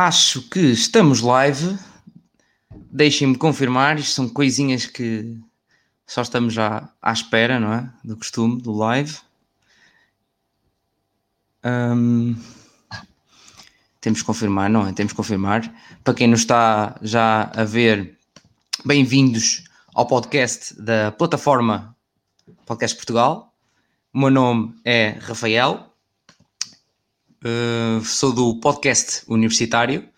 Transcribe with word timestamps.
Acho 0.00 0.42
que 0.42 0.60
estamos 0.60 1.20
live. 1.22 1.76
Deixem-me 2.70 3.36
confirmar, 3.36 3.98
isto 3.98 4.14
são 4.14 4.28
coisinhas 4.28 4.86
que 4.86 5.36
só 6.06 6.22
estamos 6.22 6.54
já 6.54 6.88
à 7.02 7.12
espera, 7.12 7.58
não 7.58 7.72
é? 7.72 7.92
Do 8.04 8.16
costume, 8.16 8.62
do 8.62 8.72
live. 8.74 9.18
Hum, 11.64 12.40
temos 14.00 14.20
que 14.20 14.24
confirmar, 14.24 14.70
não 14.70 14.86
é? 14.86 14.92
Temos 14.92 15.12
que 15.12 15.16
confirmar. 15.16 15.68
Para 16.04 16.14
quem 16.14 16.28
não 16.28 16.36
está 16.36 16.96
já 17.02 17.50
a 17.52 17.64
ver, 17.64 18.16
bem-vindos 18.84 19.64
ao 19.92 20.06
podcast 20.06 20.80
da 20.80 21.10
plataforma 21.10 21.96
Podcast 22.64 22.96
Portugal. 22.96 23.52
O 24.14 24.20
meu 24.20 24.30
nome 24.30 24.80
é 24.84 25.18
Rafael, 25.20 25.92
Uh, 27.44 28.04
sou 28.04 28.32
do 28.32 28.58
podcast 28.58 29.22
universitário 29.28 30.08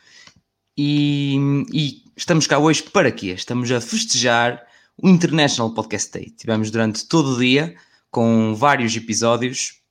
e, 0.74 1.37
e, 1.70 2.02
estamos 2.16 2.47
cá 2.47 2.59
hoje 2.59 2.83
para 2.83 3.12
quê? 3.12 3.27
Estamos 3.27 3.70
a 3.70 3.78
festejar 3.78 4.62
o 4.97 5.06
International 5.06 5.75
Podcast 5.75 6.11
Day. 6.12 6.30
Tivemos 6.30 6.70
durante 6.70 7.06
todo 7.06 7.34
o 7.34 7.38
dia 7.38 7.75
com 8.11 8.55
vários 8.55 8.97
episódios, 8.97 9.83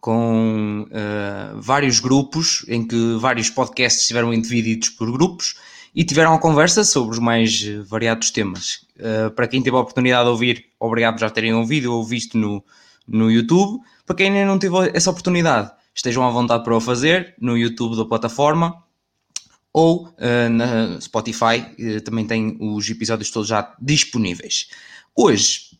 com 0.00 0.86
uh, 0.92 1.60
vários 1.60 1.98
grupos, 1.98 2.64
em 2.68 2.86
que 2.86 3.16
vários 3.18 3.50
podcasts 3.50 4.02
estiveram 4.02 4.30
divididos 4.40 4.90
por 4.90 5.10
grupos 5.10 5.56
e 5.92 6.04
tiveram 6.04 6.34
a 6.34 6.38
conversa 6.38 6.84
sobre 6.84 7.14
os 7.14 7.18
mais 7.18 7.64
variados 7.88 8.30
temas. 8.30 8.86
Uh, 8.96 9.32
para 9.32 9.48
quem 9.48 9.60
teve 9.60 9.76
a 9.76 9.80
oportunidade 9.80 10.22
de 10.22 10.30
ouvir, 10.30 10.66
obrigado 10.78 11.14
por 11.14 11.20
já 11.20 11.30
terem 11.30 11.52
ouvido 11.52 11.92
ou 11.92 12.04
visto 12.04 12.38
no, 12.38 12.64
no 13.08 13.28
YouTube. 13.28 13.82
Para 14.06 14.14
quem 14.14 14.28
ainda 14.28 14.46
não 14.46 14.56
teve 14.56 14.76
essa 14.94 15.10
oportunidade, 15.10 15.72
estejam 15.98 16.24
à 16.24 16.30
vontade 16.30 16.62
para 16.62 16.76
o 16.76 16.80
fazer 16.80 17.34
no 17.40 17.58
YouTube 17.58 17.96
da 17.96 18.04
plataforma 18.04 18.84
ou 19.72 20.06
uh, 20.06 20.48
na 20.48 21.00
Spotify, 21.00 21.66
uh, 21.78 22.00
também 22.02 22.24
tem 22.24 22.56
os 22.60 22.88
episódios 22.88 23.30
todos 23.30 23.48
já 23.48 23.74
disponíveis. 23.80 24.68
Hoje, 25.14 25.76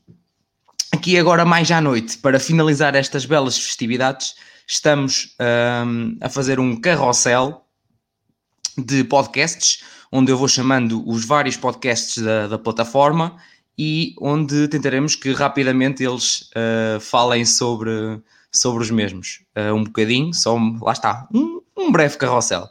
aqui 0.90 1.16
agora 1.16 1.44
mais 1.44 1.70
à 1.70 1.80
noite, 1.80 2.18
para 2.18 2.40
finalizar 2.40 2.96
estas 2.96 3.24
belas 3.24 3.56
festividades, 3.56 4.34
estamos 4.66 5.36
uh, 5.40 6.16
a 6.20 6.28
fazer 6.28 6.58
um 6.58 6.74
carrossel 6.80 7.64
de 8.76 9.04
podcasts, 9.04 9.84
onde 10.10 10.32
eu 10.32 10.36
vou 10.36 10.48
chamando 10.48 11.08
os 11.08 11.24
vários 11.24 11.56
podcasts 11.56 12.20
da, 12.20 12.48
da 12.48 12.58
plataforma 12.58 13.36
e 13.78 14.16
onde 14.20 14.66
tentaremos 14.66 15.14
que 15.14 15.32
rapidamente 15.32 16.02
eles 16.02 16.50
uh, 16.50 16.98
falem 17.00 17.44
sobre 17.44 18.20
sobre 18.58 18.82
os 18.82 18.90
mesmos. 18.90 19.42
Uh, 19.56 19.74
um 19.74 19.84
bocadinho, 19.84 20.32
só 20.34 20.58
lá 20.82 20.92
está, 20.92 21.28
um, 21.32 21.60
um, 21.76 21.92
breve 21.92 22.16
carrossel. 22.16 22.68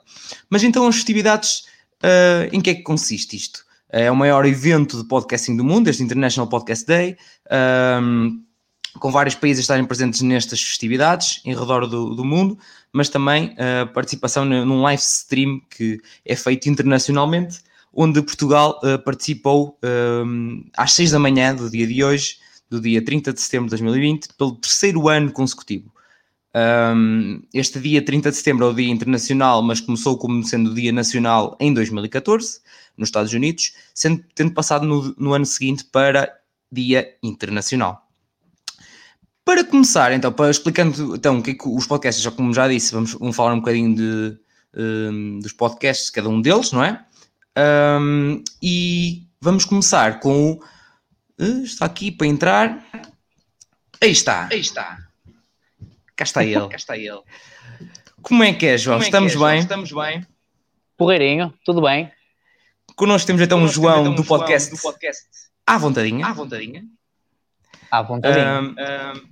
Mas 0.49 0.63
então 0.63 0.87
as 0.87 0.95
festividades, 0.95 1.65
uh, 2.03 2.49
em 2.51 2.61
que 2.61 2.69
é 2.69 2.75
que 2.75 2.83
consiste 2.83 3.35
isto? 3.35 3.65
É 3.89 4.11
o 4.11 4.15
maior 4.15 4.45
evento 4.45 5.01
de 5.01 5.07
podcasting 5.07 5.55
do 5.55 5.63
mundo, 5.63 5.87
este 5.87 6.03
International 6.03 6.47
Podcast 6.49 6.85
Day, 6.85 7.15
com 8.99 9.11
vários 9.11 9.33
países 9.33 9.63
estarem 9.63 9.85
presentes 9.85 10.21
nestas 10.21 10.61
festividades 10.61 11.39
em 11.45 11.55
redor 11.55 11.87
do, 11.87 12.13
do 12.13 12.25
mundo, 12.25 12.59
mas 12.91 13.07
também 13.07 13.55
a 13.57 13.85
participação 13.85 14.43
num 14.43 14.81
live 14.81 15.01
stream 15.01 15.61
que 15.69 16.01
é 16.25 16.35
feito 16.35 16.67
internacionalmente, 16.67 17.61
onde 17.93 18.21
Portugal 18.21 18.77
participou 19.05 19.79
às 20.75 20.91
6 20.91 21.11
da 21.11 21.19
manhã 21.19 21.55
do 21.55 21.69
dia 21.69 21.87
de 21.87 22.03
hoje 22.03 22.39
do 22.69 22.81
dia 22.81 23.03
30 23.03 23.33
de 23.33 23.41
setembro 23.41 23.67
de 23.67 23.71
2020, 23.71 24.29
pelo 24.37 24.55
terceiro 24.55 25.07
ano 25.07 25.31
consecutivo. 25.31 25.91
Um, 26.55 27.41
este 27.53 27.79
dia 27.79 28.01
30 28.03 28.31
de 28.31 28.37
setembro 28.37 28.65
é 28.65 28.69
o 28.69 28.73
Dia 28.73 28.89
Internacional, 28.89 29.61
mas 29.61 29.79
começou 29.79 30.17
como 30.17 30.43
sendo 30.43 30.71
o 30.71 30.73
Dia 30.73 30.91
Nacional 30.91 31.55
em 31.59 31.73
2014, 31.73 32.61
nos 32.97 33.09
Estados 33.09 33.31
Unidos, 33.31 33.73
sendo, 33.93 34.23
tendo 34.33 34.53
passado 34.53 34.85
no, 34.85 35.13
no 35.17 35.33
ano 35.33 35.45
seguinte 35.45 35.83
para 35.83 36.33
Dia 36.71 37.15
Internacional. 37.21 38.07
Para 39.45 39.63
começar, 39.63 40.11
então, 40.11 40.31
para 40.31 40.49
explicando 40.49 41.15
então, 41.15 41.39
o 41.39 41.43
que 41.43 41.51
é 41.51 41.53
que 41.53 41.69
os 41.69 41.85
podcasts, 41.85 42.23
já 42.23 42.31
como 42.31 42.53
já 42.53 42.67
disse, 42.67 42.91
vamos, 42.91 43.13
vamos 43.13 43.35
falar 43.35 43.53
um 43.53 43.59
bocadinho 43.59 43.95
de, 43.95 44.37
um, 44.75 45.39
dos 45.39 45.53
podcasts, 45.53 46.09
cada 46.09 46.27
um 46.27 46.41
deles, 46.41 46.71
não 46.71 46.83
é? 46.83 47.05
Um, 48.01 48.43
e 48.61 49.27
vamos 49.39 49.63
começar 49.63 50.19
com 50.19 50.51
o 50.51 50.59
Está 51.37 51.85
aqui 51.85 52.11
para 52.11 52.27
entrar. 52.27 52.85
Aí 54.01 54.11
está. 54.11 54.49
Aí 54.51 54.59
está. 54.59 54.97
Cá 56.15 56.23
está 56.23 56.43
ele. 56.43 56.65
Cá 56.69 56.75
está 56.75 56.97
ele. 56.97 57.21
Como 58.21 58.43
é 58.43 58.53
que 58.53 58.65
é, 58.65 58.77
João? 58.77 58.99
É 58.99 59.03
Estamos 59.03 59.33
é, 59.33 59.35
bem? 59.35 59.39
João? 59.39 59.55
Estamos 59.59 59.91
bem. 59.91 60.27
Porreirinho, 60.97 61.53
tudo 61.63 61.81
bem. 61.81 62.11
Connosco 62.95 63.27
temos 63.27 63.41
então 63.41 63.63
o 63.63 63.67
João, 63.67 64.01
então, 64.01 64.15
do, 64.15 64.23
João 64.23 64.39
podcast 64.39 64.71
do 64.71 64.81
podcast 64.81 65.23
À 65.65 65.77
Vontadinha. 65.77 66.25
À 66.25 66.33
Vontadinha. 66.33 66.83
À 67.91 68.01
Vontadinha. 68.01 68.61
Um, 68.61 68.69
um, 68.69 69.29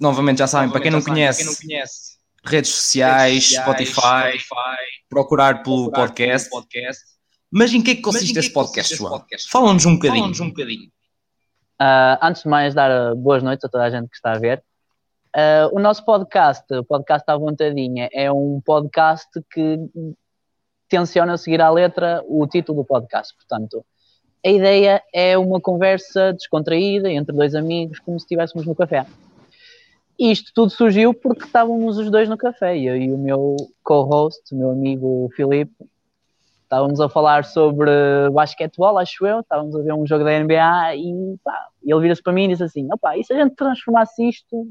novamente, 0.00 0.38
já 0.38 0.48
sabem, 0.48 0.66
novamente, 0.66 0.72
para, 0.72 0.82
quem 0.82 0.90
não, 0.90 1.00
conhece, 1.00 1.38
quem 1.38 1.46
não 1.46 1.54
conhece, 1.54 2.18
redes 2.44 2.72
sociais, 2.72 3.32
redes 3.32 3.46
sociais 3.46 3.62
Spotify, 3.62 4.38
Spotify, 4.40 4.84
procurar 5.08 5.62
pelo 5.62 5.84
procurar 5.84 6.08
podcast. 6.08 6.50
podcast. 6.50 7.04
Mas 7.52 7.72
em 7.72 7.80
que 7.80 7.92
é 7.92 7.94
que 7.94 8.02
consiste 8.02 8.36
esse 8.36 8.52
podcast, 8.52 8.96
João? 8.96 9.24
Fala-nos 9.48 9.86
um 9.86 9.94
bocadinho. 9.94 10.22
Fala-nos 10.22 10.40
um 10.40 10.48
bocadinho. 10.48 10.90
Uh, 11.80 12.16
antes 12.22 12.42
de 12.42 12.48
mais, 12.48 12.74
dar 12.74 13.12
uh, 13.12 13.16
boas 13.16 13.42
noites 13.42 13.64
a 13.64 13.68
toda 13.68 13.84
a 13.84 13.90
gente 13.90 14.08
que 14.08 14.16
está 14.16 14.32
a 14.32 14.38
ver. 14.38 14.62
Uh, 15.34 15.76
o 15.76 15.80
nosso 15.80 16.04
podcast, 16.04 16.64
o 16.72 16.84
podcast 16.84 17.24
à 17.28 17.36
vontadinha, 17.36 18.08
é 18.12 18.30
um 18.30 18.60
podcast 18.64 19.28
que 19.52 19.78
tenciona 20.88 21.36
seguir 21.36 21.60
à 21.60 21.70
letra 21.70 22.22
o 22.28 22.46
título 22.46 22.82
do 22.82 22.86
podcast. 22.86 23.34
Portanto, 23.34 23.84
a 24.44 24.48
ideia 24.48 25.02
é 25.12 25.36
uma 25.36 25.60
conversa 25.60 26.32
descontraída 26.32 27.10
entre 27.10 27.34
dois 27.34 27.54
amigos, 27.54 27.98
como 27.98 28.20
se 28.20 28.24
estivéssemos 28.24 28.66
no 28.66 28.74
café. 28.74 29.04
Isto 30.16 30.52
tudo 30.54 30.70
surgiu 30.70 31.12
porque 31.12 31.44
estávamos 31.44 31.98
os 31.98 32.08
dois 32.10 32.28
no 32.28 32.36
café, 32.36 32.78
eu 32.78 32.96
e 32.96 33.12
o 33.12 33.18
meu 33.18 33.56
co-host, 33.82 34.54
meu 34.54 34.70
amigo 34.70 35.28
Filipe, 35.34 35.74
Estávamos 36.74 37.00
a 37.00 37.08
falar 37.08 37.44
sobre 37.44 37.88
basquetebol, 38.32 38.98
acho 38.98 39.24
eu, 39.24 39.38
estávamos 39.38 39.76
a 39.76 39.80
ver 39.80 39.94
um 39.94 40.04
jogo 40.04 40.24
da 40.24 40.40
NBA 40.40 40.96
e 40.96 41.38
pá, 41.44 41.68
ele 41.80 42.00
vira-se 42.00 42.20
para 42.20 42.32
mim 42.32 42.46
e 42.46 42.48
diz 42.48 42.60
assim: 42.60 42.92
opá, 42.92 43.16
e 43.16 43.22
se 43.22 43.32
a 43.32 43.40
gente 43.40 43.54
transformasse 43.54 44.28
isto 44.28 44.68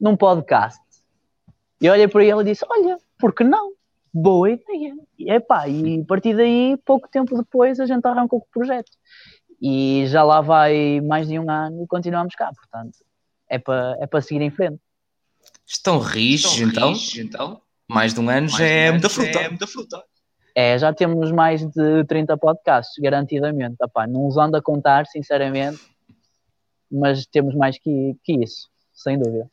num 0.00 0.16
podcast? 0.16 0.82
E 1.80 1.88
olhei 1.88 2.08
para 2.08 2.24
ele 2.24 2.40
e 2.40 2.44
disse: 2.44 2.66
olha, 2.68 2.98
por 3.16 3.32
que 3.32 3.44
não? 3.44 3.74
Boa 4.12 4.50
ideia. 4.50 4.96
E, 5.16 5.30
epá, 5.30 5.68
e 5.68 6.00
a 6.00 6.04
partir 6.04 6.34
daí, 6.34 6.76
pouco 6.84 7.08
tempo 7.08 7.36
depois, 7.36 7.78
a 7.78 7.86
gente 7.86 8.04
arrancou 8.04 8.40
com 8.40 8.46
o 8.46 8.50
projeto. 8.50 8.90
E 9.62 10.06
já 10.08 10.24
lá 10.24 10.40
vai 10.40 11.00
mais 11.00 11.28
de 11.28 11.38
um 11.38 11.48
ano 11.48 11.84
e 11.84 11.86
continuamos 11.86 12.34
cá, 12.34 12.50
portanto, 12.52 12.98
é 13.48 13.56
para 13.56 13.96
é 14.00 14.06
para 14.08 14.20
seguir 14.20 14.42
em 14.42 14.50
frente. 14.50 14.80
Estão 15.64 16.00
rijos, 16.00 16.58
então? 16.60 16.92
então? 17.16 17.62
Mais 17.88 18.12
de 18.12 18.18
um 18.18 18.28
ano 18.28 18.48
mais 18.48 18.52
já 18.52 18.64
é, 18.64 18.90
muita 18.90 19.08
fruta. 19.08 19.38
é 19.38 19.48
muita 19.48 19.66
fruta. 19.68 20.04
É, 20.54 20.78
já 20.78 20.92
temos 20.92 21.32
mais 21.32 21.66
de 21.66 22.04
30 22.04 22.36
podcasts, 22.36 22.94
garantidamente. 23.02 23.76
Epá, 23.82 24.06
não 24.06 24.26
os 24.26 24.36
ando 24.36 24.56
a 24.56 24.62
contar, 24.62 25.06
sinceramente, 25.06 25.80
mas 26.90 27.26
temos 27.26 27.54
mais 27.54 27.76
que, 27.76 28.14
que 28.22 28.44
isso, 28.44 28.68
sem 28.92 29.18
dúvida. 29.18 29.50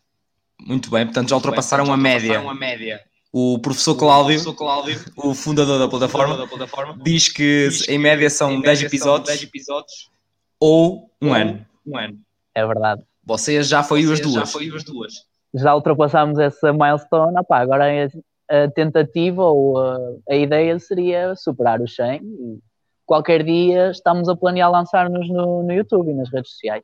Muito 0.59 0.91
bem, 0.91 1.05
portanto 1.05 1.29
já 1.29 1.35
ultrapassaram, 1.35 1.85
bem, 1.85 1.93
portanto, 1.93 2.21
já 2.21 2.39
ultrapassaram 2.39 2.49
a, 2.49 2.53
média. 2.55 2.79
a 2.79 2.79
média. 2.79 3.11
O 3.33 3.57
professor, 3.59 3.95
Cláudio, 3.95 4.39
o 4.39 4.43
professor 4.43 4.53
Cláudio, 4.53 4.99
o 5.15 5.33
fundador 5.33 5.79
da 5.79 5.87
plataforma, 5.87 6.37
da 6.37 6.45
plataforma 6.45 6.97
diz, 7.01 7.29
que, 7.29 7.69
diz 7.69 7.87
em 7.87 7.97
média 7.97 8.29
são, 8.29 8.51
em 8.51 8.61
10, 8.61 8.83
episódios, 8.83 9.29
10 9.29 9.43
episódios 9.43 10.11
ou 10.59 11.09
um 11.21 11.29
ou 11.29 11.33
ano. 11.33 11.65
Um 11.87 11.97
ano. 11.97 12.19
É 12.53 12.65
verdade. 12.65 13.01
Vocês 13.23 13.67
já 13.67 13.81
foi 13.83 14.03
as 14.11 14.19
duas. 14.19 14.35
Já 14.35 14.45
foi 14.45 14.69
as 14.75 14.83
duas. 14.83 15.13
Já 15.53 15.73
ultrapassámos 15.73 16.37
essa 16.39 16.73
milestone, 16.73 17.37
opá, 17.39 17.59
agora 17.59 17.91
é 17.91 18.09
a 18.51 18.69
tentativa 18.69 19.43
ou 19.43 19.77
a, 19.77 19.97
a, 20.29 20.35
ideia 20.35 20.77
seria 20.77 21.35
superar 21.35 21.81
os 21.81 21.95
100 21.95 22.21
e 22.21 22.59
qualquer 23.05 23.43
dia 23.43 23.91
estamos 23.91 24.27
a 24.27 24.35
planear 24.35 24.69
lançar-nos 24.69 25.29
no, 25.29 25.63
no 25.63 25.71
YouTube 25.71 26.11
e 26.11 26.13
nas 26.13 26.29
redes 26.29 26.51
sociais. 26.51 26.83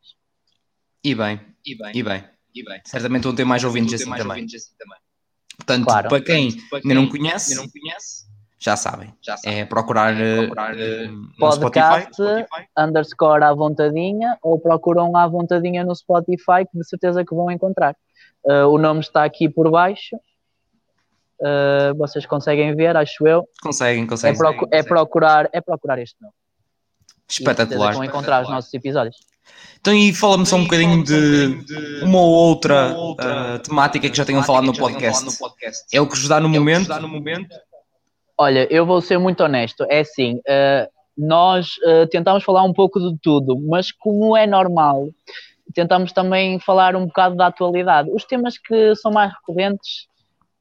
E 1.04 1.14
bem, 1.14 1.40
e 1.66 1.78
bem, 1.78 1.92
e 1.94 2.04
bem. 2.04 2.24
E 2.56 2.64
bem. 2.64 2.82
Certamente 2.86 3.24
vão 3.24 3.36
ter 3.36 3.44
mais 3.44 3.64
ouvintes, 3.64 3.94
assim, 3.94 4.10
mais 4.10 4.22
também. 4.22 4.38
ouvintes 4.38 4.64
assim 4.64 4.76
também. 4.78 4.98
Portanto, 5.58 5.86
claro. 5.86 6.10
para 6.10 6.22
quem, 6.22 6.52
para 6.70 6.82
quem 6.82 6.92
ainda 6.92 7.02
não 7.02 7.10
conhece, 7.10 7.56
não 7.56 7.68
conhece 7.70 8.28
já 8.60 8.76
sabem. 8.76 9.14
Já 9.22 9.38
sabem. 9.38 9.60
É 9.60 9.66
procurar, 9.66 10.20
é 10.20 10.38
procurar 10.38 10.74
uh, 10.74 11.12
no 11.12 11.60
podcast 11.60 12.14
Spotify, 12.14 12.68
underscore 12.78 13.44
à 13.44 13.54
vontadinha 13.54 14.38
ou 14.42 14.60
procuram 14.60 15.16
à 15.16 15.28
vontadinha 15.28 15.86
no 15.86 15.96
Spotify 15.96 16.66
que 16.70 16.78
de 16.78 16.88
certeza 16.88 17.24
que 17.24 17.36
vão 17.36 17.52
encontrar. 17.52 17.96
Uh, 18.44 18.68
o 18.68 18.78
nome 18.80 19.02
está 19.02 19.24
aqui 19.24 19.48
por 19.48 19.70
baixo 19.70 20.18
Uh, 21.40 21.96
vocês 21.98 22.26
conseguem 22.26 22.76
ver, 22.76 22.96
acho 22.98 23.28
eu. 23.28 23.48
Conseguem, 23.62 24.08
conseguem. 24.08 24.36
É, 24.36 24.38
procu 24.38 24.68
é 24.72 24.84
procurar, 24.84 25.50
é 25.54 25.62
procurar 25.62 26.00
este 26.00 26.16
nome. 26.22 26.34
Espetacular. 27.30 27.94
Vão 27.94 28.04
encontrar 28.04 28.44
os 28.44 28.50
nossos 28.50 28.74
episódios. 28.74 29.18
Então, 29.80 29.94
e 29.94 30.14
fala-me 30.14 30.46
só 30.46 30.56
um 30.56 30.64
bocadinho 30.64 31.04
de, 31.04 31.64
de 31.64 32.04
uma 32.04 32.20
ou 32.20 32.30
outra, 32.30 32.96
outra 32.96 33.56
uh, 33.56 33.60
temática 33.60 34.10
que 34.10 34.18
já 34.18 34.26
tenham 34.26 34.44
falado 34.44 34.66
no 34.66 34.74
podcast. 34.74 35.24
no 35.24 35.38
podcast. 35.38 35.86
É 35.94 36.02
o 36.02 36.08
que 36.08 36.18
vos 36.18 36.28
dá 36.28 36.40
no, 36.40 36.48
é 36.48 36.60
momento? 36.60 36.88
Dá 36.88 37.00
no 37.00 37.08
momento? 37.08 37.56
Olha, 38.38 38.68
eu 38.72 38.86
vou 38.86 39.02
ser 39.02 39.18
muito 39.18 39.44
honesto. 39.44 39.86
É 39.90 40.00
assim, 40.00 40.36
uh, 40.36 40.90
nós 41.18 41.76
uh, 41.86 42.08
tentamos 42.10 42.44
falar 42.44 42.64
um 42.64 42.74
pouco 42.74 43.00
de 43.00 43.18
tudo, 43.22 43.60
mas 43.68 43.92
como 43.92 44.36
é 44.36 44.46
normal, 44.46 45.08
tentamos 45.74 46.12
também 46.12 46.60
falar 46.60 46.96
um 46.96 47.06
bocado 47.06 47.36
da 47.36 47.48
atualidade. 47.48 48.10
Os 48.12 48.26
temas 48.26 48.58
que 48.58 48.96
são 48.96 49.12
mais 49.12 49.32
recorrentes 49.34 50.08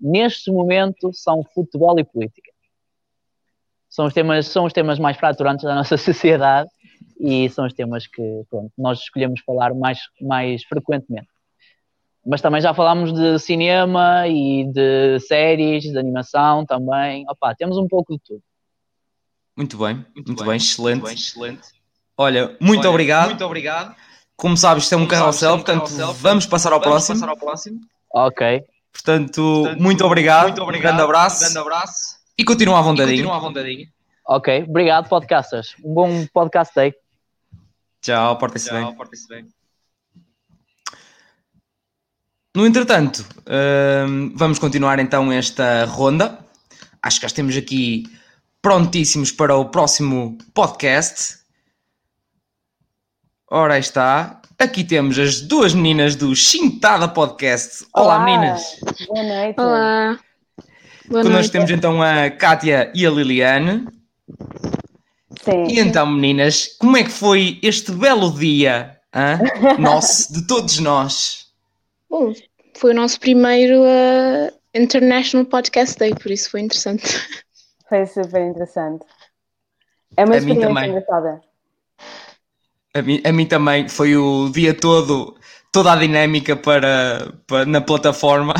neste 0.00 0.50
momento 0.50 1.10
são 1.12 1.42
futebol 1.54 1.98
e 1.98 2.04
política. 2.04 2.50
São 3.88 4.06
os 4.06 4.14
temas, 4.14 4.46
são 4.48 4.64
os 4.64 4.72
temas 4.72 4.98
mais 4.98 5.16
fraturantes 5.16 5.64
da 5.64 5.74
nossa 5.74 5.96
sociedade 5.98 6.68
e 7.18 7.48
são 7.48 7.66
os 7.66 7.72
temas 7.72 8.06
que 8.06 8.22
pronto, 8.50 8.70
nós 8.76 9.00
escolhemos 9.00 9.40
falar 9.40 9.74
mais, 9.74 10.00
mais 10.20 10.64
frequentemente. 10.64 11.28
Mas 12.24 12.40
também 12.40 12.60
já 12.60 12.74
falámos 12.74 13.12
de 13.12 13.38
cinema 13.38 14.26
e 14.26 14.64
de 14.72 15.20
séries, 15.20 15.84
de 15.84 15.96
animação 15.96 16.66
também. 16.66 17.24
Opa, 17.28 17.54
temos 17.54 17.78
um 17.78 17.86
pouco 17.86 18.14
de 18.14 18.20
tudo. 18.22 18.42
Muito 19.56 19.78
bem, 19.78 19.94
muito, 19.94 20.26
muito 20.26 20.38
bem, 20.40 20.48
bem, 20.48 20.56
excelente. 20.56 21.00
Muito 21.00 21.06
bem, 21.06 21.14
excelente. 21.14 21.68
Olha, 22.18 22.56
muito 22.60 22.80
Olha, 22.80 22.90
obrigado. 22.90 23.28
Muito 23.28 23.44
obrigado. 23.44 23.94
Como 24.36 24.56
sabes, 24.56 24.84
isto 24.84 24.94
é 24.94 24.98
um 24.98 25.06
carrossel, 25.06 25.52
é 25.52 25.56
portanto, 25.56 25.84
carrossel, 25.84 26.12
vamos 26.12 26.46
passar 26.46 26.72
ao 26.72 26.80
vamos 26.80 26.92
próximo. 26.92 27.20
Passar 27.20 27.30
ao 27.30 27.36
próximo. 27.38 27.80
Ok. 28.12 28.64
Portanto, 28.96 29.62
portanto 29.62 29.82
muito, 29.82 30.04
obrigado, 30.04 30.44
muito 30.44 30.62
obrigado. 30.62 30.94
Um 30.94 30.96
grande 30.96 31.02
abraço. 31.02 31.36
Um 31.36 31.40
grande 31.40 31.58
abraço. 31.58 32.16
E 32.38 32.44
continua 32.44 32.78
à 32.78 32.82
vontadinha. 32.82 33.16
continua 33.16 33.36
à 33.36 33.38
vontadinha. 33.38 33.86
Ok, 34.26 34.64
obrigado, 34.68 35.08
podcasters. 35.08 35.74
Um 35.84 35.94
bom 35.94 36.26
podcast 36.32 36.74
day. 36.74 36.94
Tchau, 38.00 38.38
portem-se 38.38 38.72
bem. 38.72 38.94
Portem-se 38.94 39.28
bem. 39.28 39.46
No 42.56 42.66
entretanto, 42.66 43.18
uh, 43.40 44.32
vamos 44.34 44.58
continuar 44.58 44.98
então 44.98 45.30
esta 45.30 45.84
ronda. 45.84 46.38
Acho 47.02 47.18
que 47.18 47.22
já 47.22 47.26
estamos 47.26 47.56
aqui 47.56 48.04
prontíssimos 48.62 49.30
para 49.30 49.54
o 49.54 49.66
próximo 49.66 50.38
podcast. 50.54 51.38
Ora 53.48 53.74
aí 53.74 53.80
está. 53.80 54.40
Aqui 54.58 54.82
temos 54.82 55.18
as 55.18 55.42
duas 55.42 55.74
meninas 55.74 56.16
do 56.16 56.34
Chintada 56.34 57.06
Podcast. 57.06 57.86
Olá, 57.92 58.16
Olá. 58.16 58.24
meninas. 58.24 58.80
Boa 59.06 59.22
noite. 59.22 59.60
Olá. 59.60 60.20
Boa 61.08 61.22
Connosco 61.22 61.30
noite. 61.30 61.52
temos 61.52 61.70
então 61.70 62.02
a 62.02 62.30
Kátia 62.30 62.90
e 62.94 63.06
a 63.06 63.10
Liliane. 63.10 63.86
Sim. 65.44 65.64
E 65.68 65.78
então, 65.78 66.06
meninas, 66.06 66.68
como 66.78 66.96
é 66.96 67.04
que 67.04 67.10
foi 67.10 67.58
este 67.62 67.92
belo 67.92 68.32
dia 68.32 68.98
hein? 69.14 69.38
nosso, 69.78 70.32
de 70.32 70.46
todos 70.46 70.78
nós? 70.78 71.52
Bom, 72.08 72.32
foi 72.78 72.92
o 72.92 72.96
nosso 72.96 73.20
primeiro 73.20 73.82
uh, 73.82 74.50
International 74.74 75.44
Podcast 75.44 75.98
Day, 75.98 76.14
por 76.14 76.30
isso 76.30 76.50
foi 76.50 76.62
interessante. 76.62 77.04
Foi 77.90 78.06
super 78.06 78.40
interessante. 78.40 79.04
É 80.16 80.24
uma 80.24 80.34
a 80.34 80.38
experiência 80.38 80.86
engraçada. 80.86 81.42
A 82.96 83.02
mim, 83.02 83.20
a 83.22 83.32
mim 83.32 83.44
também 83.44 83.88
foi 83.88 84.16
o 84.16 84.48
dia 84.48 84.72
todo, 84.72 85.36
toda 85.70 85.92
a 85.92 85.96
dinâmica 85.96 86.56
para, 86.56 87.34
para 87.46 87.66
na 87.66 87.80
plataforma. 87.82 88.54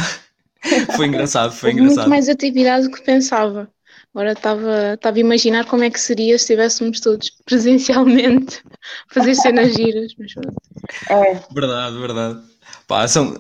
foi 0.95 1.07
engraçado, 1.07 1.53
foi 1.53 1.71
Houve 1.71 1.81
engraçado. 1.81 2.03
muito 2.03 2.11
mais 2.11 2.29
atividade 2.29 2.87
do 2.87 2.95
que 2.95 3.03
pensava. 3.03 3.71
Agora 4.15 4.33
estava, 4.33 4.95
estava 4.95 5.17
a 5.17 5.21
imaginar 5.21 5.65
como 5.65 5.85
é 5.85 5.91
que 5.91 5.99
seria 5.99 6.37
se 6.37 6.45
estivéssemos 6.45 7.01
todos 7.01 7.31
presencialmente 7.47 8.63
a 9.11 9.15
fazer 9.15 9.35
cenas 9.35 9.75
giras. 9.75 10.13
Mas... 10.19 10.33
É. 11.09 11.41
Verdade, 11.51 11.99
verdade. 11.99 12.41
Pá, 12.87 13.09
são, 13.09 13.35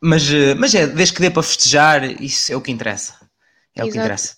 mas, 0.00 0.28
eh, 0.32 0.54
mas 0.54 0.74
é, 0.74 0.86
desde 0.86 1.14
que 1.14 1.20
dê 1.20 1.30
para 1.30 1.42
festejar, 1.44 2.04
isso 2.20 2.52
é 2.52 2.56
o 2.56 2.60
que 2.60 2.72
interessa. 2.72 3.14
É 3.76 3.82
Exato. 3.82 3.88
o 3.88 3.92
que 3.92 3.98
interessa. 3.98 4.37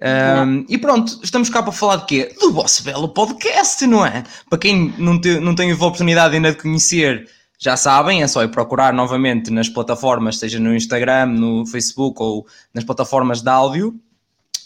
Um, 0.00 0.64
e 0.68 0.78
pronto, 0.78 1.18
estamos 1.22 1.50
cá 1.50 1.62
para 1.62 1.72
falar 1.72 1.96
de 1.96 2.06
quê? 2.06 2.34
Do 2.40 2.52
vosso 2.52 2.84
belo 2.84 3.08
podcast, 3.08 3.84
não 3.86 4.06
é? 4.06 4.22
Para 4.48 4.58
quem 4.58 4.94
não, 4.96 5.20
te, 5.20 5.40
não 5.40 5.54
teve 5.54 5.72
a 5.72 5.86
oportunidade 5.86 6.36
ainda 6.36 6.52
de 6.52 6.58
conhecer, 6.62 7.28
já 7.58 7.76
sabem, 7.76 8.22
é 8.22 8.28
só 8.28 8.44
ir 8.44 8.48
procurar 8.48 8.92
novamente 8.92 9.50
nas 9.50 9.68
plataformas, 9.68 10.38
seja 10.38 10.60
no 10.60 10.74
Instagram, 10.74 11.26
no 11.26 11.66
Facebook 11.66 12.22
ou 12.22 12.46
nas 12.72 12.84
plataformas 12.84 13.42
de 13.42 13.50
áudio. 13.50 13.98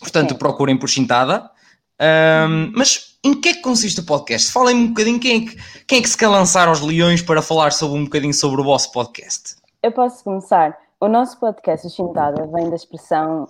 Portanto, 0.01 0.35
procurem 0.35 0.77
por 0.77 0.89
Chintada. 0.89 1.51
Um, 2.01 2.73
mas 2.77 3.17
em 3.25 3.41
que 3.41 3.51
é 3.51 3.55
que 3.55 3.63
consiste 3.63 4.01
o 4.01 4.05
podcast? 4.05 4.53
Falem-me 4.53 4.83
um 4.83 4.89
bocadinho 4.89 5.21
quem 5.21 5.37
é, 5.37 5.49
que, 5.49 5.85
quem 5.87 5.99
é 5.99 6.03
que 6.03 6.09
se 6.09 6.19
quer 6.19 6.29
lançar 6.29 6.69
aos 6.69 6.81
leões 6.81 7.23
para 7.23 7.41
falar 7.41 7.73
sobre 7.73 7.99
um 7.99 8.05
bocadinho 8.05 8.35
sobre 8.35 8.61
o 8.61 8.65
vosso 8.65 8.93
podcast. 8.93 9.57
Eu 9.83 9.93
posso 9.93 10.23
começar. 10.25 10.77
O 11.01 11.09
nosso 11.09 11.39
podcast, 11.41 11.87
o 11.87 11.91
Chintada, 11.91 12.47
vem 12.53 12.69
da 12.69 12.77
expressão 12.77 13.49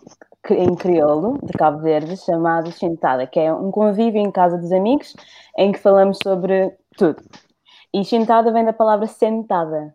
em 0.50 0.74
crioulo 0.74 1.38
de 1.42 1.52
Cabo 1.52 1.78
Verde 1.78 2.16
chamado 2.16 2.72
Chintada, 2.72 3.26
que 3.26 3.38
é 3.38 3.52
um 3.52 3.70
convívio 3.70 4.20
em 4.20 4.30
casa 4.30 4.58
dos 4.58 4.72
amigos 4.72 5.14
em 5.56 5.72
que 5.72 5.78
falamos 5.78 6.18
sobre 6.22 6.74
tudo. 6.96 7.22
E 7.94 8.04
Chintada 8.04 8.52
vem 8.52 8.64
da 8.64 8.72
palavra 8.72 9.06
sentada. 9.06 9.94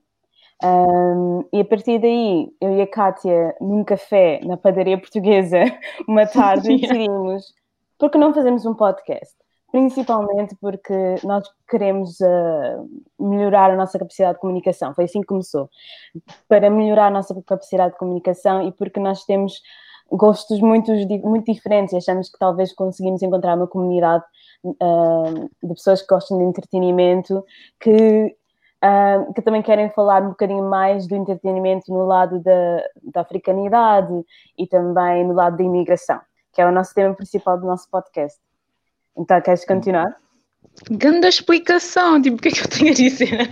Um, 0.64 1.44
e 1.54 1.62
a 1.62 1.66
partir 1.66 2.00
daí, 2.00 2.50
eu 2.60 2.76
e 2.76 2.82
a 2.82 2.88
Kátia, 2.88 3.56
num 3.62 3.84
café 3.84 4.40
na 4.44 4.58
padaria 4.58 4.98
portuguesa, 4.98 5.60
uma 6.08 6.26
tarde, 6.26 6.78
decidimos 6.78 7.54
por 7.98 8.12
que 8.12 8.18
não 8.18 8.34
fazemos 8.34 8.66
um 8.66 8.76
podcast? 8.76 9.36
Principalmente 9.72 10.56
porque 10.62 11.16
nós 11.24 11.44
queremos 11.68 12.20
uh, 12.22 12.90
melhorar 13.20 13.72
a 13.72 13.76
nossa 13.76 13.98
capacidade 13.98 14.36
de 14.36 14.40
comunicação. 14.40 14.94
Foi 14.94 15.06
assim 15.06 15.22
que 15.22 15.28
começou. 15.28 15.70
Para 16.48 16.70
melhorar 16.70 17.08
a 17.08 17.12
nossa 17.12 17.34
capacidade 17.42 17.94
de 17.94 17.98
comunicação 17.98 18.62
e 18.62 18.72
porque 18.72 19.00
nós 19.00 19.26
temos 19.26 19.62
gostos 20.12 20.60
muito, 20.60 20.92
muito 21.24 21.52
diferentes 21.52 21.94
e 21.94 21.98
achamos 21.98 22.30
que 22.30 22.38
talvez 22.38 22.74
conseguimos 22.74 23.22
encontrar 23.22 23.56
uma 23.56 23.68
comunidade 23.68 24.24
uh, 24.64 25.50
de 25.62 25.74
pessoas 25.74 26.02
que 26.02 26.08
gostam 26.08 26.38
de 26.38 26.44
entretenimento 26.46 27.44
que, 27.80 28.36
uh, 28.84 29.34
que 29.34 29.42
também 29.42 29.62
querem 29.62 29.90
falar 29.90 30.24
um 30.24 30.30
bocadinho 30.30 30.64
mais 30.64 31.08
do 31.08 31.16
entretenimento 31.16 31.92
no 31.92 32.06
lado 32.06 32.40
da, 32.40 32.84
da 33.14 33.22
africanidade 33.22 34.14
e 34.58 34.66
também 34.68 35.26
no 35.26 35.34
lado 35.34 35.58
da 35.58 35.64
imigração, 35.64 36.20
que 36.54 36.62
é 36.62 36.66
o 36.66 36.72
nosso 36.72 36.94
tema 36.94 37.14
principal 37.14 37.60
do 37.60 37.66
nosso 37.66 37.90
podcast. 37.90 38.40
Então, 39.18 39.42
queres 39.42 39.66
continuar? 39.66 40.16
Grande 40.92 41.28
explicação, 41.28 42.22
tipo, 42.22 42.38
o 42.38 42.40
que 42.40 42.50
é 42.50 42.52
que 42.52 42.62
eu 42.62 42.70
tenho 42.70 42.92
a 42.92 42.94
dizer? 42.94 43.32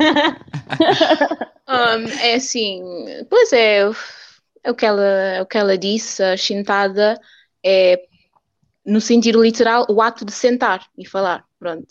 um, 1.67 2.07
é 2.21 2.35
assim, 2.35 2.83
pois 3.29 3.51
é, 3.51 3.79
é 3.79 3.89
o 4.69 4.75
que 4.75 4.85
ela, 4.85 5.41
o 5.41 5.45
que 5.45 5.57
ela 5.57 5.77
disse, 5.77 6.23
a 6.23 6.37
chintada 6.37 7.19
é, 7.63 7.99
no 8.85 9.01
sentido 9.01 9.41
literal, 9.41 9.85
o 9.89 10.01
ato 10.01 10.23
de 10.23 10.31
sentar 10.31 10.85
e 10.97 11.07
falar, 11.07 11.43
pronto. 11.59 11.87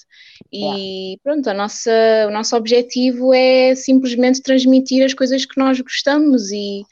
E 0.53 1.19
pronto, 1.23 1.51
a 1.51 1.55
nossa, 1.55 1.91
o 2.29 2.31
nosso 2.31 2.57
objetivo 2.57 3.35
é 3.35 3.75
simplesmente 3.75 4.41
transmitir 4.41 5.05
as 5.05 5.13
coisas 5.13 5.45
que 5.45 5.59
nós 5.59 5.81
gostamos 5.81 6.53
e, 6.53 6.83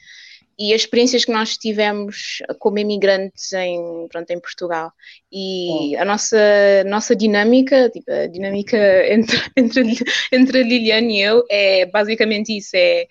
e 0.59 0.73
as 0.73 0.81
experiências 0.81 1.23
que 1.23 1.31
nós 1.31 1.57
tivemos 1.57 2.39
como 2.59 2.77
imigrantes 2.77 3.53
em, 3.53 4.07
pronto, 4.09 4.29
em 4.29 4.39
Portugal. 4.41 4.91
E 5.31 5.95
a 5.95 6.03
nossa, 6.03 6.37
nossa 6.85 7.15
dinâmica, 7.15 7.89
tipo, 7.89 8.11
a 8.11 8.27
dinâmica 8.27 8.77
entre, 9.09 9.39
entre, 9.55 9.95
entre 10.33 10.59
a 10.59 10.63
Liliane 10.63 11.19
e 11.19 11.21
eu 11.21 11.45
é 11.49 11.85
basicamente 11.85 12.57
isso, 12.57 12.71
é 12.75 13.07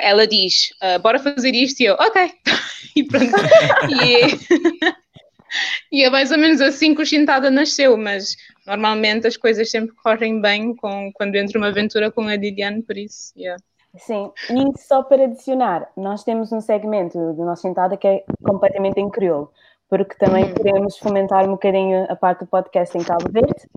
ela 0.00 0.26
diz, 0.26 0.70
uh, 0.82 1.00
bora 1.00 1.18
fazer 1.18 1.54
isto, 1.54 1.80
e 1.80 1.86
eu, 1.86 1.94
ok. 1.94 2.32
e 2.96 3.04
pronto. 3.04 3.32
e, 3.90 4.16
é, 4.16 4.26
e 5.92 6.04
é 6.04 6.10
mais 6.10 6.30
ou 6.30 6.38
menos 6.38 6.60
assim 6.60 6.94
que 6.94 7.02
o 7.02 7.06
Chintada 7.06 7.50
nasceu, 7.50 7.96
mas 7.96 8.36
normalmente 8.66 9.26
as 9.26 9.36
coisas 9.36 9.70
sempre 9.70 9.94
correm 9.96 10.40
bem 10.40 10.74
com, 10.74 11.10
quando 11.12 11.36
entra 11.36 11.58
uma 11.58 11.68
aventura 11.68 12.10
com 12.10 12.22
a 12.22 12.36
Liliane, 12.36 12.82
por 12.82 12.96
isso, 12.96 13.32
yeah. 13.36 13.62
Sim, 13.98 14.32
e 14.48 14.78
só 14.80 15.02
para 15.02 15.24
adicionar, 15.24 15.90
nós 15.94 16.24
temos 16.24 16.50
um 16.50 16.62
segmento 16.62 17.18
do 17.34 17.44
nosso 17.44 17.62
Chintada 17.62 17.94
que 17.96 18.08
é 18.08 18.24
completamente 18.42 18.98
em 18.98 19.10
crioulo, 19.10 19.52
porque 19.90 20.14
também 20.14 20.44
uhum. 20.44 20.54
queremos 20.54 20.96
fomentar 20.96 21.44
um 21.46 21.52
bocadinho 21.52 22.06
a 22.08 22.16
parte 22.16 22.40
do 22.40 22.46
podcast 22.46 22.96
em 22.96 23.04
Cabo 23.04 23.30
Verde, 23.30 23.68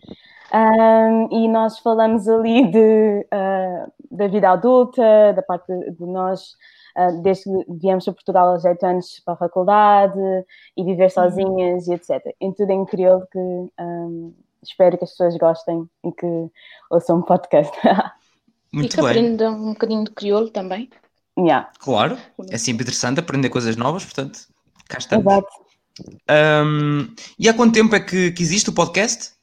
um, 0.56 1.28
e 1.32 1.50
nós 1.50 1.80
falamos 1.80 2.30
ali 2.30 2.72
de, 2.72 3.28
uh, 3.28 3.92
da 4.10 4.28
vida 4.28 4.50
adulta, 4.50 5.34
da 5.36 5.42
parte 5.42 5.68
de 5.68 6.06
nós, 6.06 6.56
uh, 6.98 7.22
desde 7.22 7.44
que 7.44 7.74
viemos 7.82 8.06
para 8.06 8.14
Portugal 8.14 8.54
aos 8.54 8.64
8 8.64 8.86
anos 8.86 9.22
para 9.26 9.34
a 9.34 9.38
faculdade 9.38 10.18
e 10.78 10.84
viver 10.84 11.04
uhum. 11.04 11.10
sozinhas 11.10 11.88
e 11.88 11.94
etc. 11.94 12.34
Em 12.40 12.54
tudo 12.54 12.72
em 12.72 12.86
crioulo 12.86 13.28
que 13.30 13.38
um, 13.38 14.34
espero 14.64 14.98
que 14.98 15.04
as 15.04 15.12
pessoas 15.12 15.38
gostem 15.38 15.90
e 16.06 16.12
que 16.14 16.50
ouçam 16.90 17.18
um 17.18 17.22
podcast. 17.22 17.76
Muito 18.72 18.94
e 18.94 18.96
que 18.96 19.02
bem. 19.02 19.06
aprendam 19.06 19.56
um 19.56 19.74
bocadinho 19.74 20.06
de 20.06 20.12
crioulo 20.12 20.50
também. 20.50 20.90
Yeah. 21.38 21.70
Claro, 21.80 22.18
é 22.50 22.58
sempre 22.58 22.84
interessante 22.84 23.20
aprender 23.20 23.50
coisas 23.50 23.76
novas, 23.76 24.06
portanto, 24.06 24.48
cá 24.88 25.00
estamos. 25.00 25.26
Exato. 25.26 25.66
Um, 26.30 27.14
e 27.38 27.48
há 27.50 27.54
quanto 27.54 27.74
tempo 27.74 27.94
é 27.96 28.00
que, 28.00 28.32
que 28.32 28.42
existe 28.42 28.70
o 28.70 28.74
podcast? 28.74 29.35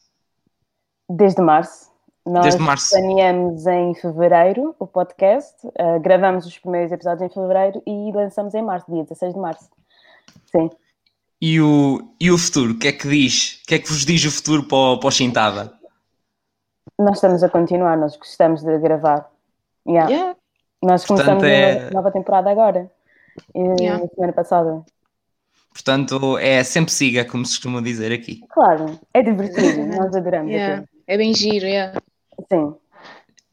Desde 1.08 1.40
março. 1.42 1.90
Nós 2.24 2.44
Desde 2.44 2.60
março. 2.60 2.90
planeamos 2.90 3.66
em 3.66 3.94
fevereiro 3.94 4.76
o 4.78 4.86
podcast, 4.86 5.66
uh, 5.66 5.98
gravamos 6.00 6.46
os 6.46 6.56
primeiros 6.56 6.92
episódios 6.92 7.22
em 7.28 7.34
fevereiro 7.34 7.82
e 7.84 8.12
lançamos 8.12 8.54
em 8.54 8.62
março, 8.62 8.90
dia 8.92 9.02
16 9.02 9.34
de 9.34 9.40
março. 9.40 9.68
Sim. 10.52 10.70
E 11.40 11.60
o, 11.60 12.14
e 12.20 12.30
o 12.30 12.38
futuro? 12.38 12.72
O 12.72 12.78
que 12.78 12.86
é 12.88 12.92
que 12.92 13.08
diz? 13.08 13.60
O 13.64 13.66
que 13.66 13.74
é 13.74 13.78
que 13.80 13.88
vos 13.88 14.04
diz 14.06 14.24
o 14.24 14.30
futuro 14.30 14.62
para 14.68 14.76
o, 14.78 15.00
para 15.00 15.08
o 15.08 15.10
Chintada? 15.10 15.72
Nós 16.96 17.16
estamos 17.16 17.42
a 17.42 17.48
continuar, 17.48 17.96
nós 17.96 18.16
gostamos 18.16 18.62
de 18.62 18.78
gravar. 18.78 19.28
Yeah. 19.86 20.08
Yeah. 20.10 20.36
Nós 20.80 21.04
Portanto, 21.04 21.38
começamos 21.38 21.44
é- 21.44 21.84
uma 21.86 21.90
nova 21.90 22.12
temporada 22.12 22.48
agora. 22.50 22.88
E, 23.52 23.58
Yeah. 23.82 24.00
Na 24.00 24.08
semana 24.08 24.32
passada. 24.32 24.84
Portanto, 25.72 26.38
é 26.38 26.62
sempre 26.62 26.92
siga, 26.92 27.24
como 27.24 27.44
se 27.44 27.54
costuma 27.54 27.82
dizer 27.82 28.12
aqui. 28.12 28.42
Claro, 28.50 29.00
é 29.12 29.22
divertido, 29.22 29.86
nós 29.86 30.14
adoramos. 30.14 30.52
Yeah. 30.52 30.84
É 31.12 31.16
bem 31.18 31.34
giro, 31.34 31.66
yeah. 31.66 32.00
Sim, 32.50 32.72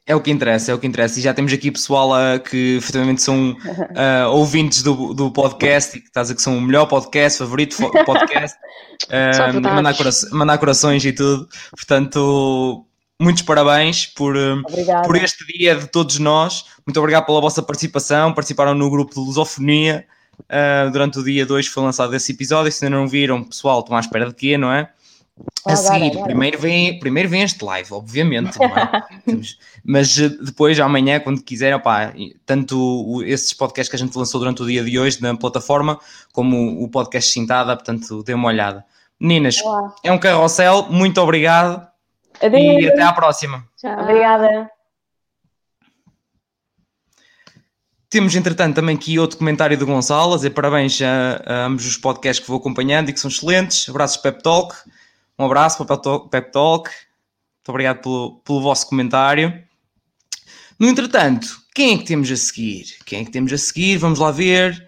É 0.08 0.16
o 0.16 0.22
que 0.22 0.32
interessa, 0.32 0.72
é 0.72 0.74
o 0.74 0.80
que 0.80 0.88
interessa. 0.88 1.20
E 1.20 1.22
já 1.22 1.34
temos 1.34 1.51
aqui 1.51 1.70
pessoal 1.70 2.13
ah, 2.13 2.39
que 2.39 2.78
efetivamente 2.78 3.22
são 3.22 3.54
ah, 3.96 4.30
ouvintes 4.30 4.82
do, 4.82 5.13
do 5.13 5.30
podcast 5.30 5.98
e 5.98 6.01
que 6.01 6.08
estás 6.08 6.28
a 6.30 6.34
dizer 6.34 6.36
que 6.36 6.42
são 6.42 6.58
o 6.58 6.62
melhor 6.62 6.86
podcast, 6.86 7.38
favorito 7.39 7.75
podcast. 8.06 8.58
Verdades. 9.12 9.62
mandar, 9.62 9.94
cora- 9.98 10.10
mandar 10.32 10.58
corações 10.58 11.04
e 11.04 11.12
tudo. 11.12 11.50
Portanto, 11.72 12.86
muitos 13.20 13.42
parabéns 13.44 14.06
por, 14.06 14.38
obrigada. 14.38 15.06
por 15.06 15.18
este 15.18 15.46
dia 15.46 15.75
de 15.75 15.88
todos 15.88 16.18
nós. 16.18 16.63
Muito 16.88 16.98
obrigado 16.98 17.25
pela 17.25 17.42
vossa 17.42 17.62
participação. 17.62 18.34
Participaram 18.34 18.74
no 18.74 18.89
grupo 18.89 19.13
de 19.13 19.20
Lusofonia. 19.20 20.06
ah, 20.48 20.89
durante 20.94 21.20
o 21.20 21.24
dia 21.25 21.46
2 21.46 21.68
foi 21.68 21.84
lançado 21.84 22.16
esse 22.16 22.32
episódio. 22.32 22.72
Se 22.72 22.86
ainda 22.86 22.96
não 22.98 23.06
viram, 23.06 23.44
pessoal, 23.44 23.82
estão 23.82 23.98
à 23.98 24.00
espera 24.00 24.28
de 24.30 24.34
quê, 24.36 24.58
não 24.58 24.72
é? 24.72 24.89
A 25.65 25.74
Agora, 25.74 25.88
seguir, 25.93 26.12
agora. 26.12 26.24
primeiro 26.25 26.58
vem, 26.60 27.00
primeiro 27.00 27.29
vem 27.29 27.41
este 27.43 27.63
live, 27.63 27.93
obviamente, 27.93 28.58
não 28.58 28.65
é? 28.77 29.03
Mas 29.84 30.17
eh, 30.17 30.29
depois, 30.29 30.79
amanhã, 30.79 31.19
quando 31.19 31.41
quiserem, 31.43 31.75
opá, 31.75 32.13
e 32.15 32.36
tanto 32.46 32.77
o- 32.79 33.24
esses 33.24 33.53
podcasts 33.53 33.89
que 33.89 33.96
a 33.96 34.00
gente 34.00 34.17
lançou 34.17 34.39
durante 34.39 34.62
o 34.62 34.65
dia 34.65 34.84
de 34.84 34.98
hoje 34.98 35.22
na 35.22 35.36
plataforma, 35.36 36.00
como 36.31 36.81
o 36.84 36.89
podcast 36.89 37.31
Cintada, 37.31 37.75
portanto, 37.75 38.24
dê 38.24 38.34
uma 38.34 38.48
olhada. 38.48 38.86
Meninas, 39.19 39.62
Olá. 39.62 39.93
é 40.03 40.12
um 40.12 40.17
carrossel, 40.17 40.88
muito 40.89 41.19
obrigado 41.22 41.86
e 42.41 42.46
Adeus. 42.46 42.93
até 42.93 43.01
à 43.03 43.12
próxima. 43.13 43.65
Tchau. 43.77 44.00
Obrigada. 44.01 44.69
Temos, 48.10 48.36
entretanto, 48.36 48.75
também 48.75 48.96
aqui 48.96 49.19
outro 49.19 49.38
comentário 49.38 49.77
do 49.77 49.86
Gonçalo, 49.86 50.34
a 50.34 50.36
dizer 50.38 50.50
parabéns 50.51 51.00
a, 51.01 51.43
a 51.46 51.65
ambos 51.65 51.86
os 51.86 51.96
podcasts 51.98 52.43
que 52.43 52.50
vou 52.50 52.58
acompanhando 52.60 53.10
e 53.10 53.13
que 53.13 53.19
são 53.19 53.29
excelentes. 53.29 53.88
Abraços 53.88 54.17
Pep 54.17 54.41
Talk. 54.41 54.75
Um 55.39 55.46
abraço 55.46 55.86
para 55.86 55.96
o 55.96 56.27
Pep 56.27 56.51
Talk. 56.51 56.89
Muito 56.89 57.69
obrigado 57.69 58.01
pelo, 58.01 58.41
pelo 58.41 58.62
vosso 58.62 58.86
comentário. 58.88 59.63
No 60.77 60.88
entretanto, 60.88 61.48
quem 61.74 61.93
é 61.93 61.98
que 61.98 62.03
temos 62.03 62.29
a 62.29 62.36
seguir? 62.36 62.98
Quem 63.05 63.22
é 63.22 63.25
que 63.25 63.31
temos 63.31 63.53
a 63.53 63.58
seguir? 63.58 63.98
Vamos 63.98 64.19
lá 64.19 64.31
ver. 64.31 64.86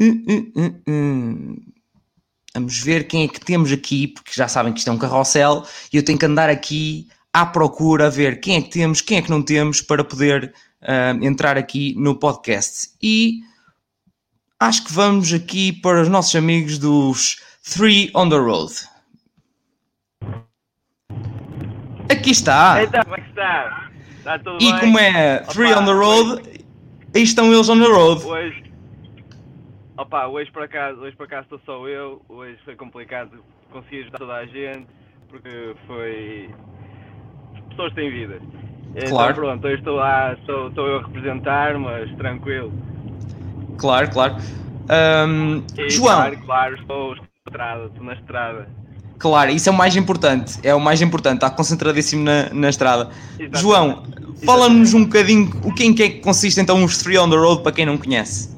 Hum, 0.00 0.24
hum, 0.56 0.82
hum. 0.86 1.56
Vamos 2.54 2.78
ver 2.78 3.08
quem 3.08 3.24
é 3.24 3.28
que 3.28 3.40
temos 3.40 3.72
aqui, 3.72 4.06
porque 4.06 4.30
já 4.32 4.46
sabem 4.46 4.72
que 4.72 4.78
isto 4.78 4.88
é 4.88 4.92
um 4.92 4.98
carrossel 4.98 5.66
e 5.92 5.96
eu 5.96 6.04
tenho 6.04 6.18
que 6.18 6.26
andar 6.26 6.48
aqui 6.48 7.08
à 7.32 7.44
procura, 7.44 8.06
a 8.06 8.10
ver 8.10 8.40
quem 8.40 8.56
é 8.56 8.62
que 8.62 8.70
temos, 8.70 9.00
quem 9.00 9.18
é 9.18 9.22
que 9.22 9.30
não 9.30 9.42
temos 9.42 9.80
para 9.80 10.04
poder 10.04 10.54
ah, 10.82 11.16
entrar 11.22 11.56
aqui 11.56 11.94
no 11.98 12.14
podcast. 12.14 12.90
E 13.02 13.40
acho 14.60 14.84
que 14.84 14.92
vamos 14.92 15.32
aqui 15.32 15.72
para 15.72 16.02
os 16.02 16.08
nossos 16.08 16.36
amigos 16.36 16.78
dos 16.78 17.40
Three 17.64 18.10
on 18.14 18.28
the 18.28 18.36
Road. 18.36 18.91
Aqui 22.12 22.30
está. 22.30 22.82
Então, 22.82 23.02
como 23.04 23.16
é 23.16 23.20
que 23.20 23.28
está? 23.28 23.90
Está 24.18 24.38
tudo 24.38 24.58
E 24.60 24.70
bem? 24.70 24.80
como 24.80 24.98
é 24.98 25.42
Opa, 25.48 25.80
on 25.80 25.84
the 25.84 25.92
Road, 25.92 26.42
aí 27.14 27.22
estão 27.22 27.52
eles 27.52 27.68
on 27.68 27.80
the 27.80 27.86
road. 27.88 28.24
Hoje, 28.24 28.62
opa, 29.96 30.26
hoje 30.26 30.50
por 30.52 30.62
acaso, 30.62 31.00
hoje 31.00 31.16
por 31.16 31.24
acaso 31.24 31.42
estou 31.44 31.60
só 31.64 31.88
eu, 31.88 32.22
hoje 32.28 32.58
foi 32.64 32.76
complicado 32.76 33.42
conseguir 33.70 34.02
ajudar 34.02 34.18
toda 34.18 34.34
a 34.34 34.46
gente, 34.46 34.86
porque 35.28 35.74
foi... 35.86 36.50
As 37.54 37.60
pessoas 37.70 37.92
têm 37.94 38.10
vidas. 38.10 38.42
Então 38.94 39.08
Claro. 39.10 39.34
pronto, 39.34 39.66
hoje 39.66 39.76
estou 39.78 39.96
lá, 39.96 40.34
estou, 40.34 40.68
estou 40.68 40.86
eu 40.86 40.98
a 40.98 41.02
representar, 41.02 41.78
mas 41.78 42.14
tranquilo. 42.16 42.72
Claro, 43.78 44.10
claro. 44.10 44.34
Ahm, 44.90 45.62
E, 45.78 45.88
João, 45.90 46.16
Claro, 46.16 46.38
claro, 46.44 46.74
estou, 46.76 47.12
estou 47.14 47.26
na 47.26 47.50
estrada, 47.50 47.86
estou 47.86 48.04
na 48.04 48.12
estrada. 48.12 48.81
Claro, 49.22 49.50
isso 49.52 49.68
é 49.68 49.72
o 49.72 49.74
mais 49.76 49.94
importante. 49.96 50.58
É 50.62 50.74
o 50.74 50.80
mais 50.80 51.00
importante, 51.00 51.36
está 51.36 51.48
concentradíssimo 51.50 52.24
na, 52.24 52.50
na 52.52 52.68
estrada. 52.68 53.08
Exatamente. 53.38 53.58
João, 53.60 54.02
fala-nos 54.44 54.92
um 54.92 55.04
bocadinho 55.04 55.50
o 55.64 55.72
que 55.72 55.84
em 55.84 55.94
que 55.94 56.02
é 56.02 56.08
que 56.10 56.20
consiste 56.20 56.60
então 56.60 56.82
os 56.84 56.98
Three 56.98 57.16
on 57.18 57.30
the 57.30 57.36
Road 57.36 57.62
para 57.62 57.72
quem 57.72 57.86
não 57.86 57.96
conhece. 57.96 58.50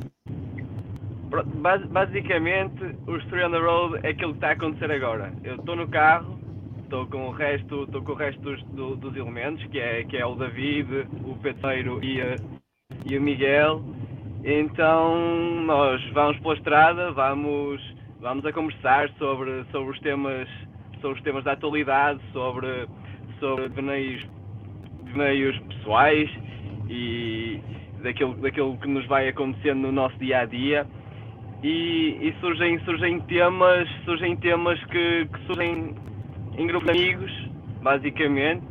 Basicamente, 1.90 2.83
os 3.06 3.25
Three 3.26 3.44
on 3.44 3.50
the 3.50 3.59
Road 3.59 3.99
é 4.02 4.11
aquilo 4.11 4.33
que 4.33 4.38
está 4.38 4.49
a 4.49 4.52
acontecer 4.52 4.90
agora. 4.90 5.33
Eu 5.42 5.56
estou 5.56 5.76
no 5.76 5.87
carro, 5.88 6.38
estou 6.83 7.06
com 7.06 7.28
o 7.28 7.30
resto, 7.33 7.85
estou 7.85 8.02
com 8.02 8.12
o 8.12 8.14
resto 8.14 8.40
dos, 8.40 8.62
do- 8.73 8.97
dos 8.97 9.16
elementos, 9.16 9.64
que 9.71 9.78
é, 9.78 10.04
que 10.04 10.16
é 10.16 10.25
o 10.25 10.35
David, 10.35 11.06
o 11.25 11.35
Pedreiro 11.37 12.02
e, 12.04 12.21
a- 12.23 12.37
e 13.04 13.18
o 13.18 13.23
Miguel. 13.23 13.83
Então 14.44 15.16
nós 15.66 16.00
vamos 16.12 16.38
pela 16.40 16.54
estrada, 16.54 17.12
vamos, 17.12 17.80
vamos 18.25 18.47
a 18.47 18.52
conversar 18.54 19.11
sobre, 19.19 19.64
sobre, 19.71 19.90
os 19.90 20.00
temas, 20.00 20.49
sobre 21.02 21.19
os 21.19 21.23
temas 21.23 21.45
da 21.45 21.52
atualidade, 21.52 22.19
sobre, 22.33 22.88
sobre 23.38 23.83
meios, 23.83 24.26
meios 25.14 25.59
pessoais 25.59 26.31
e 26.88 27.61
daquilo, 28.02 28.35
daquilo 28.37 28.78
que 28.78 28.88
nos 28.88 29.04
vai 29.09 29.28
acontecendo 29.28 29.83
no 29.83 29.93
nosso 29.93 30.16
dia 30.16 30.40
a 30.40 30.47
dia. 30.47 30.87
E, 31.62 32.16
e 32.23 32.35
surgem, 32.40 32.78
surgem 32.87 33.21
temas, 33.21 33.87
surgem 34.07 34.35
temas 34.37 34.83
que, 34.87 35.26
que 35.26 35.47
surgem 35.47 35.95
em 36.57 36.66
grupos 36.66 36.90
de 36.90 36.99
amigos, 36.99 37.50
basicamente, 37.83 38.62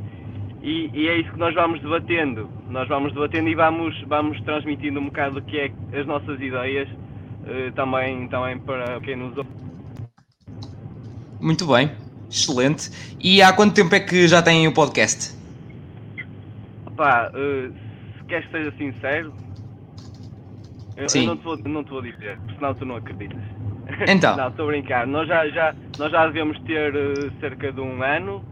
e, 0.64 0.90
e 0.96 1.08
é 1.08 1.18
isso 1.18 1.32
que 1.32 1.38
nós 1.38 1.54
vamos 1.54 1.80
debatendo. 1.80 2.50
Nós 2.70 2.88
vamos 2.88 3.14
debatendo 3.14 3.50
e 3.50 3.54
vamos, 3.54 4.02
vamos 4.08 4.42
transmitindo 4.42 5.00
um 5.00 5.06
bocado 5.06 5.38
o 5.38 5.42
que 5.44 5.60
é 5.60 5.72
as 6.00 6.08
nossas 6.08 6.42
ideias 6.42 6.90
também, 7.76 8.28
também 8.28 8.58
para 8.60 9.00
quem 9.02 9.16
nos 9.16 9.38
ouve. 9.38 9.50
Muito 11.40 11.68
bem, 11.68 11.92
excelente. 12.30 12.90
E 13.20 13.42
há 13.42 13.52
quanto 13.52 13.74
tempo 13.74 13.94
é 13.94 14.00
que 14.00 14.28
já 14.28 14.42
têm 14.42 14.68
o 14.68 14.74
podcast? 14.74 15.36
Opá, 16.86 17.30
eh, 17.34 17.70
se 18.18 18.24
queres 18.26 18.46
que 18.46 18.52
seja 18.52 18.72
sincero, 18.78 19.34
eu, 20.96 21.04
eu 21.04 21.10
Sim. 21.10 21.26
não, 21.26 21.38
te 21.38 21.44
vou, 21.44 21.58
não 21.58 21.84
te 21.84 21.90
vou 21.90 22.02
dizer, 22.02 22.40
senão 22.56 22.74
tu 22.76 22.86
não 22.86 22.96
acreditas. 22.96 23.42
Então. 24.08 24.38
não, 24.38 24.48
estou 24.48 24.66
a 24.66 24.68
brincar. 24.70 25.06
Nós 25.08 25.28
já, 25.28 25.48
já, 25.50 25.76
nós 26.00 26.12
já 26.12 26.28
devemos 26.28 26.58
ter 26.62 26.96
eh, 26.96 27.32
cerca 27.40 27.72
de 27.72 27.82
um 27.82 28.02
ano, 28.02 28.44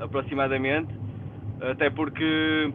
aproximadamente, 0.00 0.92
até 1.60 1.90
porque 1.90 2.72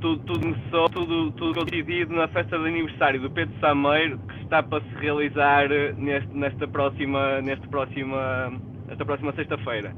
tudo, 0.00 0.22
tudo 0.24 0.40
começou, 0.40 0.88
tudo, 0.90 1.32
tudo 1.32 1.64
decidido 1.64 2.14
na 2.14 2.28
festa 2.28 2.58
de 2.58 2.66
aniversário 2.66 3.20
do 3.20 3.30
Pedro 3.30 3.58
Sameiro, 3.60 4.18
que 4.18 4.35
está 4.46 4.62
para 4.62 4.82
se 4.82 4.94
realizar 5.00 5.68
neste, 5.96 6.28
nesta 6.36 6.66
próxima, 6.68 7.40
neste 7.42 7.66
próxima, 7.68 8.52
nesta 8.88 9.04
próxima 9.04 9.32
sexta-feira. 9.34 9.92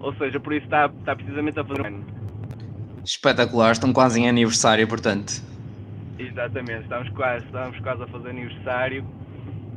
Ou 0.00 0.14
seja, 0.16 0.38
por 0.38 0.52
isso 0.52 0.64
está, 0.64 0.86
está 0.86 1.16
precisamente 1.16 1.58
a 1.58 1.64
fazer 1.64 1.82
um 1.82 1.86
ano. 1.86 2.04
Espetacular, 3.04 3.72
estão 3.72 3.92
quase 3.92 4.20
em 4.20 4.28
aniversário, 4.28 4.86
portanto. 4.86 5.42
Exatamente, 6.18 6.82
estamos 6.82 7.08
quase, 7.10 7.44
estamos 7.44 7.78
quase 7.80 8.02
a 8.02 8.06
fazer 8.06 8.30
aniversário 8.30 9.04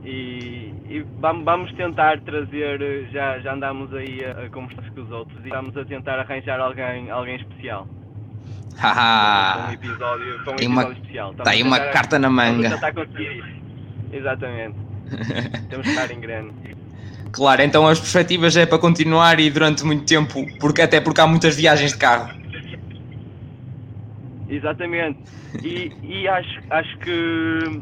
e, 0.06 0.74
e 0.90 1.06
vamos, 1.20 1.72
tentar 1.74 2.20
trazer, 2.22 3.10
já, 3.12 3.40
já 3.40 3.54
andamos 3.54 3.94
aí 3.94 4.24
a, 4.26 4.46
a 4.46 4.50
conversar 4.50 4.90
com 4.92 5.02
os 5.02 5.12
outros 5.12 5.38
e 5.42 5.48
estamos 5.48 5.76
a 5.78 5.84
tentar 5.86 6.20
arranjar 6.20 6.60
alguém, 6.60 7.10
alguém 7.12 7.36
especial. 7.36 7.88
Para 8.80 8.88
um 8.90 8.94
Haha! 8.94 9.74
episódio, 9.74 10.44
para 10.44 10.54
um 10.54 10.56
Tem 10.56 10.68
uma- 10.68 10.82
episódio 10.84 11.02
especial. 11.02 11.32
Está 11.32 11.50
aí 11.52 11.62
uma 11.64 11.78
tentar- 11.80 11.92
carta 11.92 12.20
na 12.20 12.28
Estamos 12.30 12.50
a 12.50 12.52
manga. 12.54 12.70
tentar 12.70 12.94
conseguir 12.94 13.38
isso. 13.40 13.59
Exatamente. 14.12 14.76
Temos 15.70 15.86
que 15.86 15.92
estar 15.94 16.12
em 16.12 16.20
grande. 16.20 16.52
Claro, 17.32 17.62
então 17.62 17.88
as 17.88 18.00
perspectivas 18.00 18.56
é 18.58 18.66
para 18.66 18.80
continuar 18.80 19.40
e 19.40 19.50
durante 19.52 19.84
muito 19.86 20.04
tempo, 20.06 20.46
porque, 20.60 20.82
até 20.82 21.00
porque 21.00 21.22
há 21.22 21.28
muitas 21.28 21.56
viagens 21.56 21.92
de 21.94 21.98
carro. 22.00 22.34
Exatamente. 24.50 25.20
E, 25.64 25.92
e 26.04 26.28
acho, 26.28 26.60
acho 26.70 26.98
que 27.00 27.82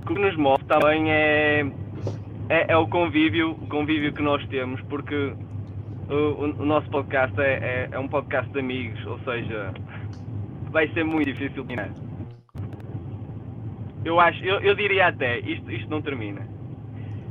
o 0.00 0.06
que 0.14 0.20
nos 0.20 0.36
move 0.36 0.64
também 0.64 1.10
é, 1.12 1.64
é, 2.48 2.72
é 2.72 2.76
o 2.76 2.88
convívio, 2.88 3.52
o 3.52 3.66
convívio 3.68 4.12
que 4.12 4.22
nós 4.22 4.44
temos, 4.48 4.80
porque 4.88 5.32
o, 6.08 6.14
o- 6.44 6.64
nosso 6.66 6.88
podcast 6.90 7.38
é, 7.40 7.52
é, 7.52 7.88
é 7.92 7.98
um 7.98 8.08
podcast 8.08 8.50
de 8.52 8.58
amigos, 8.58 9.04
ou 9.06 9.18
seja, 9.20 9.72
vai 10.72 10.88
ser 10.88 11.04
muito 11.04 11.26
difícil 11.32 11.64
terminar. 11.64 11.90
Eu 14.04 14.18
acho, 14.18 14.42
eu, 14.44 14.60
eu 14.60 14.74
diria 14.74 15.08
até, 15.08 15.38
isto, 15.40 15.70
isto 15.70 15.90
não 15.90 16.00
termina. 16.00 16.46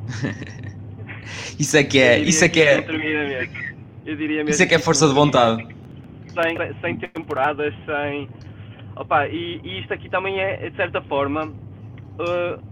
Isso 1.60 1.78
é 1.78 1.84
que 1.84 2.00
é, 2.00 2.20
isso 2.20 2.44
é 2.44 2.50
que 2.50 2.62
é, 2.62 2.78
Não 2.78 2.84
termina 2.84 3.24
mesmo. 3.28 3.54
Eu 4.06 4.16
diria 4.16 4.38
mesmo 4.38 4.50
isso 4.50 4.64
é 4.64 4.66
que 4.66 4.76
é 4.76 4.80
força 4.80 5.08
de 5.08 5.14
vontade. 5.14 5.68
sem, 6.34 6.58
sem 6.82 6.98
temporadas, 6.98 7.74
sem. 7.86 8.30
Opa, 8.96 9.28
e, 9.28 9.62
e 9.64 9.80
isto 9.80 9.94
aqui 9.94 10.10
também 10.10 10.40
é, 10.40 10.70
de 10.70 10.76
certa 10.76 11.02
forma, 11.02 11.46
uh, 11.46 12.64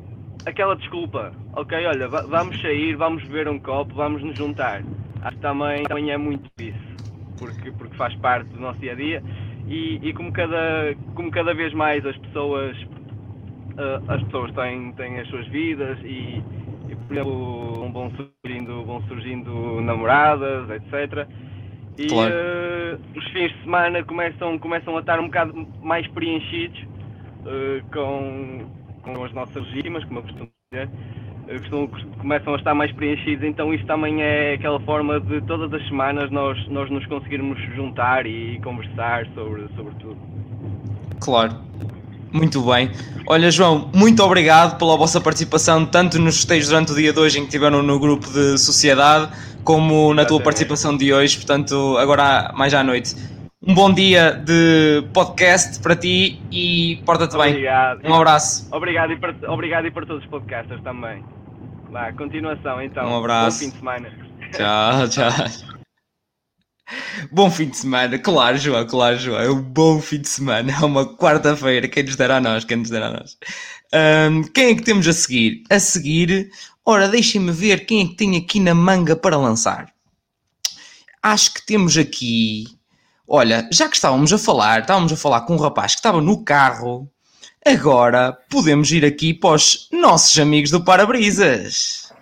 aquela 0.45 0.75
desculpa, 0.75 1.31
ok, 1.53 1.85
olha, 1.85 2.07
vamos 2.07 2.59
sair, 2.61 2.95
vamos 2.95 3.23
beber 3.25 3.47
um 3.47 3.59
copo, 3.59 3.93
vamos 3.93 4.23
nos 4.23 4.37
juntar. 4.37 4.81
Acho 5.21 5.35
que 5.35 5.41
também, 5.41 5.83
também 5.83 6.11
é 6.11 6.17
muito 6.17 6.49
isso, 6.59 6.77
porque, 7.37 7.71
porque 7.71 7.95
faz 7.95 8.15
parte 8.15 8.47
do 8.49 8.59
nosso 8.59 8.79
dia 8.79 8.93
a 8.93 8.95
dia 8.95 9.23
e, 9.67 9.99
e 10.01 10.13
como, 10.13 10.31
cada, 10.31 10.95
como 11.13 11.29
cada 11.29 11.53
vez 11.53 11.73
mais 11.73 12.05
as 12.05 12.17
pessoas 12.17 12.77
uh, 13.77 14.11
as 14.11 14.21
pessoas 14.23 14.51
têm, 14.53 14.91
têm 14.93 15.19
as 15.19 15.27
suas 15.29 15.47
vidas 15.47 15.97
e, 16.03 16.41
e 16.89 16.95
por 16.95 17.13
exemplo 17.13 17.91
vão 17.91 18.11
surgindo, 18.11 18.85
vão 18.85 19.01
surgindo 19.03 19.81
namoradas, 19.81 20.69
etc. 20.69 21.27
E 21.97 22.07
claro. 22.07 22.33
uh, 22.33 23.17
os 23.17 23.25
fins 23.31 23.51
de 23.51 23.63
semana 23.63 24.03
começam, 24.03 24.57
começam 24.59 24.97
a 24.97 24.99
estar 24.99 25.19
um 25.19 25.25
bocado 25.25 25.67
mais 25.81 26.07
preenchidos 26.09 26.79
uh, 26.81 27.83
com, 27.91 28.65
com 29.01 29.23
as 29.23 29.33
nossas 29.33 29.63
legítimas, 29.67 30.03
como 30.05 30.19
eu 30.19 30.23
costumo 30.23 30.49
dizer, 30.71 30.89
começam 32.19 32.53
a 32.53 32.57
estar 32.57 32.75
mais 32.75 32.91
preenchidos, 32.91 33.47
então 33.47 33.73
isso 33.73 33.85
também 33.85 34.21
é 34.21 34.53
aquela 34.55 34.79
forma 34.81 35.19
de 35.19 35.41
todas 35.41 35.73
as 35.73 35.87
semanas 35.87 36.29
nós, 36.29 36.67
nós 36.67 36.89
nos 36.89 37.05
conseguirmos 37.05 37.57
juntar 37.73 38.25
e 38.25 38.59
conversar 38.61 39.25
sobre, 39.33 39.67
sobre 39.75 39.93
tudo. 39.95 40.17
Claro, 41.21 41.53
muito 42.37 42.61
bem. 42.61 42.91
Olha, 43.27 43.51
João, 43.51 43.89
muito 43.93 44.23
obrigado 44.23 44.77
pela 44.77 44.95
vossa 44.95 45.19
participação, 45.19 45.85
tanto 45.85 46.17
nos 46.19 46.37
festejos 46.37 46.69
durante 46.69 46.91
o 46.93 46.95
dia 46.95 47.11
de 47.11 47.19
hoje 47.19 47.39
em 47.39 47.41
que 47.41 47.47
estiveram 47.47 47.83
no 47.83 47.99
grupo 47.99 48.25
de 48.31 48.57
sociedade, 48.57 49.29
como 49.63 50.13
na 50.13 50.23
tua 50.23 50.39
participação 50.39 50.95
de 50.95 51.13
hoje, 51.13 51.35
portanto, 51.35 51.97
agora 51.97 52.53
mais 52.55 52.73
à 52.73 52.83
noite 52.83 53.15
um 53.67 53.73
bom 53.73 53.91
dia 53.91 54.31
de 54.31 55.03
podcast 55.13 55.81
para 55.81 55.95
ti 55.95 56.41
e 56.49 57.01
porta-te 57.05 57.35
bem. 57.35 57.49
Obrigado. 57.49 58.01
Um 58.05 58.13
abraço. 58.13 58.67
Obrigado 58.71 59.11
e, 59.11 59.17
para, 59.17 59.35
obrigado 59.51 59.87
e 59.87 59.91
para 59.91 60.05
todos 60.05 60.23
os 60.23 60.29
podcasters 60.29 60.81
também. 60.83 61.23
Vá, 61.89 62.13
continuação 62.13 62.81
então. 62.81 63.05
Um 63.05 63.17
abraço. 63.17 63.59
Bom 63.59 63.65
fim 63.65 63.71
de 63.71 63.77
semana. 63.77 64.09
Tchau, 64.53 65.09
tchau. 65.09 65.67
Bom 67.31 67.51
fim 67.51 67.69
de 67.69 67.77
semana, 67.77 68.17
claro, 68.17 68.57
João, 68.57 68.85
claro, 68.85 69.17
João. 69.17 69.39
É 69.39 69.49
um 69.49 69.61
bom 69.61 69.99
fim 70.01 70.21
de 70.21 70.29
semana, 70.29 70.71
é 70.71 70.85
uma 70.85 71.05
quarta-feira. 71.17 71.87
Quem 71.87 72.03
nos 72.03 72.15
dera 72.15 72.37
a 72.37 72.41
nós, 72.41 72.63
quem 72.63 72.77
nos 72.77 72.89
dera 72.89 73.07
a 73.07 73.11
nós. 73.11 73.37
Um, 73.93 74.43
quem 74.43 74.71
é 74.71 74.75
que 74.75 74.83
temos 74.83 75.07
a 75.07 75.13
seguir? 75.13 75.63
A 75.69 75.79
seguir, 75.79 76.49
ora, 76.85 77.07
deixem-me 77.07 77.51
ver 77.51 77.85
quem 77.85 78.01
é 78.01 78.07
que 78.07 78.15
tem 78.15 78.37
aqui 78.37 78.59
na 78.59 78.73
manga 78.73 79.15
para 79.15 79.37
lançar. 79.37 79.93
Acho 81.21 81.53
que 81.53 81.65
temos 81.65 81.97
aqui 81.97 82.77
Olha, 83.27 83.67
já 83.73 83.89
que 83.89 83.95
estávamos 83.97 84.31
a 84.31 84.37
falar, 84.37 84.79
estávamos 84.79 85.11
a 85.11 85.17
falar 85.17 85.41
com 85.41 85.55
um 85.55 85.59
rapaz 85.59 85.93
que 85.93 85.99
estava 85.99 86.21
no 86.21 86.45
carro, 86.45 87.11
agora 87.65 88.31
podemos 88.49 88.89
ir 88.89 89.03
aqui 89.03 89.33
para 89.33 89.55
os 89.55 89.89
nossos 89.91 90.39
amigos 90.39 90.71
do 90.71 90.81
Parabrisas. 90.81 92.13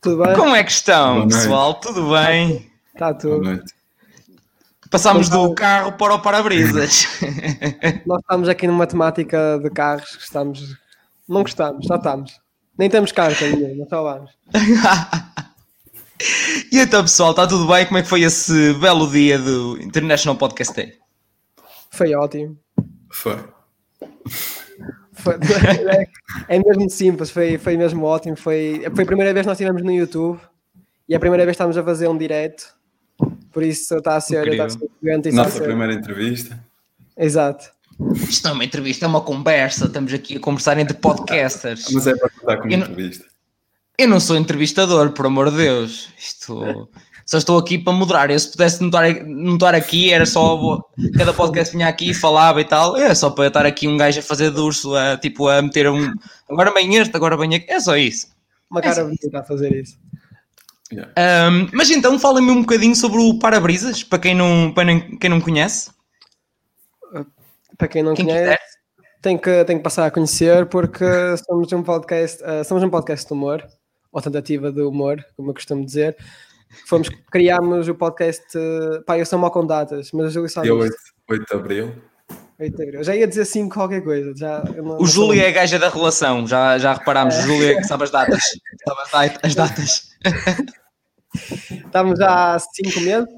Tudo 0.00 0.22
bem? 0.22 0.36
Como 0.36 0.54
é 0.54 0.62
que 0.62 0.70
estão, 0.70 1.26
pessoal? 1.26 1.74
Tudo 1.74 2.10
bem? 2.10 2.70
Está 2.92 3.14
tudo. 3.14 3.62
Passámos 4.90 5.28
do 5.28 5.54
carro 5.54 5.92
para 5.92 6.14
o 6.14 6.20
Parabrisas. 6.20 7.06
Nós 8.04 8.20
estamos 8.20 8.48
aqui 8.48 8.66
numa 8.66 8.86
temática 8.86 9.58
de 9.62 9.70
carros 9.70 10.16
que 10.16 10.22
estamos. 10.22 10.76
Não 11.28 11.42
gostamos, 11.42 11.86
já 11.86 11.96
estamos. 11.96 12.38
Nem 12.76 12.90
temos 12.90 13.12
carta 13.12 13.48
nenhuma, 13.48 13.86
só 13.88 14.02
vamos. 14.02 14.30
E 16.70 16.78
então, 16.78 17.02
pessoal, 17.02 17.30
está 17.30 17.46
tudo 17.46 17.66
bem? 17.66 17.84
Como 17.86 17.98
é 17.98 18.02
que 18.02 18.08
foi 18.08 18.22
esse 18.22 18.74
belo 18.74 19.10
dia 19.10 19.38
do 19.38 19.80
International 19.82 20.36
Podcast 20.36 20.74
Day? 20.74 20.94
Foi 21.90 22.14
ótimo. 22.14 22.56
Foi. 23.10 23.38
foi 25.12 25.34
é, 25.34 26.08
é, 26.56 26.58
mesmo 26.58 26.88
simples, 26.88 27.30
foi, 27.30 27.58
foi 27.58 27.76
mesmo 27.76 28.04
ótimo. 28.04 28.36
Foi, 28.36 28.82
foi 28.94 29.04
a 29.04 29.06
primeira 29.06 29.32
vez 29.32 29.44
que 29.44 29.48
nós 29.48 29.58
estivemos 29.58 29.82
no 29.82 29.92
YouTube 29.92 30.40
e 31.08 31.14
é 31.14 31.16
a 31.16 31.20
primeira 31.20 31.44
vez 31.44 31.56
que 31.56 31.62
estamos 31.62 31.76
a 31.76 31.82
fazer 31.82 32.08
um 32.08 32.16
direto. 32.16 32.74
Por 33.52 33.62
isso 33.62 33.96
está 33.96 34.16
a 34.16 34.20
ser. 34.20 34.48
Está 34.48 34.64
a 34.64 34.70
ser 34.70 35.32
Nossa 35.32 35.50
ser... 35.50 35.62
primeira 35.62 35.92
entrevista. 35.92 36.58
Exato. 37.16 37.70
Isto 38.14 38.44
não 38.44 38.52
é 38.52 38.54
uma 38.54 38.64
entrevista, 38.64 39.04
é 39.04 39.08
uma 39.08 39.20
conversa. 39.20 39.84
Estamos 39.84 40.12
aqui 40.12 40.36
a 40.36 40.40
conversar 40.40 40.78
entre 40.78 40.96
podcasters. 40.96 41.90
Mas 41.92 42.06
é 42.06 42.16
para 42.16 42.30
contar 42.30 42.56
como 42.56 42.72
entrevista. 42.72 43.26
Eu 43.98 44.08
não 44.08 44.18
sou 44.18 44.36
entrevistador, 44.36 45.12
por 45.12 45.26
amor 45.26 45.50
de 45.50 45.58
Deus. 45.58 46.08
Isto. 46.18 46.88
Só 47.24 47.38
estou 47.38 47.56
aqui 47.56 47.78
para 47.78 47.92
moderar. 47.92 48.30
Eu, 48.30 48.38
se 48.38 48.50
pudesse 48.50 48.80
não 48.80 48.88
estar, 49.54 49.74
aqui, 49.74 50.12
era 50.12 50.26
só. 50.26 50.80
Cada 51.16 51.32
podcast 51.32 51.74
vinha 51.74 51.88
aqui 51.88 52.10
e 52.10 52.14
falava 52.14 52.60
e 52.60 52.64
tal. 52.64 52.96
É 52.96 53.14
só 53.14 53.30
para 53.30 53.46
estar 53.46 53.64
aqui 53.64 53.86
um 53.86 53.96
gajo 53.96 54.18
a 54.18 54.22
fazer 54.22 54.50
durso, 54.50 54.94
a, 54.96 55.16
tipo, 55.16 55.48
a 55.48 55.62
meter 55.62 55.88
um. 55.88 56.12
Agora 56.50 56.72
vem 56.74 56.96
este, 56.96 57.16
agora 57.16 57.36
vem 57.36 57.54
aqui. 57.54 57.70
É 57.70 57.80
só 57.80 57.96
isso. 57.96 58.26
Uma 58.70 58.80
cara 58.80 59.00
é 59.00 59.04
bonita 59.04 59.38
a 59.38 59.44
fazer 59.44 59.74
isso. 59.74 59.96
Um, 61.00 61.68
mas 61.72 61.90
então, 61.90 62.18
falem-me 62.18 62.50
um 62.50 62.60
bocadinho 62.60 62.94
sobre 62.94 63.18
o 63.18 63.38
Parabrisas, 63.38 64.02
para 64.02 64.18
quem 64.18 64.34
não, 64.34 64.72
para 64.72 65.00
quem 65.18 65.30
não 65.30 65.40
conhece. 65.40 65.90
Para 67.76 67.88
quem 67.88 68.02
não 68.02 68.14
quem 68.14 68.26
conhece, 68.26 68.58
tem 69.20 69.38
que, 69.38 69.64
tem 69.64 69.76
que 69.78 69.82
passar 69.82 70.06
a 70.06 70.10
conhecer 70.10 70.66
porque 70.66 71.04
somos 71.46 71.72
um 71.72 71.82
podcast, 71.82 72.42
uh, 72.42 72.64
somos 72.64 72.82
um 72.82 72.90
podcast 72.90 73.26
de 73.26 73.32
humor 73.32 73.66
ou 74.12 74.20
tentativa 74.20 74.70
de 74.70 74.82
humor, 74.82 75.24
como 75.36 75.50
eu 75.50 75.54
costumo 75.54 75.84
dizer. 75.84 76.16
Fomos, 76.86 77.08
criámos 77.30 77.88
o 77.88 77.94
podcast. 77.94 78.46
Pá, 79.06 79.18
eu 79.18 79.26
sou 79.26 79.38
mal 79.38 79.50
com 79.50 79.66
datas, 79.66 80.10
mas 80.12 80.26
o 80.26 80.30
Júlio 80.30 80.48
sabe. 80.48 80.70
8, 80.70 80.94
8 81.30 81.44
de 81.44 81.54
Abril. 81.54 81.92
8 82.58 82.76
de 82.76 82.82
Abril. 82.82 83.04
Já 83.04 83.14
ia 83.14 83.26
dizer 83.26 83.42
assim 83.42 83.68
qualquer 83.68 84.02
coisa. 84.02 84.32
Já, 84.36 84.62
não, 84.64 84.98
o 84.98 85.06
Júlio 85.06 85.40
é 85.40 85.48
a 85.48 85.50
gaja 85.50 85.78
da 85.78 85.88
relação, 85.88 86.46
já, 86.46 86.78
já 86.78 86.94
reparámos. 86.94 87.34
É. 87.34 87.38
O 87.38 87.42
Júlio 87.42 87.70
é 87.70 87.74
que 87.76 87.84
sabe 87.84 88.04
as 88.04 88.10
datas. 88.10 88.42
sabe 89.10 89.38
as 89.42 89.54
datas. 89.54 90.12
Estamos 91.34 92.18
já 92.18 92.54
há 92.54 92.58
5 92.58 93.00
meses. 93.00 93.28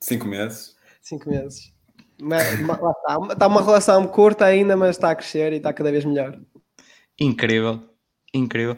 5 0.00 0.28
meses. 0.28 0.76
5 1.02 1.30
meses. 1.30 1.72
Mas, 2.20 2.66
lá 2.66 2.74
está. 2.74 3.32
está 3.32 3.46
uma 3.46 3.62
relação 3.62 4.06
curta 4.06 4.44
ainda, 4.44 4.76
mas 4.76 4.96
está 4.96 5.10
a 5.10 5.14
crescer 5.14 5.52
e 5.52 5.56
está 5.56 5.72
cada 5.72 5.90
vez 5.90 6.04
melhor. 6.04 6.38
Incrível, 7.18 7.80
incrível. 8.34 8.76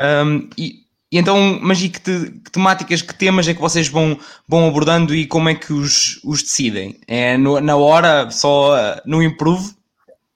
Um, 0.00 0.48
e, 0.56 0.84
e, 1.10 1.18
então, 1.18 1.58
mas 1.62 1.82
e 1.82 1.88
que, 1.88 2.00
te, 2.00 2.30
que, 2.30 2.50
temáticas, 2.50 3.02
que 3.02 3.14
temas 3.14 3.48
é 3.48 3.54
que 3.54 3.60
vocês 3.60 3.88
vão, 3.88 4.18
vão 4.46 4.66
abordando 4.66 5.14
e 5.14 5.26
como 5.26 5.48
é 5.48 5.54
que 5.54 5.72
os, 5.72 6.20
os 6.24 6.42
decidem? 6.42 7.00
É 7.06 7.36
no, 7.36 7.60
na 7.60 7.76
hora, 7.76 8.30
só 8.30 8.74
uh, 8.74 9.00
no 9.06 9.22
improve? 9.22 9.74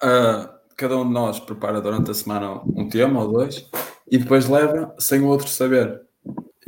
Uh, 0.03 0.49
cada 0.77 0.97
um 0.97 1.07
de 1.07 1.13
nós 1.13 1.41
prepara 1.41 1.81
durante 1.81 2.11
a 2.11 2.15
semana 2.15 2.63
um 2.65 2.89
tema 2.89 3.25
ou 3.25 3.33
dois 3.33 3.67
e 4.11 4.17
depois 4.17 4.49
leva 4.49 4.95
sem 4.99 5.21
o 5.21 5.27
outro 5.27 5.49
saber. 5.49 6.08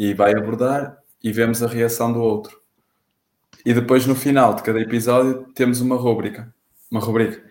E 0.00 0.14
vai 0.14 0.32
abordar 0.32 0.96
e 1.22 1.30
vemos 1.30 1.62
a 1.62 1.66
reação 1.66 2.10
do 2.10 2.22
outro. 2.22 2.58
E 3.66 3.74
depois 3.74 4.06
no 4.06 4.14
final 4.14 4.54
de 4.54 4.62
cada 4.62 4.80
episódio 4.80 5.44
temos 5.54 5.82
uma 5.82 5.94
rúbrica. 5.94 6.54
Uma 6.90 7.02
rubrica. 7.02 7.44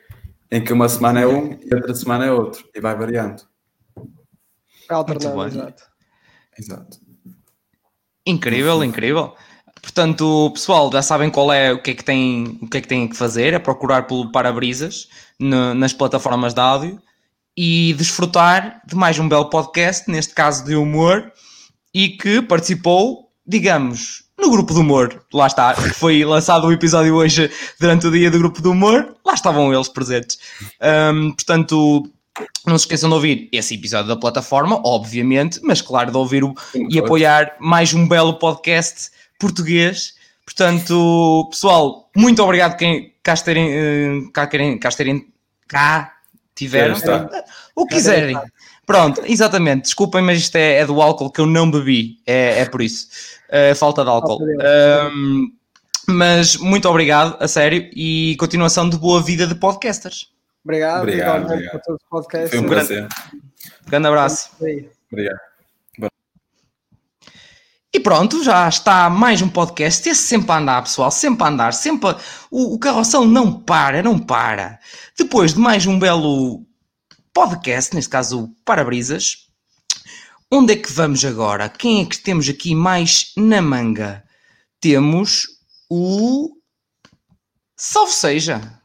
Em 0.50 0.64
que 0.64 0.74
uma 0.74 0.90
semana 0.90 1.22
é 1.22 1.28
um 1.28 1.60
e 1.62 1.76
outra 1.76 1.94
semana 1.94 2.26
é 2.26 2.32
outro. 2.32 2.68
E 2.74 2.82
vai 2.82 2.96
variando. 2.96 3.44
Alternando, 4.90 5.46
exato. 5.46 5.84
Exato. 6.58 6.98
Incrível, 8.26 8.84
incrível. 8.84 9.36
Portanto, 9.80 10.50
pessoal, 10.50 10.92
já 10.92 11.04
sabem 11.04 11.30
qual 11.30 11.54
é 11.54 11.72
o 11.72 11.80
que 11.80 11.92
é 11.92 11.94
que 11.94 12.04
tem, 12.04 12.58
o 12.64 12.68
que 12.68 12.78
é 12.80 12.82
que 12.82 12.88
têm 12.88 13.08
que 13.08 13.16
fazer, 13.16 13.54
é 13.54 13.60
procurar 13.60 14.08
pelo 14.08 14.32
para-brisas 14.32 15.08
nas 15.40 15.94
plataformas 15.94 16.56
de 16.56 16.62
áudio 16.62 17.00
e 17.56 17.94
desfrutar 17.94 18.82
de 18.88 18.96
mais 18.96 19.20
um 19.20 19.30
belo 19.30 19.52
podcast, 19.52 20.10
neste 20.10 20.34
caso 20.34 20.66
de 20.66 20.76
humor, 20.76 21.32
e 21.94 22.10
que 22.10 22.42
participou, 22.42 23.32
digamos, 23.46 24.24
no 24.38 24.50
grupo 24.50 24.74
de 24.74 24.80
humor. 24.80 25.24
Lá 25.34 25.48
está, 25.48 25.74
foi 25.96 26.24
lançado 26.24 26.68
o 26.68 26.72
episódio 26.72 27.16
hoje 27.16 27.52
durante 27.80 28.08
o 28.08 28.12
dia 28.12 28.32
do 28.32 28.40
grupo 28.40 28.62
de 28.62 28.68
humor, 28.68 29.16
lá 29.26 29.34
estavam 29.34 29.74
eles 29.74 29.90
presentes. 29.90 30.40
Um, 30.82 31.32
portanto, 31.32 32.10
não 32.66 32.78
se 32.78 32.86
esqueçam 32.86 33.10
de 33.10 33.16
ouvir 33.16 33.50
esse 33.52 33.76
episódio 33.76 34.08
da 34.08 34.16
plataforma, 34.16 34.82
obviamente, 34.86 35.60
mas 35.64 35.82
claro, 35.82 36.12
de 36.12 36.18
ouvir 36.18 36.44
o, 36.44 36.54
e 36.74 37.00
apoiar 37.00 37.56
mais 37.60 37.94
um 37.94 38.08
belo 38.08 38.36
podcast 38.36 39.10
português. 39.40 40.14
Portanto, 40.46 41.48
pessoal, 41.50 42.10
muito 42.16 42.42
obrigado 42.42 42.78
quem 42.78 43.14
cá 43.22 43.34
estarem, 43.34 43.70
eh, 43.72 44.22
cá, 44.34 44.48
querem, 44.48 44.78
cá, 44.78 44.90
estarem, 44.90 45.28
cá 45.68 46.14
tiveram, 46.56 46.96
o 47.76 47.86
que 47.86 47.96
quiserem. 47.96 48.38
Pronto, 48.90 49.22
exatamente. 49.24 49.84
Desculpem, 49.84 50.20
mas 50.20 50.40
isto 50.40 50.56
é, 50.56 50.78
é, 50.78 50.86
do 50.88 51.00
álcool 51.00 51.30
que 51.30 51.40
eu 51.40 51.46
não 51.46 51.70
bebi, 51.70 52.18
é, 52.26 52.62
é 52.62 52.66
por 52.66 52.82
isso. 52.82 53.08
É 53.48 53.76
falta 53.76 54.04
de 54.04 54.10
álcool. 54.10 54.40
Um, 54.44 55.52
mas 56.08 56.58
muito 56.58 56.90
obrigado, 56.90 57.38
a 57.40 57.48
sério, 57.48 57.88
e 57.94 58.36
continuação 58.40 58.90
de 58.90 58.98
boa 58.98 59.22
vida 59.22 59.46
de 59.46 59.54
podcasters. 59.54 60.32
Obrigado, 60.64 61.04
obrigado, 61.04 61.44
obrigado. 61.44 61.72
por 61.72 61.82
todos 61.82 62.02
os 62.02 62.10
podcasts. 62.10 62.50
Foi 62.50 62.60
um 62.60 62.68
prazer. 62.68 63.08
Grande 63.86 64.08
abraço. 64.08 64.50
Obrigado. 65.12 65.40
E 67.94 68.00
pronto, 68.00 68.44
já 68.44 68.68
está 68.68 69.08
mais 69.08 69.40
um 69.44 69.50
podcast. 69.50 70.10
Esse 70.10 70.24
sempre 70.24 70.52
a 70.52 70.58
andar, 70.58 70.82
pessoal, 70.82 71.12
sempre 71.12 71.44
a 71.44 71.48
andar, 71.50 71.74
sempre. 71.76 72.10
A... 72.10 72.18
O, 72.50 72.74
o 72.74 72.80
carrossel 72.80 73.26
não 73.26 73.54
para, 73.54 74.02
não 74.02 74.18
para. 74.18 74.80
Depois 75.16 75.54
de 75.54 75.60
mais 75.60 75.86
um 75.86 76.00
belo 76.00 76.66
podcast, 77.34 77.96
neste 77.96 78.10
caso 78.10 78.44
o 78.44 78.56
Parabrisas. 78.66 79.48
Onde 80.52 80.74
é 80.74 80.76
que 80.76 80.92
vamos 80.92 81.24
agora? 81.24 81.70
Quem 81.70 82.02
é 82.02 82.06
que 82.06 82.18
temos 82.18 82.50
aqui 82.50 82.74
mais 82.74 83.32
na 83.38 83.62
manga? 83.62 84.24
Temos 84.82 85.48
o. 85.90 86.56
Salve 87.76 88.12
seja! 88.12 88.80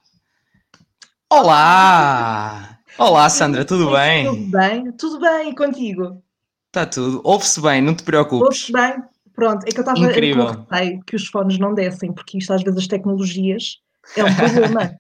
Olá! 1.31 2.79
Olá, 2.97 3.29
Sandra, 3.29 3.65
tudo 3.65 3.91
bem? 3.91 4.27
Tudo 4.27 4.51
bem? 4.51 4.93
Tudo 4.93 5.21
bem, 5.21 5.55
contigo? 5.55 6.23
Está 6.67 6.87
tudo. 6.87 7.21
Ouve-se 7.25 7.61
bem, 7.61 7.81
não 7.81 7.95
te 7.95 8.05
preocupes. 8.05 8.47
Ouve-se 8.47 8.73
bem? 8.73 9.03
Pronto, 9.35 9.65
é 9.67 9.71
que 9.71 9.79
eu 9.79 9.81
estava 9.81 10.07
a 10.07 11.03
que 11.05 11.17
os 11.17 11.27
fones 11.27 11.59
não 11.59 11.75
descem, 11.75 12.13
porque 12.13 12.39
isto 12.39 12.53
às 12.53 12.63
vezes 12.63 12.79
as 12.79 12.87
tecnologias 12.87 13.81
é 14.17 14.25
um 14.25 14.35
problema. 14.37 14.97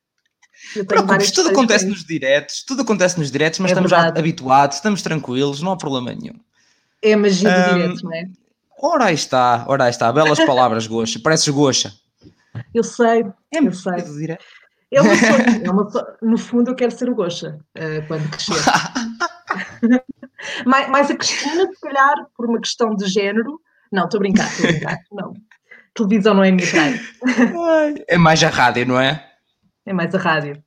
Preocupes, 0.86 1.30
tudo 1.30 1.50
acontece 1.50 1.86
nos 1.86 2.04
diretos, 2.04 2.64
tudo 2.64 2.82
acontece 2.82 3.18
nos 3.18 3.30
diretos, 3.30 3.58
mas 3.58 3.70
É 3.70 3.74
estamos 3.74 3.90
já 3.90 3.96
verdade. 3.98 4.18
habituados, 4.18 4.76
estamos 4.76 5.02
tranquilos, 5.02 5.60
não 5.60 5.72
há 5.72 5.76
problema 5.76 6.12
nenhum. 6.14 6.34
É 7.02 7.12
a 7.12 7.16
magia 7.18 7.50
do 7.50 7.70
Ahm, 7.70 7.74
direto, 7.74 8.04
não 8.04 8.14
é? 8.14 8.24
Ora 8.80 9.04
aí 9.06 9.14
está, 9.14 9.64
ora 9.68 9.84
aí 9.84 9.90
está, 9.90 10.10
belas 10.12 10.38
palavras, 10.44 10.86
Goxa, 10.86 11.18
pareces 11.22 11.48
Goxa. 11.48 11.92
Eu 12.72 12.84
sei, 12.84 13.24
É 13.52 13.58
eu 13.58 13.72
sei. 13.72 14.02
do 14.02 14.16
direto. 14.18 14.44
É 14.92 15.02
uma 15.02 15.14
sonho, 15.16 15.44
é 15.64 15.70
uma 15.70 16.16
no 16.22 16.38
fundo 16.38 16.70
eu 16.70 16.74
quero 16.76 16.92
ser 16.96 17.10
o 17.10 17.14
Gosha 17.14 17.58
eh, 17.74 18.00
quando 18.02 18.28
crescer. 18.30 18.54
mais, 20.64 20.88
mais 20.88 21.10
a 21.10 21.16
Cristina, 21.16 21.66
se 21.72 21.80
calhar, 21.80 22.14
por 22.36 22.46
uma 22.48 22.60
questão 22.60 22.94
de 22.94 23.06
género. 23.06 23.60
Não, 23.92 24.04
estou 24.04 24.18
a 24.18 24.20
brincar, 24.20 24.48
estou 24.50 24.68
a 24.68 24.72
brincar. 24.72 24.98
Não. 25.12 25.34
Televisão 25.94 26.34
não 26.34 26.42
é 26.44 26.50
minha 26.50 26.68
praia, 26.68 27.00
É 28.08 28.18
mais 28.18 28.42
a 28.42 28.48
rádio, 28.48 28.86
não 28.86 29.00
é? 29.00 29.24
É 29.86 29.92
mais 29.92 30.14
a 30.14 30.18
rádio. 30.18 30.62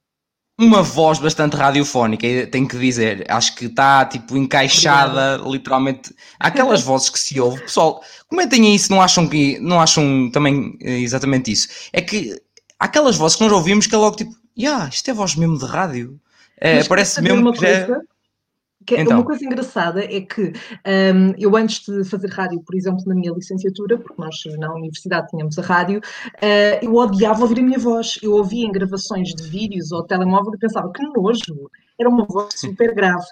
Uma 0.59 0.81
voz 0.81 1.19
bastante 1.19 1.55
radiofónica, 1.55 2.25
tenho 2.51 2.67
que 2.67 2.79
dizer. 2.79 3.25
Acho 3.29 3.55
que 3.55 3.65
está 3.65 4.03
tipo 4.05 4.35
encaixada, 4.35 5.39
literalmente. 5.45 6.15
Há 6.39 6.47
Aquelas 6.47 6.81
vozes 6.83 7.11
que 7.11 7.19
se 7.19 7.39
ouve. 7.39 7.61
Pessoal, 7.61 8.01
comentem 8.27 8.65
aí 8.65 8.79
se 8.79 8.89
não 8.89 8.99
acham 8.99 9.27
que 9.27 9.59
não 9.59 9.79
acham 9.79 10.31
também 10.31 10.75
eh, 10.81 10.99
exatamente 10.99 11.51
isso. 11.51 11.67
É 11.93 12.01
que 12.01 12.41
aquelas 12.79 13.15
vozes 13.15 13.37
que 13.37 13.43
nós 13.43 13.51
ouvimos 13.53 13.85
que 13.85 13.93
é 13.93 13.97
logo 13.99 14.15
tipo, 14.15 14.31
yeah, 14.57 14.89
isto 14.89 15.07
é 15.11 15.13
voz 15.13 15.35
mesmo 15.35 15.59
de 15.59 15.65
rádio. 15.65 16.19
É, 16.59 16.77
Mas 16.77 16.87
parece 16.87 17.21
mesmo 17.21 17.53
que 17.53 17.59
já 17.61 17.67
é- 17.67 17.85
coisa? 17.85 18.01
Que 18.01 18.01
é 18.01 18.76
Então. 18.95 19.17
Uma 19.17 19.25
coisa 19.25 19.43
engraçada 19.43 20.03
é 20.03 20.21
que 20.21 20.51
hum, 20.51 21.33
eu 21.37 21.55
antes 21.55 21.85
de 21.85 22.03
fazer 22.03 22.29
rádio, 22.29 22.61
por 22.61 22.75
exemplo, 22.75 23.03
na 23.05 23.15
minha 23.15 23.33
licenciatura, 23.33 23.97
porque 23.97 24.21
nós 24.21 24.35
na 24.57 24.73
universidade 24.73 25.27
tínhamos 25.27 25.57
a 25.59 25.61
rádio, 25.61 26.01
eh, 26.41 26.79
eu 26.83 26.95
odiava 26.95 27.41
ouvir 27.41 27.59
a 27.59 27.63
minha 27.63 27.79
voz. 27.79 28.17
Eu 28.21 28.33
ouvia 28.33 28.65
em 28.65 28.71
gravações 28.71 29.29
de 29.33 29.43
vídeos 29.43 29.91
ou 29.91 30.03
telemóvel 30.03 30.53
e 30.55 30.57
pensava 30.57 30.91
que 30.91 31.03
nojo, 31.03 31.69
era 31.99 32.09
uma 32.09 32.25
voz 32.25 32.53
super 32.55 32.93
grave. 32.93 33.25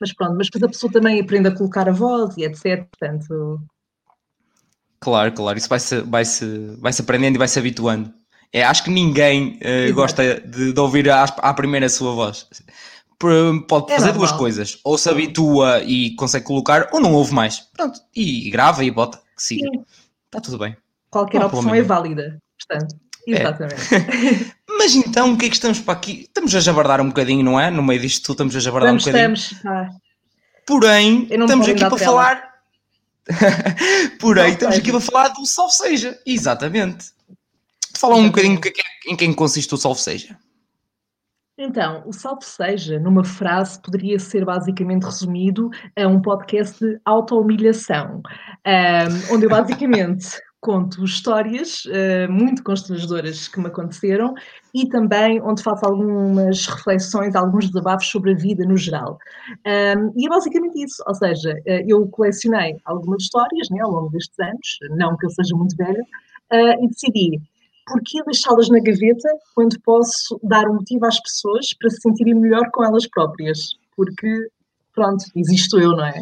Mas 0.00 0.12
pronto, 0.12 0.34
mas 0.36 0.46
depois 0.46 0.64
a 0.64 0.68
pessoa 0.68 0.92
também 0.92 1.20
aprende 1.20 1.48
a 1.48 1.54
colocar 1.54 1.88
a 1.88 1.92
voz 1.92 2.36
e 2.36 2.44
etc. 2.44 2.86
Portanto, 2.88 3.60
Claro, 5.02 5.32
claro, 5.32 5.58
isso 5.58 5.68
vai-se 5.68 6.00
vai 6.02 6.24
-se, 6.24 6.76
vai 6.78 6.92
-se 6.92 7.02
aprendendo 7.02 7.34
e 7.34 7.38
vai-se 7.38 7.58
habituando. 7.58 8.12
É, 8.52 8.62
acho 8.62 8.84
que 8.84 8.90
ninguém 8.90 9.58
Exato. 9.60 9.94
gosta 9.94 10.40
de, 10.40 10.72
de 10.72 10.80
ouvir 10.80 11.10
à, 11.10 11.24
à 11.24 11.54
primeira 11.54 11.86
a 11.86 11.88
sua 11.88 12.12
voz. 12.12 12.46
Por- 13.22 13.66
Pode 13.68 13.92
É 13.92 13.96
fazer 14.00 14.12
duas 14.12 14.32
coisas, 14.32 14.78
ou 14.82 14.98
se 14.98 15.08
habitua 15.08 15.80
e 15.84 16.10
consegue 16.16 16.44
colocar, 16.44 16.88
ou 16.92 16.98
não 17.00 17.12
ouve 17.14 17.32
mais. 17.32 17.60
Pronto, 17.72 18.00
e 18.14 18.50
grava 18.50 18.84
e 18.84 18.90
bota, 18.90 19.18
que 19.36 19.42
siga. 19.42 19.68
Sim. 19.72 19.84
Está 20.26 20.40
tudo 20.40 20.58
bem. 20.58 20.76
qualquer 21.08 21.38
Não 21.38 21.46
opção 21.46 21.72
é 21.72 21.82
válida. 21.82 22.36
Portanto, 22.58 22.96
É. 23.28 23.30
exatamente. 23.40 24.52
Mas 24.76 24.94
então, 24.96 25.32
o 25.32 25.36
que 25.38 25.46
é 25.46 25.48
que 25.48 25.54
estamos 25.54 25.78
para 25.78 25.94
aqui? 25.94 26.22
Estamos 26.22 26.52
a 26.52 26.58
jabardar 26.58 27.00
um 27.00 27.06
bocadinho, 27.08 27.44
não 27.44 27.60
é? 27.60 27.70
No 27.70 27.80
meio 27.82 28.00
disto 28.00 28.24
tudo, 28.24 28.32
estamos 28.34 28.56
a 28.56 28.60
jabardar 28.60 28.94
Estamos, 28.96 29.06
um 29.06 29.12
bocadinho. 29.12 29.34
estamos. 29.34 29.64
Ah, 29.66 29.96
Porém, 30.66 31.28
não 31.30 31.46
estamos 31.46 31.68
aqui 31.68 31.78
para 31.80 31.96
falar. 31.98 32.52
Porém, 34.18 34.42
Salve 34.42 34.54
estamos 34.54 34.76
aqui 34.78 34.90
para 34.90 35.00
falar 35.00 35.28
do 35.28 35.46
salve 35.46 35.72
seja. 35.74 36.18
Exatamente. 36.26 37.06
Falar 37.96 38.16
um 38.16 38.26
bocadinho 38.26 38.60
que 38.60 38.68
é 38.68 38.70
que 38.72 38.80
é- 38.80 39.12
em 39.12 39.16
quem 39.16 39.32
consiste 39.32 39.72
o 39.74 39.76
salve 39.76 40.00
seja. 40.00 40.36
Então, 41.64 42.02
o 42.04 42.12
Salve 42.12 42.44
Seja, 42.44 42.98
numa 42.98 43.24
frase, 43.24 43.80
poderia 43.80 44.18
ser 44.18 44.44
basicamente 44.44 45.04
resumido 45.04 45.70
a 45.96 46.08
um 46.08 46.20
podcast 46.20 46.84
de 46.84 46.98
auto-humilhação, 47.04 48.20
ahm, 48.66 49.32
onde 49.32 49.46
eu 49.46 49.50
basicamente 49.50 50.26
conto 50.60 51.04
histórias 51.04 51.84
ah, 51.86 52.28
muito 52.28 52.64
constrangedoras 52.64 53.46
que 53.46 53.60
me 53.60 53.68
aconteceram 53.68 54.34
e 54.74 54.88
também 54.88 55.40
onde 55.40 55.62
faço 55.62 55.86
algumas 55.86 56.66
reflexões, 56.66 57.36
alguns 57.36 57.68
desabafos 57.68 58.08
sobre 58.08 58.32
a 58.32 58.36
vida 58.36 58.64
no 58.64 58.76
geral. 58.76 59.16
Ahm, 59.64 60.10
e 60.16 60.26
é 60.26 60.28
basicamente 60.28 60.82
isso, 60.82 61.00
ou 61.06 61.14
seja, 61.14 61.54
ah, 61.68 61.82
eu 61.86 62.08
colecionei 62.08 62.76
algumas 62.84 63.22
histórias 63.22 63.68
né, 63.70 63.78
ao 63.82 63.90
longo 63.92 64.10
destes 64.10 64.36
anos, 64.40 64.78
não 64.98 65.16
que 65.16 65.26
eu 65.26 65.30
seja 65.30 65.54
muito 65.54 65.76
velha, 65.76 66.04
ah, 66.50 66.74
e 66.80 66.88
decidi 66.88 67.40
porquê 67.86 68.22
deixá-las 68.24 68.68
na 68.68 68.80
gaveta 68.80 69.28
quando 69.54 69.80
posso 69.80 70.38
dar 70.42 70.68
um 70.68 70.74
motivo 70.74 71.06
às 71.06 71.20
pessoas 71.20 71.66
para 71.78 71.90
se 71.90 72.00
sentirem 72.00 72.34
melhor 72.34 72.70
com 72.72 72.84
elas 72.84 73.06
próprias? 73.08 73.70
Porque, 73.96 74.48
pronto, 74.94 75.24
existo 75.36 75.78
eu, 75.78 75.90
não 75.92 76.04
é? 76.04 76.14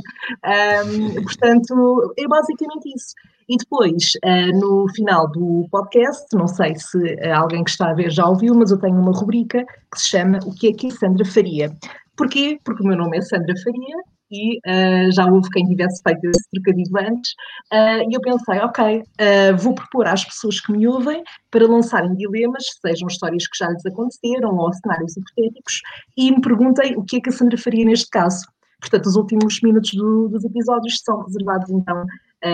Ahm, 0.45 1.23
portanto, 1.23 2.15
é 2.19 2.27
basicamente 2.27 2.89
isso. 2.95 3.15
E 3.49 3.57
depois, 3.57 4.13
ah, 4.25 4.47
no 4.55 4.87
final 4.95 5.31
do 5.31 5.67
podcast, 5.71 6.25
não 6.35 6.47
sei 6.47 6.77
se 6.77 6.99
alguém 7.31 7.65
que 7.65 7.71
está 7.71 7.91
a 7.91 7.95
ver 7.95 8.11
já 8.11 8.27
ouviu, 8.27 8.55
mas 8.55 8.71
eu 8.71 8.79
tenho 8.79 8.97
uma 8.97 9.13
rubrica 9.13 9.65
que 9.93 10.01
se 10.01 10.09
chama 10.09 10.39
O 10.47 10.55
que 10.55 10.69
é 10.69 10.73
que 10.73 10.87
a 10.87 10.91
Sandra 10.91 11.25
faria? 11.25 11.73
Porquê? 12.17 12.59
Porque 12.65 12.83
o 12.83 12.87
meu 12.87 12.97
nome 12.97 13.19
é 13.19 13.23
Sandra 13.23 13.55
Faria 13.65 13.97
e 14.31 14.61
ah, 14.67 15.11
já 15.13 15.27
houve 15.27 15.49
quem 15.51 15.67
tivesse 15.67 16.03
feito 16.03 16.25
esse 16.27 16.49
trocadilho 16.53 16.99
antes. 16.99 17.35
Ah, 17.73 17.99
e 17.99 18.15
eu 18.15 18.21
pensei, 18.21 18.59
ok, 18.61 19.03
ah, 19.19 19.57
vou 19.57 19.75
propor 19.75 20.07
às 20.07 20.25
pessoas 20.25 20.61
que 20.61 20.73
me 20.73 20.87
ouvem 20.87 21.23
para 21.51 21.67
lançarem 21.67 22.15
dilemas, 22.15 22.65
sejam 22.85 23.09
histórias 23.09 23.47
que 23.47 23.59
já 23.59 23.69
lhes 23.71 23.85
aconteceram 23.87 24.57
ou 24.57 24.73
cenários 24.73 25.17
hipotéticos, 25.17 25.81
e 26.17 26.31
me 26.31 26.41
perguntem 26.41 26.97
o 26.97 27.05
que 27.05 27.17
é 27.17 27.21
que 27.21 27.29
a 27.29 27.33
Sandra 27.33 27.59
faria 27.59 27.85
neste 27.85 28.09
caso. 28.11 28.47
Portanto, 28.81 29.07
os 29.07 29.17
últimos 29.17 29.61
minutos 29.63 29.93
do- 29.93 30.29
dos 30.29 30.45
episódios 30.45 31.01
são 31.05 31.23
reservados 31.25 31.69
então 31.71 32.07
a 32.43 32.49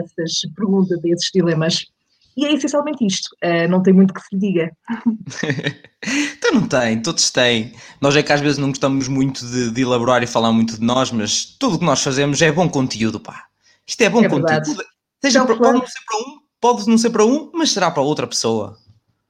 essas 0.00 0.42
perguntas, 0.54 1.02
a 1.04 1.08
esses 1.08 1.30
dilemas. 1.34 1.86
E 2.36 2.44
é 2.46 2.52
essencialmente 2.52 3.04
isto, 3.06 3.28
ah, 3.42 3.68
não 3.68 3.82
tem 3.82 3.94
muito 3.94 4.12
que 4.14 4.20
se 4.20 4.36
diga. 4.36 4.70
Então 6.36 6.52
não 6.60 6.68
tem, 6.68 7.00
todos 7.00 7.30
têm. 7.30 7.72
Nós 7.98 8.14
é 8.14 8.22
que 8.22 8.30
às 8.30 8.40
vezes 8.40 8.58
não 8.58 8.68
gostamos 8.68 9.08
muito 9.08 9.46
de, 9.46 9.70
de 9.70 9.80
elaborar 9.80 10.22
e 10.22 10.26
falar 10.26 10.52
muito 10.52 10.74
de 10.78 10.84
nós, 10.84 11.10
mas 11.10 11.46
tudo 11.46 11.76
o 11.76 11.78
que 11.78 11.84
nós 11.86 12.02
fazemos 12.02 12.42
é 12.42 12.52
bom 12.52 12.68
conteúdo, 12.68 13.18
pá. 13.18 13.46
Isto 13.86 14.02
é 14.02 14.10
bom 14.10 14.22
É 14.22 14.28
conteúdo. 14.28 14.66
verdade. 14.66 14.84
Seja 15.22 15.38
Então, 15.42 15.46
para, 15.46 15.56
claro. 15.56 15.78
pode 15.80 15.80
não 15.80 15.88
ser 15.88 16.00
para 16.04 16.18
um, 16.18 16.40
pode 16.60 16.86
não 16.90 16.98
ser 16.98 17.10
para 17.10 17.24
um, 17.24 17.50
mas 17.54 17.70
será 17.70 17.90
para 17.90 18.02
outra 18.02 18.26
pessoa. 18.26 18.76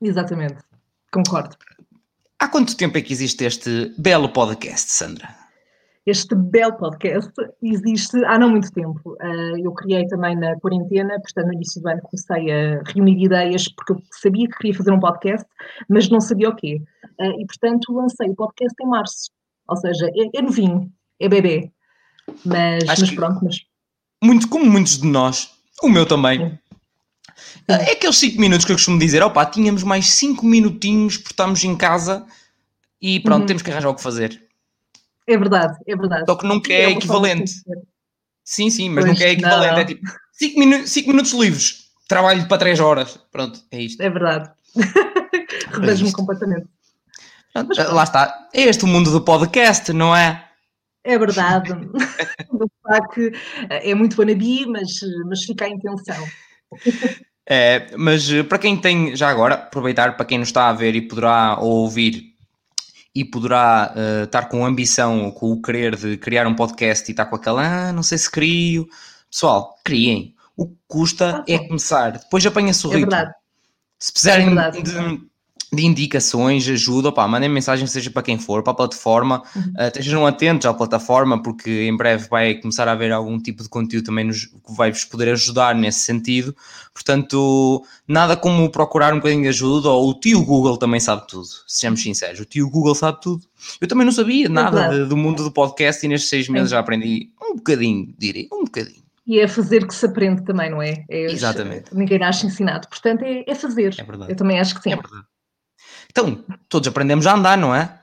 Exatamente, 0.02 0.56
concordo. 1.12 1.56
Há 2.40 2.48
quanto 2.48 2.76
tempo 2.76 2.98
é 2.98 3.02
que 3.02 3.12
existe 3.12 3.44
este 3.44 3.94
belo 3.96 4.28
podcast, 4.30 4.90
Sandra? 4.90 5.28
Este 6.06 6.34
belo 6.34 6.74
podcast 6.76 7.32
existe 7.62 8.22
há 8.26 8.38
não 8.38 8.50
muito 8.50 8.70
tempo. 8.72 9.16
Ah, 9.20 9.58
eu 9.58 9.72
criei 9.72 10.06
também 10.06 10.36
na 10.36 10.54
quarentena, 10.60 11.18
portanto, 11.20 11.46
no 11.46 11.54
início 11.54 11.80
do 11.80 11.88
ano 11.88 12.02
comecei 12.02 12.52
a 12.52 12.82
reunir 12.92 13.24
ideias, 13.24 13.68
porque 13.68 13.92
eu 13.94 14.02
sabia 14.20 14.46
que 14.48 14.56
queria 14.58 14.74
fazer 14.74 14.92
um 14.92 15.00
podcast, 15.00 15.46
mas 15.88 16.10
não 16.10 16.20
sabia 16.20 16.50
o 16.50 16.54
quê. 16.56 16.82
Ah, 17.18 17.28
e, 17.38 17.46
portanto, 17.46 17.92
lancei 17.92 18.28
o 18.28 18.34
podcast 18.34 18.74
em 18.82 18.86
março. 18.86 19.30
Ou 19.66 19.76
seja, 19.76 20.06
é, 20.14 20.38
é 20.38 20.42
novinho, 20.42 20.92
é 21.18 21.26
bebê. 21.28 21.70
Mas, 22.44 22.84
mas 22.84 23.10
pronto, 23.12 23.40
mas 23.42 23.56
Muito, 24.22 24.48
como 24.48 24.66
muitos 24.66 24.98
de 24.98 25.06
nós, 25.06 25.50
o 25.82 25.88
meu 25.88 26.04
também. 26.04 26.38
Sim. 26.38 26.58
É 27.66 27.92
aqueles 27.92 28.16
5 28.18 28.38
minutos 28.40 28.64
que 28.66 28.72
eu 28.72 28.76
costumo 28.76 28.98
dizer, 28.98 29.22
opá, 29.22 29.44
tínhamos 29.46 29.82
mais 29.82 30.10
5 30.10 30.44
minutinhos 30.44 31.16
porque 31.16 31.32
estamos 31.32 31.64
em 31.64 31.74
casa 31.76 32.26
e 33.00 33.20
pronto, 33.20 33.40
Uhum. 33.42 33.46
temos 33.46 33.62
que 33.62 33.70
arranjar 33.70 33.88
o 33.88 33.94
que 33.94 34.02
fazer. 34.02 34.43
É 35.26 35.36
verdade, 35.36 35.78
é 35.86 35.96
verdade. 35.96 36.24
Só 36.26 36.36
que 36.36 36.46
nunca 36.46 36.72
é, 36.72 36.82
É 36.84 36.90
equivalente. 36.90 37.52
Sim, 38.44 38.70
sim, 38.70 38.90
mas 38.90 39.04
Pois, 39.04 39.14
nunca 39.14 39.24
é 39.28 39.32
equivalente. 39.32 39.72
não. 39.72 39.78
É 39.78 39.84
tipo 39.84 40.06
5 40.32 40.58
minu 40.58 40.84
minutos 41.06 41.32
livres, 41.32 41.84
trabalho 42.08 42.46
para 42.46 42.58
3 42.58 42.80
horas. 42.80 43.18
Pronto, 43.32 43.60
é 43.70 43.80
isto. 43.80 44.00
É 44.02 44.10
verdade. 44.10 44.50
Revejo-me 45.72 46.08
isto. 46.08 46.16
completamente. 46.16 46.66
Pronto, 47.52 47.68
Mas 47.68 47.78
lá 47.92 48.02
está. 48.02 48.48
É 48.52 48.62
este 48.62 48.84
o 48.84 48.88
mundo 48.88 49.10
do 49.10 49.20
podcast, 49.20 49.92
não 49.92 50.14
é? 50.14 50.44
É 51.04 51.18
verdade. 51.18 51.70
que 53.14 53.32
é 53.70 53.94
muito 53.94 54.18
wannabe, 54.18 54.66
mas, 54.66 54.90
mas 55.26 55.44
fica 55.44 55.66
a 55.66 55.68
intenção. 55.68 56.26
É, 57.48 57.94
mas 57.96 58.30
eh, 58.30 58.42
para 58.42 58.58
quem 58.58 58.76
tem, 58.76 59.14
já 59.14 59.28
agora, 59.28 59.54
aproveitar 59.54 60.16
para 60.16 60.24
quem 60.24 60.38
nos 60.38 60.48
está 60.48 60.68
a 60.68 60.72
ver 60.72 60.94
e 60.94 61.02
poderá 61.02 61.58
ouvir 61.60 62.33
e 63.14 63.24
poderá 63.24 63.92
eh, 63.96 64.24
estar 64.24 64.46
com 64.48 64.64
ambição, 64.66 65.30
com 65.30 65.52
o 65.52 65.62
querer 65.62 65.94
de 65.96 66.16
criar 66.16 66.46
um 66.46 66.54
podcast 66.54 67.08
e 67.08 67.12
estar 67.12 67.26
com 67.26 67.36
aquela, 67.36 67.88
ah, 67.88 67.92
não 67.92 68.02
sei 68.02 68.18
se 68.18 68.30
crio. 68.30 68.88
Pessoal, 69.30 69.78
criem. 69.84 70.34
O 70.56 70.66
que 70.68 70.76
custa 70.88 71.38
Ah, 71.38 71.44
é 71.48 71.58
começar. 71.58 72.10
Depois 72.12 72.44
apanha-se 72.46 72.86
o 72.86 72.92
É 72.92 72.96
ritmo. 72.96 73.10
verdade. 73.10 73.34
Se 73.98 74.12
precisarem 74.12 74.46
É 74.46 74.48
verdade. 74.50 74.82
de, 74.82 75.28
de 75.74 75.84
indicações, 75.84 76.68
ajuda, 76.68 77.10
pá, 77.10 77.26
mandem 77.26 77.48
mensagem, 77.48 77.86
seja 77.86 78.10
para 78.10 78.22
quem 78.22 78.38
for, 78.38 78.62
para 78.62 78.72
a 78.72 78.76
plataforma, 78.76 79.42
uhum. 79.54 79.62
uh, 79.62 79.86
estejam 79.86 80.26
atentos 80.26 80.66
à 80.66 80.74
plataforma, 80.74 81.42
porque 81.42 81.82
em 81.82 81.96
breve 81.96 82.28
vai 82.28 82.54
começar 82.54 82.88
a 82.88 82.92
haver 82.92 83.12
algum 83.12 83.38
tipo 83.38 83.62
de 83.62 83.68
conteúdo 83.68 84.06
também 84.06 84.24
nos, 84.24 84.46
que 84.46 84.74
vai-vos 84.76 85.04
poder 85.04 85.32
ajudar 85.32 85.74
nesse 85.74 86.00
sentido. 86.00 86.54
Portanto, 86.92 87.84
nada 88.06 88.36
como 88.36 88.70
procurar 88.70 89.12
um 89.12 89.16
bocadinho 89.16 89.42
de 89.42 89.48
ajuda, 89.48 89.88
ou 89.88 90.10
o 90.10 90.14
tio 90.20 90.44
Google 90.44 90.76
também 90.76 91.00
sabe 91.00 91.26
tudo, 91.26 91.46
sejamos 91.66 92.02
sinceros, 92.02 92.40
o 92.40 92.44
tio 92.44 92.70
Google 92.70 92.94
sabe 92.94 93.20
tudo. 93.20 93.42
Eu 93.80 93.88
também 93.88 94.04
não 94.04 94.12
sabia 94.12 94.48
nada 94.48 94.88
de, 94.88 95.06
do 95.06 95.16
mundo 95.16 95.42
do 95.42 95.50
podcast 95.50 96.04
e 96.04 96.08
nestes 96.08 96.28
seis 96.28 96.48
meses 96.48 96.70
já 96.70 96.78
aprendi 96.78 97.30
um 97.42 97.56
bocadinho, 97.56 98.14
direi, 98.18 98.48
um 98.52 98.64
bocadinho. 98.64 99.04
E 99.26 99.40
é 99.40 99.48
fazer 99.48 99.86
que 99.86 99.94
se 99.94 100.04
aprende 100.04 100.42
também, 100.44 100.70
não 100.70 100.82
é? 100.82 101.04
é 101.08 101.24
Exatamente. 101.24 101.94
Ninguém 101.94 102.18
nasce 102.18 102.46
ensinado. 102.46 102.88
Portanto, 102.88 103.22
é, 103.22 103.44
é 103.46 103.54
fazer. 103.54 103.94
É 103.98 104.04
verdade. 104.04 104.32
Eu 104.32 104.36
também 104.36 104.60
acho 104.60 104.74
que 104.74 104.82
sim. 104.82 104.92
É 104.92 104.96
verdade. 104.96 105.24
Então, 106.16 106.44
todos 106.68 106.88
aprendemos 106.88 107.26
a 107.26 107.34
andar, 107.34 107.58
não 107.58 107.74
é? 107.74 108.00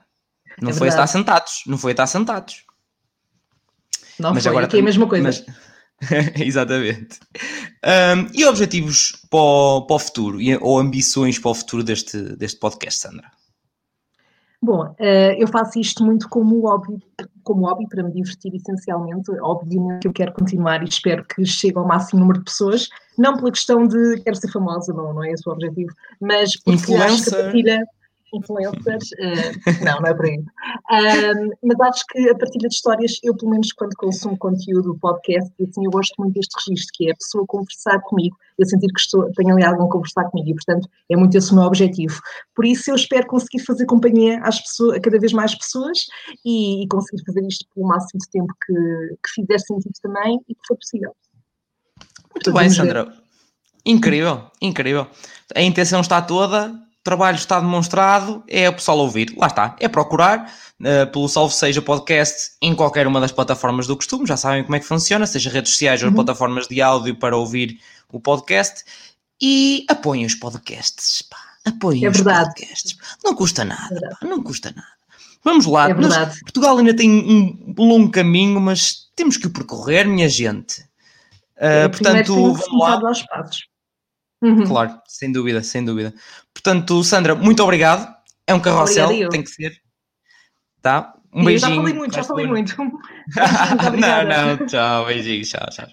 Não 0.62 0.72
é 0.72 0.74
foi 0.74 0.90
estar 0.90 1.08
sentados, 1.08 1.64
não 1.66 1.78
foi 1.78 1.92
estar 1.92 2.06
sentados. 2.08 2.66
Não 4.20 4.34
mas 4.34 4.44
foi, 4.44 4.50
agora 4.50 4.66
aqui 4.66 4.76
é 4.76 4.80
a 4.82 4.84
mesma 4.84 5.08
coisa. 5.08 5.24
Mas... 5.24 5.46
Exatamente. 6.36 7.22
Um, 7.86 8.28
e 8.38 8.46
objetivos 8.46 9.14
para 9.30 9.40
o, 9.40 9.86
para 9.88 9.96
o 9.96 10.00
futuro, 10.00 10.40
ou 10.60 10.78
ambições 10.78 11.40
para 11.40 11.52
o 11.52 11.56
futuro 11.56 11.86
deste, 11.86 12.22
deste 12.36 12.60
podcast, 12.60 13.00
Sandra? 13.00 13.32
Bom, 14.62 14.84
uh, 14.84 15.34
eu 15.40 15.48
faço 15.48 15.80
isto 15.80 16.04
muito 16.04 16.28
como 16.28 16.68
hobby, 16.68 17.00
como 17.44 17.66
hobby 17.66 17.88
para 17.88 18.04
me 18.04 18.12
divertir 18.12 18.54
essencialmente. 18.54 19.32
Obviamente 19.42 20.02
que 20.02 20.08
eu 20.10 20.14
quero 20.14 20.34
continuar 20.34 20.84
e 20.84 20.90
espero 20.90 21.24
que 21.26 21.46
chegue 21.46 21.78
ao 21.78 21.88
máximo 21.88 22.20
número 22.20 22.40
de 22.40 22.46
pessoas, 22.46 22.90
não 23.18 23.38
pela 23.38 23.52
questão 23.52 23.88
de 23.88 24.22
quero 24.22 24.36
ser 24.36 24.52
famosa, 24.52 24.94
não, 24.94 25.14
não 25.14 25.24
é 25.24 25.32
esse 25.32 25.48
o 25.48 25.52
objetivo, 25.54 25.92
mas 26.20 26.56
porque 26.58 26.74
Influencer. 26.74 27.06
acho 27.08 27.26
que 27.26 27.32
partilha 27.32 27.88
influencers, 28.34 29.12
uh, 29.12 29.84
não, 29.84 30.02
não 30.02 30.10
é 30.10 30.14
por 30.14 30.26
aí. 30.26 30.38
Um, 30.38 31.50
mas 31.64 31.80
acho 31.82 32.04
que 32.10 32.30
a 32.30 32.38
partilha 32.38 32.68
de 32.68 32.76
histórias, 32.76 33.20
eu 33.24 33.36
pelo 33.36 33.52
menos 33.52 33.72
quando 33.74 33.96
consumo 33.96 34.38
conteúdo, 34.38 34.98
podcast, 35.00 35.52
assim, 35.62 35.86
eu 35.86 35.92
gosto 35.92 36.14
muito 36.20 36.34
deste 36.34 36.56
registro, 36.68 36.92
que 36.96 37.10
é 37.10 37.14
a 37.14 37.16
pessoa 37.16 37.46
conversar 37.48 38.00
comigo, 38.02 38.36
eu 38.58 38.66
sentir 38.66 38.88
que 38.88 39.00
estou, 39.00 39.32
tenho 39.36 39.54
ali 39.54 39.64
alguém 39.64 39.86
a 39.86 39.90
conversar 39.90 40.26
comigo 40.26 40.50
e, 40.50 40.54
portanto, 40.54 40.90
é 41.10 41.16
muito 41.16 41.38
esse 41.38 41.52
o 41.52 41.56
meu 41.56 41.64
objetivo. 41.64 42.20
Por 42.56 42.66
isso 42.66 42.90
eu 42.90 42.96
espero 42.96 43.28
conseguir 43.28 43.60
fazer 43.60 43.86
companhia 43.86 44.40
às 44.44 44.60
pessoas, 44.60 44.98
a 44.98 45.02
cada 45.02 45.20
vez 45.20 45.34
mais 45.34 45.56
pessoas 45.56 46.00
e, 46.46 46.84
e 46.84 46.88
conseguir 46.88 47.24
fazer 47.26 47.46
isto 47.46 47.66
pelo 47.74 47.88
máximo 47.88 48.20
de 48.20 48.30
tempo 48.30 48.54
que, 48.66 48.74
que 48.74 49.42
fizer 49.42 49.60
sentido 49.60 49.94
também 50.02 50.40
e 50.48 50.56
que 50.56 50.62
for 50.68 50.78
possível. 50.78 51.16
Muito 52.34 52.54
bem, 52.54 52.70
Sandra. 52.70 53.06
Ver. 53.06 53.14
Incrível, 53.86 54.44
incrível. 54.62 55.08
A 55.56 55.62
intenção 55.62 56.02
está 56.02 56.22
toda, 56.22 56.74
trabalho 57.04 57.36
está 57.36 57.60
demonstrado, 57.60 58.44
é 58.48 58.70
o 58.70 58.74
pessoal 58.74 59.00
ouvir. 59.00 59.34
Lá 59.38 59.48
está, 59.48 59.76
é 59.80 59.88
procurar 59.88 60.54
uh, 60.80 61.12
pelo 61.12 61.28
Salve 61.28 61.54
Seja 61.54 61.82
Podcast 61.82 62.52
em 62.62 62.76
qualquer 62.76 63.08
uma 63.08 63.20
das 63.20 63.32
plataformas 63.32 63.88
do 63.88 63.96
costume, 63.96 64.28
já 64.28 64.38
sabem 64.38 64.64
como 64.64 64.76
é 64.76 64.80
que 64.80 64.86
funciona, 64.86 65.26
seja 65.26 65.50
redes 65.50 65.72
sociais 65.72 66.02
uhum. 66.02 66.10
ou 66.10 66.16
plataformas 66.16 66.68
de 66.68 66.82
áudio 66.82 67.16
para 67.16 67.36
ouvir 67.36 67.80
o 68.12 68.20
podcast. 68.20 68.84
E 69.42 69.86
apoiem 69.90 70.26
os 70.26 70.36
podcasts, 70.36 71.24
pá. 71.24 71.38
Apoiem 71.66 72.06
é 72.06 72.10
os 72.10 72.18
verdade. 72.18 72.50
podcasts. 72.50 72.96
Não 73.24 73.36
custa 73.36 73.66
nada, 73.66 73.96
é 73.96 74.10
pá, 74.10 74.18
não 74.28 74.44
custa 74.44 74.72
nada. 74.76 75.02
Vamos 75.44 75.66
lá, 75.66 75.90
é 75.90 75.94
nós, 75.96 76.40
Portugal 76.42 76.78
ainda 76.78 76.96
tem 76.96 77.10
um 77.10 77.74
longo 77.84 78.12
caminho, 78.12 78.62
mas 78.62 79.10
temos 79.16 79.38
que 79.38 79.48
o 79.48 79.50
percorrer, 79.50 80.08
minha 80.08 80.30
gente. 80.30 80.82
Uh, 81.58 81.90
portanto, 81.90 82.36
vamos 82.36 82.80
lá. 82.80 83.02
Aos 83.08 83.24
passos. 83.24 83.71
Uhum. 84.42 84.66
Claro, 84.66 85.00
sem 85.08 85.32
dúvida, 85.32 85.62
sem 85.62 85.86
dúvida. 85.86 86.14
Portanto, 86.54 87.04
Sandra, 87.04 87.36
muito 87.36 87.62
obrigado. 87.62 88.12
É 88.48 88.54
um 88.54 88.60
carrossel, 88.60 89.30
tem 89.30 89.44
que 89.44 89.50
ser. 89.50 89.80
Tá? 90.82 91.14
Um 91.34 91.46
beijinho. 91.46 91.70
Já 91.70 91.76
falei 91.76 91.94
muito, 91.94 92.16
já 92.16 92.24
falei 92.24 92.48
muito. 92.48 92.76
não, 94.00 94.58
não, 94.58 94.66
tchau, 94.66 95.06
beijinho, 95.06 95.46
tchau, 95.46 95.68
tchau. 95.70 95.88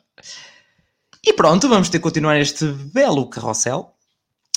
E 1.24 1.32
pronto, 1.32 1.68
vamos 1.68 1.88
ter 1.88 1.98
que 1.98 2.02
continuar 2.02 2.38
este 2.40 2.64
belo 2.64 3.28
carrossel. 3.28 3.94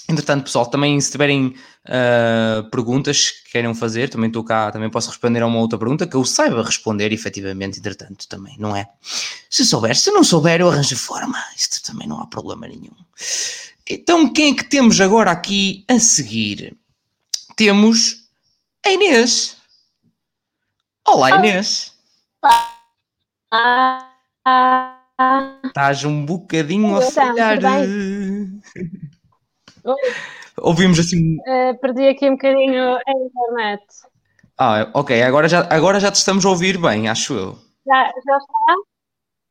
Entretanto, 0.09 0.43
pessoal, 0.43 0.65
também 0.65 0.99
se 0.99 1.11
tiverem 1.11 1.55
uh, 1.87 2.69
perguntas 2.69 3.29
que 3.29 3.51
queiram 3.51 3.73
fazer, 3.73 4.09
também 4.09 4.27
estou 4.27 4.43
cá, 4.43 4.71
também 4.71 4.89
posso 4.89 5.09
responder 5.09 5.41
a 5.41 5.47
uma 5.47 5.59
outra 5.59 5.79
pergunta 5.79 6.05
que 6.05 6.15
eu 6.15 6.25
saiba 6.25 6.63
responder 6.63 7.13
efetivamente, 7.13 7.79
entretanto, 7.79 8.27
também, 8.27 8.57
não 8.59 8.75
é? 8.75 8.87
Se 9.49 9.63
souber, 9.63 9.95
se 9.95 10.11
não 10.11 10.23
souber, 10.23 10.59
eu 10.59 10.69
arranjo 10.69 10.97
forma. 10.97 11.37
Isto 11.55 11.81
também 11.83 12.07
não 12.07 12.19
há 12.19 12.27
problema 12.27 12.67
nenhum. 12.67 12.91
Então, 13.93 14.31
quem 14.31 14.53
é 14.53 14.55
que 14.55 14.63
temos 14.63 15.01
agora 15.01 15.31
aqui 15.31 15.83
a 15.85 15.99
seguir? 15.99 16.77
Temos 17.57 18.29
a 18.85 18.89
Inês. 18.89 19.57
Olá, 21.05 21.31
Inês. 21.31 21.93
Estás 25.65 26.05
um 26.05 26.25
bocadinho 26.25 26.95
a 26.95 27.01
falhar. 27.01 27.59
Ouvimos 30.59 30.97
assim. 30.97 31.35
Uh, 31.39 31.77
perdi 31.81 32.07
aqui 32.07 32.29
um 32.29 32.35
bocadinho 32.35 32.95
a 32.95 33.11
internet. 33.11 33.83
Ah, 34.57 34.89
ok. 34.93 35.21
Agora 35.21 35.49
já, 35.49 35.67
agora 35.69 35.99
já 35.99 36.09
te 36.09 36.15
estamos 36.15 36.45
a 36.45 36.49
ouvir 36.49 36.77
bem, 36.77 37.09
acho 37.09 37.33
eu. 37.33 37.59
Já, 37.85 38.05
já 38.05 38.37
está? 38.37 38.75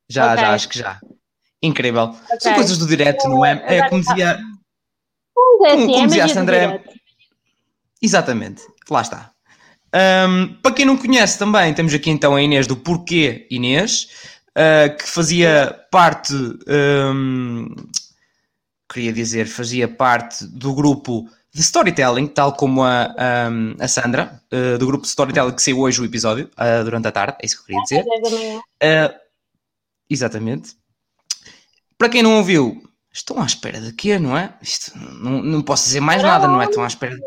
Já, 0.08 0.32
okay. 0.32 0.44
já, 0.44 0.54
acho 0.54 0.68
que 0.70 0.78
já. 0.78 0.98
Incrível. 1.62 2.14
Okay. 2.24 2.40
São 2.40 2.54
coisas 2.54 2.78
do 2.78 2.86
direto, 2.86 3.28
não 3.28 3.44
é? 3.44 3.62
É 3.66 3.88
como 3.88 4.00
dizia. 4.00 4.38
Como, 5.34 5.66
é 5.66 5.70
como, 5.72 5.96
é 5.96 6.06
dizia 6.06 6.24
a 6.24 6.28
Sandra. 6.28 6.82
Exatamente, 8.02 8.62
lá 8.88 9.02
está. 9.02 9.32
Um, 9.94 10.54
para 10.62 10.72
quem 10.72 10.84
não 10.84 10.96
conhece 10.96 11.38
também, 11.38 11.74
temos 11.74 11.92
aqui 11.92 12.10
então 12.10 12.34
a 12.34 12.42
Inês 12.42 12.66
do 12.66 12.76
Porquê 12.76 13.46
Inês, 13.50 14.08
uh, 14.50 14.96
que 14.96 15.08
fazia 15.08 15.84
parte, 15.90 16.32
um, 17.12 17.74
queria 18.90 19.12
dizer, 19.12 19.46
fazia 19.46 19.88
parte 19.88 20.46
do 20.46 20.72
grupo 20.74 21.28
de 21.52 21.60
storytelling, 21.60 22.28
tal 22.28 22.52
como 22.52 22.84
a, 22.84 23.12
a, 23.18 23.84
a 23.84 23.88
Sandra, 23.88 24.40
uh, 24.52 24.78
do 24.78 24.86
grupo 24.86 25.02
de 25.02 25.08
storytelling 25.08 25.52
que 25.52 25.62
saiu 25.62 25.80
hoje 25.80 26.00
o 26.00 26.04
episódio, 26.04 26.48
uh, 26.56 26.84
durante 26.84 27.08
a 27.08 27.12
tarde, 27.12 27.36
é 27.42 27.46
isso 27.46 27.56
que 27.56 27.72
eu 27.72 27.82
queria 27.82 27.82
dizer. 27.82 28.60
exatamente. 30.08 30.79
Para 32.00 32.08
quem 32.08 32.22
não 32.22 32.38
ouviu, 32.38 32.82
estão 33.12 33.42
à 33.42 33.44
espera 33.44 33.78
de 33.78 33.92
quê, 33.92 34.18
não 34.18 34.34
é? 34.34 34.54
Isto, 34.62 34.98
não, 34.98 35.42
não 35.42 35.60
posso 35.60 35.84
dizer 35.84 36.00
mais 36.00 36.22
nada, 36.22 36.48
não 36.48 36.62
é? 36.62 36.64
Estão 36.64 36.82
à 36.82 36.86
espera 36.86 37.14
de 37.14 37.20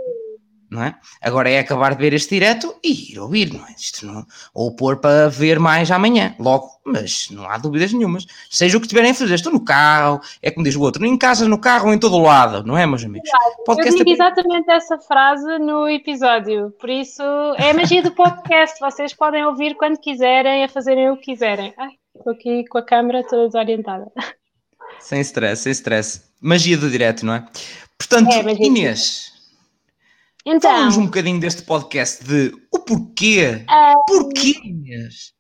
não 0.72 0.84
é? 0.84 0.96
Agora 1.22 1.48
é 1.48 1.60
acabar 1.60 1.94
de 1.94 2.02
ver 2.02 2.14
este 2.14 2.34
direto 2.34 2.76
e 2.84 3.14
ir 3.14 3.20
ouvir, 3.20 3.54
não 3.54 3.64
é? 3.68 3.72
Isto 3.78 4.08
não, 4.08 4.26
ou 4.52 4.76
pôr 4.76 4.98
para 4.98 5.30
ver 5.30 5.60
mais 5.60 5.92
amanhã, 5.92 6.36
logo, 6.40 6.70
mas 6.84 7.30
não 7.30 7.48
há 7.48 7.60
dúvidas 7.60 7.94
nenhumas. 7.94 8.26
Seja 8.50 8.76
o 8.76 8.82
que 8.82 8.88
tiverem 8.88 9.12
a 9.12 9.14
fazer, 9.14 9.36
estou 9.36 9.54
no 9.54 9.64
carro, 9.64 10.20
é 10.42 10.50
como 10.50 10.66
diz 10.66 10.76
o 10.76 10.82
outro, 10.82 11.06
em 11.06 11.16
casa, 11.16 11.48
no 11.48 11.60
carro 11.60 11.90
ou 11.90 11.94
em 11.94 12.00
todo 12.00 12.18
lado, 12.18 12.66
não 12.66 12.76
é, 12.76 12.88
meus 12.88 13.06
amigos? 13.06 13.30
Podcast 13.68 14.00
Eu 14.00 14.04
digo 14.04 14.10
exatamente 14.10 14.72
essa 14.72 14.98
frase 14.98 15.60
no 15.60 15.88
episódio, 15.88 16.72
por 16.80 16.90
isso 16.90 17.22
é 17.60 17.70
a 17.70 17.74
magia 17.76 18.02
do 18.02 18.10
podcast, 18.10 18.80
vocês 18.80 19.14
podem 19.14 19.46
ouvir 19.46 19.76
quando 19.76 20.00
quiserem, 20.00 20.64
a 20.64 20.68
fazerem 20.68 21.12
o 21.12 21.18
que 21.18 21.26
quiserem. 21.26 21.72
Ai, 21.78 21.92
estou 22.18 22.34
aqui 22.34 22.66
com 22.66 22.80
a 22.80 22.84
câmera 22.84 23.24
toda 23.24 23.46
desorientada. 23.46 24.12
Sem 25.04 25.20
stress, 25.20 25.64
sem 25.64 25.72
stress. 25.74 26.22
Magia 26.40 26.78
do 26.78 26.90
direto, 26.90 27.26
não 27.26 27.34
é? 27.34 27.46
Portanto, 27.98 28.32
é, 28.32 28.54
Inês, 28.54 29.34
então, 30.46 30.72
falamos 30.72 30.98
um 30.98 31.06
bocadinho 31.06 31.42
deste 31.42 31.62
podcast 31.64 32.24
de 32.24 32.54
o 32.74 32.80
porquê. 32.80 33.66
Um, 33.70 34.06
porquê, 34.08 34.54
Inês? 34.64 35.34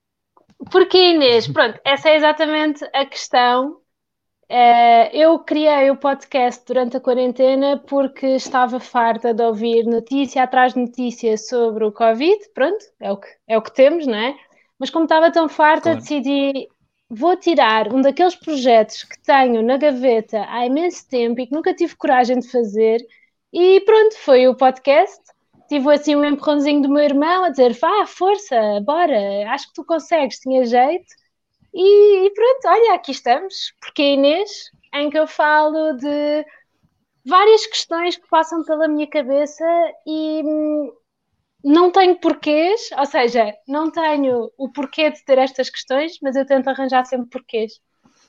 Porquê, 0.69 1.13
Inês? 1.13 1.47
Pronto, 1.47 1.79
essa 1.85 2.09
é 2.09 2.17
exatamente 2.17 2.83
a 2.93 3.05
questão. 3.05 3.77
Uh, 4.49 5.07
eu 5.13 5.39
criei 5.39 5.89
o 5.89 5.95
podcast 5.95 6.61
durante 6.67 6.97
a 6.97 6.99
quarentena 6.99 7.81
porque 7.87 8.27
estava 8.27 8.81
farta 8.81 9.33
de 9.33 9.43
ouvir 9.43 9.85
notícia 9.85 10.43
atrás 10.43 10.73
de 10.73 10.81
notícia 10.81 11.37
sobre 11.37 11.85
o 11.85 11.91
Covid. 11.91 12.37
Pronto, 12.53 12.83
é 12.99 13.11
o 13.13 13.17
que, 13.17 13.27
é 13.47 13.57
o 13.57 13.61
que 13.61 13.73
temos, 13.73 14.05
não 14.05 14.17
é? 14.17 14.35
Mas 14.77 14.89
como 14.89 15.05
estava 15.05 15.31
tão 15.31 15.47
farta, 15.47 15.91
claro. 15.91 15.99
decidi 15.99 16.67
vou 17.13 17.37
tirar 17.37 17.93
um 17.93 18.01
daqueles 18.01 18.35
projetos 18.35 19.03
que 19.03 19.19
tenho 19.21 19.61
na 19.61 19.77
gaveta 19.77 20.45
há 20.49 20.65
imenso 20.65 21.07
tempo 21.07 21.39
e 21.39 21.47
que 21.47 21.53
nunca 21.53 21.73
tive 21.73 21.95
coragem 21.95 22.39
de 22.39 22.49
fazer. 22.49 23.05
E 23.51 23.79
pronto, 23.81 24.17
foi 24.17 24.47
o 24.47 24.55
podcast. 24.55 25.21
Tive 25.69 25.93
assim 25.93 26.15
um 26.15 26.25
empurrãozinho 26.25 26.81
do 26.81 26.89
meu 26.89 27.03
irmão 27.03 27.43
a 27.43 27.49
dizer: 27.49 27.73
vá, 27.73 28.05
força, 28.07 28.55
bora, 28.83 29.49
acho 29.51 29.67
que 29.67 29.75
tu 29.75 29.85
consegues, 29.85 30.39
tinha 30.39 30.65
jeito. 30.65 31.05
E, 31.73 32.25
e 32.25 32.31
pronto, 32.33 32.67
olha, 32.67 32.95
aqui 32.95 33.11
estamos, 33.11 33.73
porque 33.79 34.01
é 34.01 34.13
Inês, 34.13 34.71
em 34.93 35.09
que 35.09 35.17
eu 35.17 35.27
falo 35.27 35.93
de 35.93 36.45
várias 37.25 37.65
questões 37.67 38.17
que 38.17 38.27
passam 38.27 38.63
pela 38.63 38.87
minha 38.87 39.07
cabeça 39.07 39.65
e 40.05 40.41
hum, 40.43 40.91
não 41.63 41.91
tenho 41.91 42.15
porquês, 42.19 42.89
ou 42.97 43.05
seja, 43.05 43.53
não 43.67 43.89
tenho 43.89 44.51
o 44.57 44.69
porquê 44.69 45.09
de 45.09 45.23
ter 45.23 45.37
estas 45.37 45.69
questões, 45.69 46.17
mas 46.21 46.35
eu 46.35 46.45
tento 46.45 46.67
arranjar 46.67 47.05
sempre 47.05 47.29
porquês. 47.29 47.79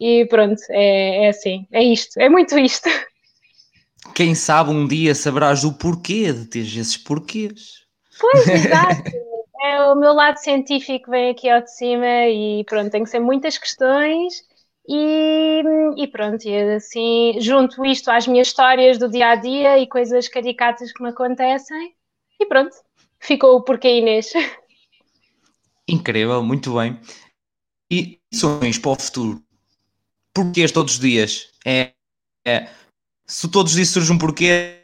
E 0.01 0.27
pronto, 0.27 0.61
é, 0.71 1.27
é 1.27 1.29
assim, 1.29 1.67
é 1.73 1.83
isto, 1.83 2.19
é 2.19 2.29
muito 2.29 2.59
isto. 2.59 2.89
quem 4.15 4.35
sabe 4.35 4.71
um 4.71 4.87
dia 4.87 5.15
saberás 5.15 5.65
o 5.65 5.73
porquê 5.77 6.33
de 6.33 6.47
ter 6.47 6.61
esses 6.61 6.97
porquês. 6.97 7.85
Pois, 8.21 8.47
exato. 8.49 9.03
é 9.63 9.83
o 9.91 9.97
meu 9.97 10.13
lado 10.13 10.37
científico 10.39 11.11
vem 11.11 11.31
aqui 11.31 11.49
ao 11.49 11.61
de 11.61 11.75
cima 11.75 12.27
e 12.29 12.65
pronto, 12.65 12.91
tem 12.91 13.03
que 13.03 13.11
ser 13.11 13.21
muitas 13.21 13.59
questões 13.59 14.45
e, 14.89 15.63
e 15.97 16.07
pronto, 16.09 16.47
e 16.47 16.75
assim 16.75 17.41
junto 17.41 17.85
isto 17.85 18.11
às 18.11 18.27
minhas 18.27 18.49
histórias 18.49 18.99
do 18.99 19.11
dia 19.11 19.29
a 19.31 19.37
dia 19.37 19.79
e 19.79 19.87
coisas 19.87 20.29
caricatas 20.29 20.93
que 20.93 21.03
me 21.03 21.09
acontecem 21.09 21.95
e 22.39 22.47
pronto, 22.47 22.77
ficou 23.25 23.57
o 23.57 23.63
porquê 23.63 23.99
Inês. 23.99 24.33
Incrível, 25.89 26.43
muito 26.43 26.75
bem. 26.75 27.01
E 27.91 28.21
sonhos 28.33 28.79
para 28.79 28.91
o 28.91 28.97
futuro? 28.97 29.43
Porquês 30.33 30.73
todos 30.73 30.95
os 30.95 31.01
dias? 31.01 31.53
É, 31.65 31.95
é 32.47 32.69
se 33.27 33.51
todos 33.51 33.73
os 33.73 33.77
dias 33.77 33.89
surge 33.89 34.13
um 34.13 34.19
porquê. 34.19 34.81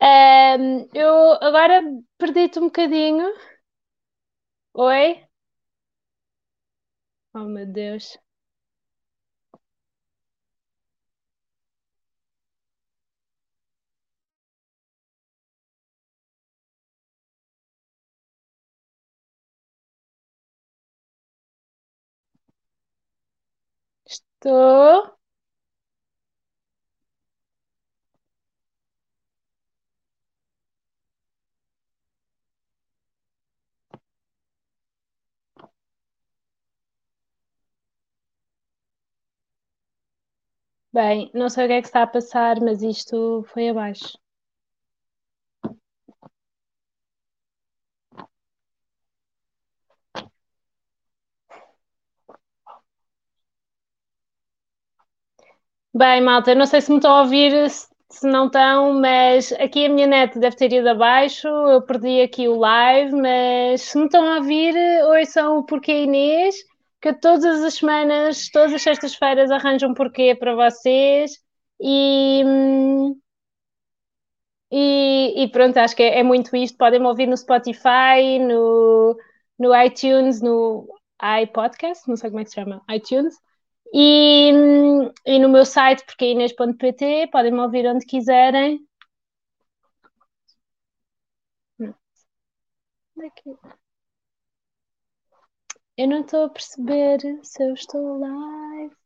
Um, 0.00 0.88
eu 0.92 1.32
agora 1.40 1.82
perdi-te 2.18 2.58
um 2.58 2.64
bocadinho. 2.64 3.32
Oi? 4.74 5.24
Oh 7.34 7.44
meu 7.44 7.66
Deus. 7.66 8.16
Estou. 24.44 25.16
Bem, 40.94 41.30
não 41.34 41.50
sei 41.50 41.66
o 41.66 41.68
que 41.68 41.74
é 41.74 41.80
que 41.82 41.88
está 41.88 42.02
a 42.02 42.06
passar, 42.06 42.58
mas 42.62 42.80
isto 42.82 43.42
foi 43.52 43.68
abaixo. 43.68 44.16
Bem, 55.94 56.20
malta, 56.20 56.54
não 56.54 56.66
sei 56.66 56.80
se 56.80 56.90
me 56.90 56.96
estão 56.98 57.12
a 57.14 57.20
ouvir, 57.22 57.52
se 57.70 58.26
não 58.26 58.46
estão, 58.46 58.92
mas 59.00 59.52
aqui 59.52 59.86
a 59.86 59.88
minha 59.88 60.06
net 60.06 60.38
deve 60.38 60.56
ter 60.56 60.72
ido 60.72 60.88
abaixo, 60.88 61.46
eu 61.48 61.82
perdi 61.82 62.20
aqui 62.20 62.48
o 62.48 62.56
live, 62.58 63.12
mas 63.14 63.82
se 63.82 63.98
me 63.98 64.06
estão 64.06 64.26
a 64.26 64.36
ouvir, 64.38 64.74
ouçam 65.06 65.58
o 65.58 65.64
Porquê 65.64 66.02
Inês, 66.04 66.56
que 67.00 67.12
todas 67.14 67.62
as 67.62 67.74
semanas, 67.74 68.48
todas 68.50 68.72
as 68.74 68.82
sextas-feiras 68.82 69.50
arranjo 69.50 69.86
um 69.86 69.94
porquê 69.94 70.34
para 70.34 70.54
vocês 70.56 71.32
e, 71.80 72.42
e, 74.70 75.44
e 75.44 75.48
pronto, 75.50 75.76
acho 75.78 75.94
que 75.96 76.02
é, 76.02 76.20
é 76.20 76.22
muito 76.22 76.54
isto. 76.56 76.76
Podem 76.78 77.00
me 77.00 77.06
ouvir 77.06 77.26
no 77.26 77.36
Spotify, 77.36 78.38
no, 78.40 79.16
no 79.58 79.74
iTunes, 79.82 80.40
no 80.42 80.86
iPodcast, 81.42 82.08
não 82.08 82.16
sei 82.16 82.30
como 82.30 82.40
é 82.40 82.44
que 82.44 82.50
se 82.50 82.56
chama, 82.56 82.82
iTunes. 82.90 83.34
E, 83.96 84.50
e 85.24 85.38
no 85.38 85.48
meu 85.48 85.64
site, 85.64 86.04
porque 86.04 86.24
é 86.24 86.32
inês.pt, 86.32 87.28
podem 87.30 87.52
me 87.52 87.60
ouvir 87.60 87.86
onde 87.86 88.04
quiserem. 88.04 88.84
Daqui. 93.16 93.56
Eu 95.96 96.08
não 96.08 96.22
estou 96.22 96.46
a 96.46 96.48
perceber 96.48 97.20
se 97.44 97.62
eu 97.62 97.72
estou 97.72 98.18
live. 98.18 98.96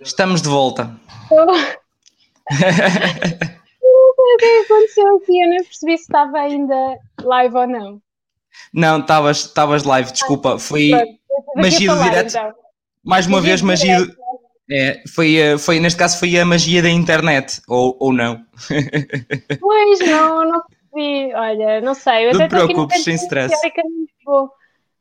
Estamos 0.00 0.42
de 0.42 0.48
volta. 0.48 1.00
Oh. 1.30 1.46
o 3.80 4.36
que 4.38 4.44
aconteceu 4.64 5.16
aqui? 5.18 5.40
Eu 5.40 5.50
não 5.50 5.64
percebi 5.64 5.96
se 5.98 6.02
estava 6.02 6.40
ainda 6.40 6.98
live 7.22 7.56
ou 7.56 7.66
não. 7.68 8.02
Não, 8.72 8.98
estavas 8.98 9.84
live, 9.84 10.10
desculpa. 10.10 10.58
Foi 10.58 10.90
magia 11.56 11.94
do 11.94 12.02
direto. 12.02 12.30
Então. 12.30 12.54
Mais 13.04 13.26
uma 13.26 13.38
magia 13.38 13.50
vez, 13.50 13.62
magia. 13.62 14.06
É, 14.70 15.02
foi, 15.14 15.36
eh, 15.36 15.56
foi, 15.56 15.80
neste 15.80 15.98
caso 15.98 16.18
foi 16.18 16.38
a 16.38 16.44
magia 16.44 16.82
da 16.82 16.90
internet, 16.90 17.62
ou, 17.66 17.96
ou 17.98 18.12
não? 18.12 18.44
Pois, 19.60 19.98
não, 20.00 20.44
não 20.44 20.62
percebi. 20.66 21.34
Olha, 21.34 21.80
não 21.80 21.94
sei. 21.94 22.28
Eu 22.28 22.34
não 22.34 22.46
te 22.46 22.48
preocupes, 22.48 23.02
sem 23.02 23.14
stress. 23.14 23.54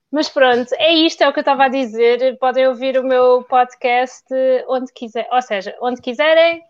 Mas 0.10 0.30
pronto, 0.30 0.74
é 0.76 0.94
isto, 0.94 1.22
é 1.22 1.28
o 1.28 1.34
que 1.34 1.40
eu 1.40 1.42
estava 1.42 1.66
a 1.66 1.70
dizer. 1.70 2.38
Podem 2.40 2.68
ouvir 2.68 2.98
o 2.98 3.04
meu 3.04 3.44
podcast 3.44 4.26
onde 4.70 4.92
quiser, 4.94 5.28
ou 5.32 5.42
seja, 5.42 5.76
onde 5.82 6.02
quiserem, 6.02 6.62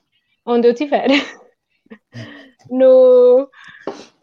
onde 0.43 0.67
eu 0.67 0.71
estiver. 0.71 1.07
no 2.69 3.47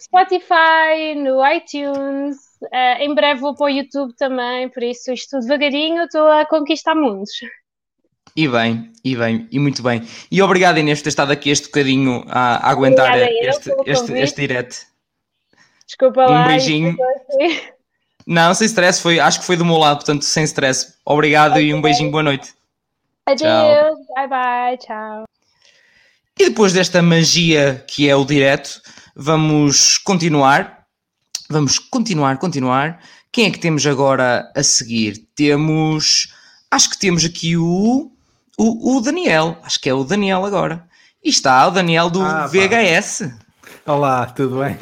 Spotify, 0.01 1.15
no 1.17 1.47
iTunes, 1.47 2.37
uh, 2.65 3.01
em 3.01 3.15
breve 3.15 3.41
vou 3.41 3.55
para 3.55 3.67
o 3.67 3.69
YouTube 3.69 4.15
também, 4.17 4.69
por 4.69 4.83
isso 4.83 5.13
isto 5.13 5.39
devagarinho 5.41 6.05
estou 6.05 6.27
a 6.29 6.45
conquistar 6.47 6.95
mundos. 6.95 7.31
E 8.37 8.49
bem, 8.49 8.93
e 9.05 9.15
bem, 9.15 9.49
e 9.51 9.59
muito 9.59 9.83
bem. 9.83 10.03
E 10.31 10.43
obrigado 10.43 10.79
Inês 10.79 10.99
por 10.99 11.05
ter 11.05 11.11
estado 11.11 11.31
aqui 11.31 11.51
este 11.51 11.67
bocadinho 11.67 12.25
a, 12.29 12.67
a 12.67 12.71
aguentar 12.71 13.11
Obrigada, 13.11 13.49
este, 13.49 13.71
este, 13.87 14.13
este 14.13 14.41
direto. 14.41 14.77
Desculpa 15.87 16.25
lá. 16.25 16.43
Um 16.43 16.47
beijinho. 16.49 16.97
Não, 18.27 18.55
sem 18.55 18.67
stress, 18.67 19.01
foi, 19.01 19.21
acho 19.21 19.41
que 19.41 19.47
foi 19.47 19.57
do 19.57 19.65
meu 19.65 19.77
lado, 19.77 19.97
portanto, 19.97 20.23
sem 20.23 20.45
stress. 20.45 20.95
Obrigado 21.05 21.53
okay. 21.53 21.67
e 21.67 21.75
um 21.75 21.83
beijinho, 21.83 22.11
boa 22.11 22.23
noite. 22.23 22.55
Adeus, 23.27 23.99
bye 24.15 24.29
bye, 24.29 24.79
tchau. 24.79 25.25
E 26.39 26.49
depois 26.49 26.73
desta 26.73 27.01
magia 27.03 27.85
que 27.87 28.09
é 28.09 28.17
o 28.17 28.25
direto, 28.25 28.81
vamos 29.15 29.99
continuar. 29.99 30.84
Vamos 31.49 31.79
continuar, 31.79 32.39
continuar. 32.39 33.01
Quem 33.31 33.47
é 33.47 33.51
que 33.51 33.59
temos 33.59 33.87
agora 33.87 34.51
a 34.55 34.63
seguir? 34.63 35.27
Temos. 35.35 36.33
Acho 36.71 36.91
que 36.91 36.99
temos 36.99 37.25
aqui 37.25 37.57
o. 37.57 38.11
O, 38.57 38.97
o 38.97 39.01
Daniel. 39.01 39.59
Acho 39.63 39.81
que 39.81 39.89
é 39.89 39.95
o 39.95 40.05
Daniel 40.05 40.45
agora. 40.45 40.87
E 41.23 41.29
está 41.29 41.67
o 41.67 41.71
Daniel 41.71 42.09
do 42.09 42.23
ah, 42.23 42.47
VHS. 42.47 43.31
Olá, 43.85 44.27
tudo 44.27 44.61
bem? 44.61 44.77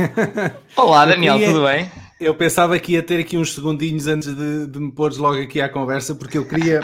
Olá, 0.77 1.07
Daniel, 1.07 1.35
queria, 1.35 1.53
tudo 1.53 1.65
bem? 1.67 1.91
Eu 2.21 2.35
pensava 2.35 2.79
que 2.79 2.93
ia 2.93 3.03
ter 3.03 3.19
aqui 3.21 3.37
uns 3.37 3.55
segundinhos 3.55 4.07
antes 4.07 4.35
de, 4.35 4.67
de 4.67 4.79
me 4.79 4.93
pôres 4.93 5.17
logo 5.17 5.41
aqui 5.41 5.61
à 5.61 5.69
conversa, 5.69 6.15
porque 6.15 6.39
eu 6.39 6.47
queria. 6.47 6.81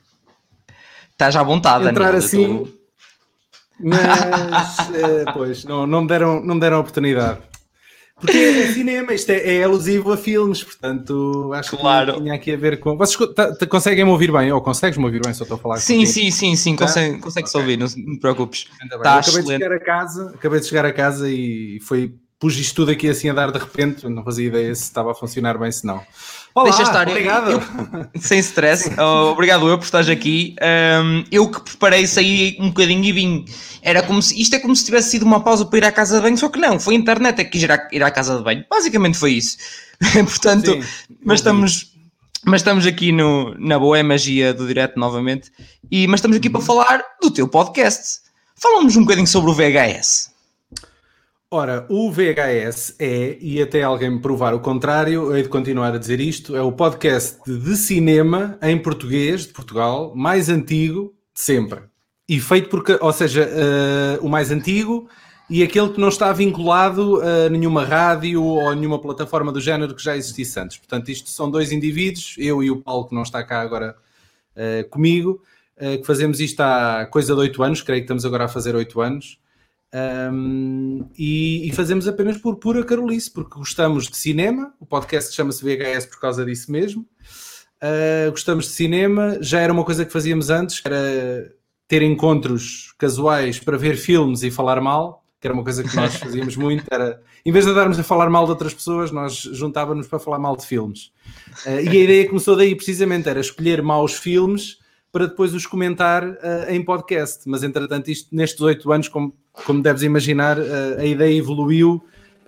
Estás 1.12 1.36
à 1.36 1.42
vontade, 1.42 1.88
entrar 1.88 2.12
Daniel. 2.12 2.24
assim. 2.24 2.58
Tô... 2.58 2.68
Mas, 3.80 4.78
é, 4.94 5.32
pois, 5.32 5.64
não, 5.64 5.86
não, 5.86 6.02
me 6.02 6.08
deram, 6.08 6.42
não 6.42 6.54
me 6.54 6.60
deram 6.60 6.78
oportunidade. 6.78 7.40
Porque 8.22 8.38
é 8.38 8.72
cinema, 8.72 9.12
isto 9.12 9.30
é, 9.30 9.56
é 9.56 9.64
alusivo 9.64 10.12
a 10.12 10.16
filmes, 10.16 10.62
portanto 10.62 11.50
acho 11.54 11.76
claro. 11.76 12.14
que 12.14 12.20
tinha 12.20 12.34
aqui 12.34 12.52
a 12.52 12.56
ver 12.56 12.78
com. 12.78 12.96
Vocês 12.96 13.18
conseguem-me 13.68 14.10
ouvir 14.12 14.30
bem? 14.30 14.52
Ou 14.52 14.60
consegues-me 14.60 15.04
ouvir 15.04 15.20
bem 15.20 15.34
se 15.34 15.40
eu 15.40 15.44
estou 15.44 15.56
a 15.56 15.60
falar 15.60 15.76
Sim, 15.78 16.06
sim, 16.06 16.30
sim, 16.30 16.54
sim, 16.54 16.76
tá? 16.76 16.86
consegue, 16.86 17.18
consegue-se 17.18 17.56
okay. 17.56 17.60
ouvir, 17.60 17.76
não, 17.76 18.04
não 18.06 18.14
te 18.14 18.20
preocupes. 18.20 18.68
Tá 19.02 19.18
acabei, 19.18 19.42
de 19.42 19.48
chegar 19.48 19.72
a 19.72 19.80
casa, 19.80 20.32
acabei 20.32 20.60
de 20.60 20.66
chegar 20.66 20.84
a 20.86 20.92
casa 20.92 21.28
e 21.28 21.80
foi 21.82 22.14
pus 22.42 22.58
isto 22.58 22.74
tudo 22.74 22.90
aqui 22.90 23.08
assim 23.08 23.28
a 23.28 23.32
dar 23.32 23.52
de 23.52 23.58
repente, 23.60 24.08
não 24.08 24.24
fazia 24.24 24.48
ideia 24.48 24.74
se 24.74 24.82
estava 24.82 25.12
a 25.12 25.14
funcionar 25.14 25.56
bem, 25.56 25.70
se 25.70 25.86
não. 25.86 26.02
Olá, 26.52 26.64
Deixa 26.70 26.82
estar. 26.82 27.06
Obrigado. 27.08 27.52
Eu, 27.52 28.20
sem 28.20 28.40
stress. 28.40 28.90
Oh, 28.98 29.30
obrigado 29.30 29.68
eu 29.68 29.78
por 29.78 29.84
estares 29.84 30.08
aqui. 30.08 30.56
Um, 30.60 31.22
eu 31.30 31.48
que 31.48 31.60
preparei, 31.60 32.04
saí 32.04 32.56
um 32.58 32.66
bocadinho 32.66 33.04
e 33.04 33.12
vim. 33.12 33.44
Era 33.80 34.02
como 34.02 34.20
se, 34.20 34.40
isto 34.42 34.56
é 34.56 34.58
como 34.58 34.74
se 34.74 34.84
tivesse 34.84 35.10
sido 35.10 35.22
uma 35.22 35.44
pausa 35.44 35.64
para 35.64 35.78
ir 35.78 35.84
à 35.84 35.92
casa 35.92 36.16
de 36.16 36.22
banho, 36.22 36.36
só 36.36 36.48
que 36.48 36.58
não, 36.58 36.80
foi 36.80 36.96
a 36.96 36.98
internet 36.98 37.38
é 37.38 37.44
que 37.44 37.50
quis 37.50 37.62
ir 37.62 37.70
à, 37.70 37.88
ir 37.92 38.02
à 38.02 38.10
casa 38.10 38.36
de 38.36 38.42
banho. 38.42 38.64
Basicamente 38.68 39.16
foi 39.16 39.34
isso. 39.34 39.56
Portanto, 40.12 40.72
Sim, 40.72 40.82
mas 41.24 41.38
estamos, 41.38 41.92
mas 42.44 42.60
estamos 42.60 42.86
aqui 42.86 43.12
no, 43.12 43.54
na 43.56 43.78
boa 43.78 43.96
é 43.96 44.02
magia 44.02 44.52
do 44.52 44.66
direto 44.66 44.98
novamente. 44.98 45.52
E, 45.88 46.08
mas 46.08 46.18
estamos 46.18 46.36
aqui 46.36 46.50
para 46.50 46.60
falar 46.60 47.04
do 47.22 47.30
teu 47.30 47.46
podcast. 47.46 48.18
Falamos 48.56 48.96
um 48.96 49.02
bocadinho 49.02 49.28
sobre 49.28 49.48
o 49.48 49.54
VHS. 49.54 50.31
Ora, 51.54 51.84
o 51.90 52.10
VHS 52.10 52.96
é, 52.98 53.36
e 53.38 53.60
até 53.60 53.82
alguém 53.82 54.08
me 54.08 54.22
provar 54.22 54.54
o 54.54 54.60
contrário, 54.60 55.36
hei 55.36 55.42
de 55.42 55.50
continuar 55.50 55.94
a 55.94 55.98
dizer 55.98 56.18
isto, 56.18 56.56
é 56.56 56.62
o 56.62 56.72
podcast 56.72 57.38
de 57.44 57.76
cinema 57.76 58.58
em 58.62 58.78
português 58.78 59.42
de 59.46 59.52
Portugal 59.52 60.14
mais 60.16 60.48
antigo 60.48 61.14
de 61.34 61.42
sempre. 61.42 61.80
E 62.26 62.40
feito 62.40 62.70
porque, 62.70 62.96
ou 62.98 63.12
seja, 63.12 63.46
uh, 63.46 64.26
o 64.26 64.30
mais 64.30 64.50
antigo 64.50 65.06
e 65.50 65.62
aquele 65.62 65.90
que 65.90 66.00
não 66.00 66.08
está 66.08 66.32
vinculado 66.32 67.20
a 67.20 67.50
nenhuma 67.50 67.84
rádio 67.84 68.42
ou 68.42 68.74
nenhuma 68.74 68.98
plataforma 68.98 69.52
do 69.52 69.60
género 69.60 69.94
que 69.94 70.02
já 70.02 70.16
existisse 70.16 70.58
antes. 70.58 70.78
Portanto, 70.78 71.10
isto 71.10 71.28
são 71.28 71.50
dois 71.50 71.70
indivíduos, 71.70 72.34
eu 72.38 72.62
e 72.62 72.70
o 72.70 72.80
Paulo, 72.80 73.06
que 73.06 73.14
não 73.14 73.24
está 73.24 73.44
cá 73.44 73.60
agora 73.60 73.94
uh, 74.56 74.88
comigo, 74.88 75.42
uh, 75.76 76.00
que 76.00 76.06
fazemos 76.06 76.40
isto 76.40 76.62
há 76.62 77.06
coisa 77.10 77.34
de 77.34 77.40
8 77.42 77.62
anos, 77.62 77.82
creio 77.82 78.00
que 78.00 78.04
estamos 78.04 78.24
agora 78.24 78.46
a 78.46 78.48
fazer 78.48 78.74
8 78.74 79.02
anos. 79.02 79.41
Um, 79.94 81.06
e, 81.18 81.68
e, 81.68 81.72
fazemos 81.72 82.08
apenas 82.08 82.38
por 82.38 82.56
pura 82.56 82.82
carolice, 82.82 83.30
porque 83.30 83.58
gostamos 83.58 84.08
de 84.08 84.16
cinema. 84.16 84.72
O 84.80 84.86
podcast 84.86 85.34
chama-se 85.34 85.62
VHS 85.62 86.06
por 86.06 86.18
causa 86.18 86.44
disso 86.44 86.72
mesmo. 86.72 87.06
Uh, 87.82 88.30
gostamos 88.30 88.66
de 88.66 88.70
cinema, 88.72 89.36
já 89.40 89.60
era 89.60 89.72
uma 89.72 89.84
coisa 89.84 90.04
que 90.04 90.12
fazíamos 90.12 90.50
antes, 90.50 90.80
era 90.84 91.52
ter 91.86 92.00
encontros 92.00 92.94
casuais 92.96 93.58
para 93.58 93.76
ver 93.76 93.96
filmes 93.96 94.42
e 94.42 94.50
falar 94.50 94.80
mal, 94.80 95.26
que 95.40 95.46
era 95.46 95.52
uma 95.52 95.64
coisa 95.64 95.82
que 95.82 95.94
nós 95.94 96.14
fazíamos 96.16 96.56
muito. 96.56 96.84
Era, 96.90 97.20
em 97.44 97.52
vez 97.52 97.66
de 97.66 97.74
darmos 97.74 97.98
a 97.98 98.02
falar 98.02 98.30
mal 98.30 98.44
de 98.44 98.52
outras 98.52 98.72
pessoas, 98.72 99.10
nós 99.10 99.34
juntávamos 99.34 100.06
para 100.06 100.18
falar 100.18 100.38
mal 100.38 100.56
de 100.56 100.64
filmes. 100.64 101.12
Uh, 101.66 101.80
e 101.84 101.88
a 101.88 102.04
ideia 102.04 102.28
começou 102.28 102.56
daí 102.56 102.74
precisamente, 102.74 103.28
era 103.28 103.40
escolher 103.40 103.82
maus 103.82 104.14
filmes 104.14 104.78
para 105.12 105.26
depois 105.26 105.52
os 105.54 105.66
comentar 105.66 106.26
uh, 106.26 106.36
em 106.70 106.82
podcast. 106.82 107.46
Mas 107.46 107.62
entretanto, 107.62 108.10
isto 108.10 108.34
nestes 108.34 108.60
oito 108.62 108.90
anos, 108.90 109.08
como, 109.08 109.34
como 109.52 109.82
deves 109.82 110.02
imaginar, 110.02 110.58
uh, 110.58 110.98
a 110.98 111.04
ideia 111.04 111.36
evoluiu 111.36 112.02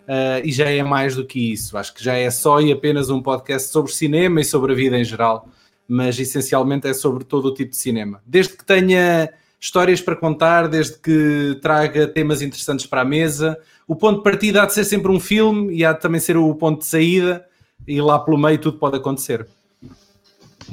uh, 0.08 0.40
e 0.42 0.50
já 0.50 0.70
é 0.70 0.82
mais 0.82 1.14
do 1.14 1.26
que 1.26 1.52
isso. 1.52 1.76
Acho 1.76 1.94
que 1.94 2.02
já 2.02 2.14
é 2.14 2.30
só 2.30 2.60
e 2.60 2.72
apenas 2.72 3.10
um 3.10 3.22
podcast 3.22 3.70
sobre 3.70 3.92
cinema 3.92 4.40
e 4.40 4.44
sobre 4.44 4.72
a 4.72 4.74
vida 4.74 4.98
em 4.98 5.04
geral, 5.04 5.46
mas 5.86 6.18
essencialmente 6.18 6.88
é 6.88 6.94
sobre 6.94 7.22
todo 7.22 7.46
o 7.46 7.54
tipo 7.54 7.72
de 7.72 7.76
cinema. 7.76 8.22
Desde 8.26 8.56
que 8.56 8.64
tenha 8.64 9.30
histórias 9.64 9.98
para 9.98 10.14
contar, 10.14 10.68
desde 10.68 10.98
que 10.98 11.58
traga 11.62 12.06
temas 12.06 12.42
interessantes 12.42 12.84
para 12.84 13.00
a 13.00 13.04
mesa. 13.04 13.58
O 13.88 13.96
ponto 13.96 14.18
de 14.18 14.22
partida 14.22 14.62
há 14.62 14.66
de 14.66 14.74
ser 14.74 14.84
sempre 14.84 15.10
um 15.10 15.18
filme 15.18 15.74
e 15.74 15.82
há 15.82 15.92
de 15.94 16.00
também 16.00 16.20
ser 16.20 16.36
o 16.36 16.54
ponto 16.54 16.80
de 16.80 16.86
saída, 16.86 17.46
e 17.86 17.98
lá 17.98 18.18
pelo 18.18 18.36
meio 18.36 18.58
tudo 18.58 18.78
pode 18.78 18.96
acontecer. 18.96 19.46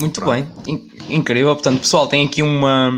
Muito 0.02 0.20
Pronto. 0.20 0.64
bem, 0.66 0.90
incrível. 1.10 1.54
Portanto, 1.56 1.80
pessoal, 1.80 2.08
tem 2.08 2.26
aqui 2.26 2.44
uma, 2.44 2.98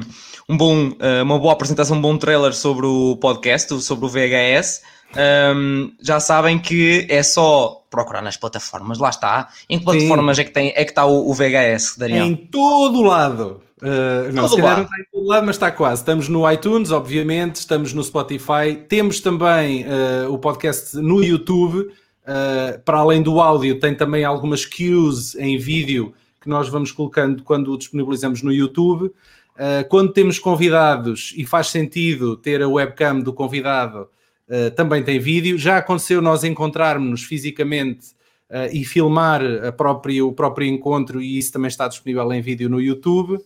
um 0.50 0.58
bom, 0.58 0.94
eh, 1.00 1.22
uma 1.22 1.38
boa 1.38 1.54
apresentação, 1.54 1.98
um 1.98 2.02
bom 2.02 2.18
trailer 2.18 2.54
sobre 2.54 2.86
o 2.86 3.18
podcast, 3.18 3.82
sobre 3.82 4.06
o 4.06 4.10
VHS. 4.10 4.82
Um, 5.16 5.92
já 6.02 6.20
sabem 6.20 6.58
que 6.58 7.06
é 7.08 7.22
só 7.22 7.84
procurar 7.90 8.22
nas 8.22 8.36
plataformas, 8.36 8.98
lá 8.98 9.10
está. 9.10 9.50
Em 9.70 9.78
que 9.78 9.86
plataformas 9.86 10.40
é 10.40 10.44
que, 10.44 10.52
tem, 10.52 10.74
é 10.76 10.84
que 10.84 10.92
está 10.92 11.06
o, 11.06 11.30
o 11.30 11.34
VHS, 11.34 11.98
Daniel? 11.98 12.26
Em 12.26 12.36
todo 12.36 13.02
lado. 13.04 13.62
Uh, 13.82 14.32
não, 14.34 14.44
todo 14.44 14.56
se 14.56 14.62
calhar 14.62 14.78
lado. 14.78 14.78
não 14.78 14.84
está 14.86 14.98
em 14.98 15.06
todo 15.12 15.28
lado, 15.28 15.46
mas 15.46 15.56
está 15.56 15.72
quase. 15.72 16.02
Estamos 16.02 16.30
no 16.30 16.50
iTunes, 16.50 16.90
obviamente, 16.90 17.58
estamos 17.58 17.94
no 17.94 18.04
Spotify, 18.04 18.76
temos 18.88 19.20
também 19.20 19.86
uh, 19.86 20.34
o 20.34 20.40
podcast 20.40 20.96
no 20.98 21.24
YouTube. 21.24 21.92
Uh, 22.26 22.80
para 22.86 23.00
além 23.00 23.22
do 23.22 23.42
áudio, 23.42 23.80
tem 23.82 23.94
também 23.94 24.24
algumas 24.24 24.66
cues 24.66 25.36
em 25.36 25.58
vídeo 25.58 26.14
que 26.44 26.50
nós 26.50 26.68
vamos 26.68 26.92
colocando 26.92 27.42
quando 27.42 27.72
o 27.72 27.78
disponibilizamos 27.78 28.44
no 28.44 28.52
YouTube. 28.52 29.06
Uh, 29.06 29.88
quando 29.88 30.12
temos 30.12 30.38
convidados 30.38 31.34
e 31.38 31.46
faz 31.46 31.68
sentido 31.68 32.36
ter 32.36 32.62
a 32.62 32.68
webcam 32.68 33.22
do 33.22 33.32
convidado, 33.32 34.10
uh, 34.50 34.70
também 34.76 35.02
tem 35.02 35.20
vídeo. 35.20 35.58
Já 35.58 35.78
aconteceu 35.78 36.22
nós 36.22 36.44
encontrarmos-nos 36.44 37.24
fisicamente 37.24 38.08
uh, 38.50 38.68
e 38.74 38.84
filmar 38.84 39.42
própria, 39.78 40.26
o 40.26 40.34
próprio 40.34 40.68
encontro, 40.68 41.22
e 41.22 41.38
isso 41.38 41.54
também 41.54 41.70
está 41.70 41.88
disponível 41.88 42.32
em 42.34 42.42
vídeo 42.42 42.70
no 42.70 42.82
YouTube. 42.82 43.40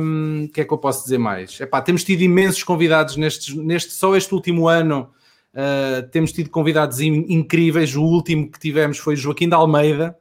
Um, 0.00 0.46
o 0.46 0.48
que 0.48 0.62
é 0.62 0.64
que 0.64 0.72
eu 0.72 0.78
posso 0.78 1.04
dizer 1.04 1.18
mais? 1.18 1.60
Epá, 1.60 1.80
temos 1.80 2.02
tido 2.02 2.22
imensos 2.22 2.64
convidados 2.64 3.16
nestes, 3.16 3.54
neste, 3.54 3.92
só 3.92 4.16
este 4.16 4.34
último 4.34 4.66
ano. 4.66 5.08
temos 6.10 6.32
tido 6.32 6.50
convidados 6.50 6.98
in, 6.98 7.26
incríveis. 7.28 7.94
O 7.94 8.02
último 8.02 8.50
que 8.50 8.58
tivemos 8.58 8.98
foi 8.98 9.14
Joaquim 9.14 9.48
de 9.48 9.54
Almeida, 9.54 10.16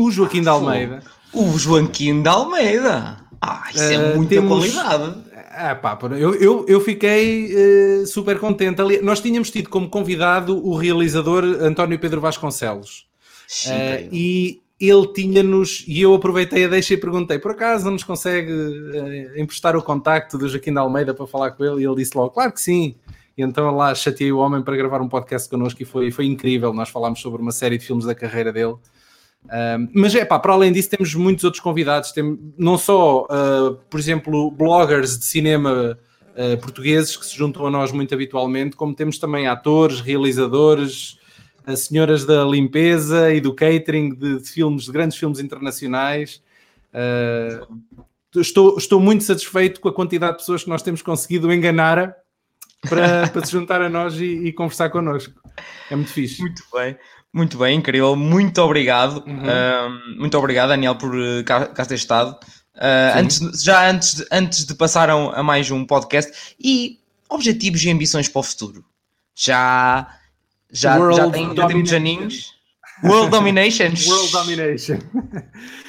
o 0.00 0.10
Joaquim 0.10 0.40
de 0.40 0.48
Almeida. 0.48 1.02
O 1.32 1.58
Joaquim 1.58 2.22
de 2.22 2.28
Almeida. 2.28 3.18
Ah, 3.40 3.68
isso 3.70 3.82
é 3.82 4.12
uh, 4.12 4.16
muita 4.16 4.36
temos... 4.36 4.72
qualidade. 4.72 5.14
Ah, 5.52 5.74
pá, 5.74 5.98
eu, 6.18 6.34
eu, 6.34 6.64
eu 6.66 6.80
fiquei 6.80 7.54
uh, 7.54 8.06
super 8.06 8.38
contente. 8.38 8.80
Ali, 8.80 9.02
nós 9.02 9.20
tínhamos 9.20 9.50
tido 9.50 9.68
como 9.68 9.90
convidado 9.90 10.56
o 10.66 10.74
realizador 10.74 11.44
António 11.44 11.98
Pedro 11.98 12.20
Vasconcelos. 12.20 13.06
Uh, 13.66 14.08
e 14.10 14.62
ele 14.78 15.06
tinha-nos, 15.12 15.84
e 15.86 16.00
eu 16.00 16.14
aproveitei 16.14 16.64
a 16.64 16.68
deixa 16.68 16.94
e 16.94 16.96
perguntei: 16.96 17.38
por 17.38 17.50
acaso 17.50 17.84
não 17.84 17.92
nos 17.92 18.04
consegue 18.04 18.52
uh, 18.52 19.38
emprestar 19.38 19.76
o 19.76 19.82
contacto 19.82 20.38
do 20.38 20.48
Joaquim 20.48 20.72
de 20.72 20.78
Almeida 20.78 21.12
para 21.12 21.26
falar 21.26 21.50
com 21.50 21.62
ele? 21.64 21.82
E 21.82 21.86
ele 21.86 21.96
disse 21.96 22.16
logo: 22.16 22.30
claro 22.30 22.52
que 22.52 22.60
sim. 22.60 22.94
E 23.36 23.42
então 23.42 23.74
lá 23.74 23.94
chateei 23.94 24.32
o 24.32 24.38
homem 24.38 24.62
para 24.62 24.76
gravar 24.76 25.02
um 25.02 25.08
podcast 25.08 25.48
connosco 25.48 25.82
e 25.82 25.84
foi, 25.84 26.10
foi 26.10 26.24
incrível. 26.24 26.72
Nós 26.72 26.88
falámos 26.88 27.20
sobre 27.20 27.42
uma 27.42 27.52
série 27.52 27.76
de 27.76 27.84
filmes 27.84 28.06
da 28.06 28.14
carreira 28.14 28.52
dele 28.52 28.76
mas 29.94 30.14
é 30.14 30.24
pá, 30.24 30.38
para 30.38 30.52
além 30.52 30.72
disso, 30.72 30.90
temos 30.90 31.14
muitos 31.14 31.44
outros 31.44 31.62
convidados, 31.62 32.12
tem, 32.12 32.38
não 32.58 32.76
só, 32.76 33.24
uh, 33.24 33.74
por 33.88 33.98
exemplo, 33.98 34.50
bloggers 34.50 35.18
de 35.18 35.24
cinema 35.24 35.98
uh, 36.30 36.60
portugueses 36.60 37.16
que 37.16 37.26
se 37.26 37.36
juntam 37.36 37.66
a 37.66 37.70
nós 37.70 37.92
muito 37.92 38.14
habitualmente, 38.14 38.76
como 38.76 38.94
temos 38.94 39.18
também 39.18 39.46
atores, 39.46 40.00
realizadores, 40.00 41.18
as 41.66 41.80
senhoras 41.80 42.24
da 42.24 42.44
limpeza 42.44 43.32
e 43.32 43.40
do 43.40 43.54
catering 43.54 44.14
de, 44.14 44.40
de 44.40 44.48
filmes, 44.48 44.84
de 44.84 44.92
grandes 44.92 45.16
filmes 45.16 45.38
internacionais. 45.38 46.42
Uh, 46.92 48.40
estou, 48.40 48.76
estou 48.76 49.00
muito 49.00 49.24
satisfeito 49.24 49.80
com 49.80 49.88
a 49.88 49.92
quantidade 49.92 50.32
de 50.32 50.38
pessoas 50.38 50.64
que 50.64 50.70
nós 50.70 50.82
temos 50.82 51.02
conseguido 51.02 51.52
enganar 51.52 52.14
para, 52.88 53.28
para 53.30 53.44
se 53.44 53.52
juntar 53.52 53.82
a 53.82 53.88
nós 53.88 54.14
e, 54.16 54.46
e 54.46 54.52
conversar 54.52 54.90
connosco. 54.90 55.40
É 55.90 55.96
muito 55.96 56.12
fixe. 56.12 56.40
Muito 56.40 56.62
bem. 56.72 56.96
Muito 57.32 57.58
bem, 57.58 57.78
incrível. 57.78 58.16
Muito 58.16 58.60
obrigado. 58.60 59.24
Uhum. 59.26 59.38
Uh, 59.38 60.20
muito 60.20 60.36
obrigado, 60.36 60.70
Daniel, 60.70 60.96
por 60.96 61.14
uh, 61.14 61.44
cá, 61.44 61.66
cá 61.66 61.86
ter 61.86 61.94
estado. 61.94 62.36
Uh, 62.74 63.18
antes, 63.18 63.62
já 63.62 63.88
antes 63.88 64.14
de, 64.14 64.26
antes 64.32 64.64
de 64.64 64.74
passar 64.74 65.10
a, 65.10 65.42
mais 65.42 65.70
um 65.70 65.84
podcast 65.84 66.56
e 66.58 66.98
objetivos 67.28 67.82
e 67.84 67.90
ambições 67.90 68.28
para 68.28 68.40
o 68.40 68.42
futuro. 68.42 68.84
Já, 69.34 70.16
já, 70.72 70.98
já, 71.12 71.30
tem, 71.30 71.54
já 71.54 71.66
temos 71.66 71.92
aninhos. 71.92 72.60
World 73.04 73.30
Domination. 73.30 73.92
World 74.06 74.32
Domination. 74.32 74.98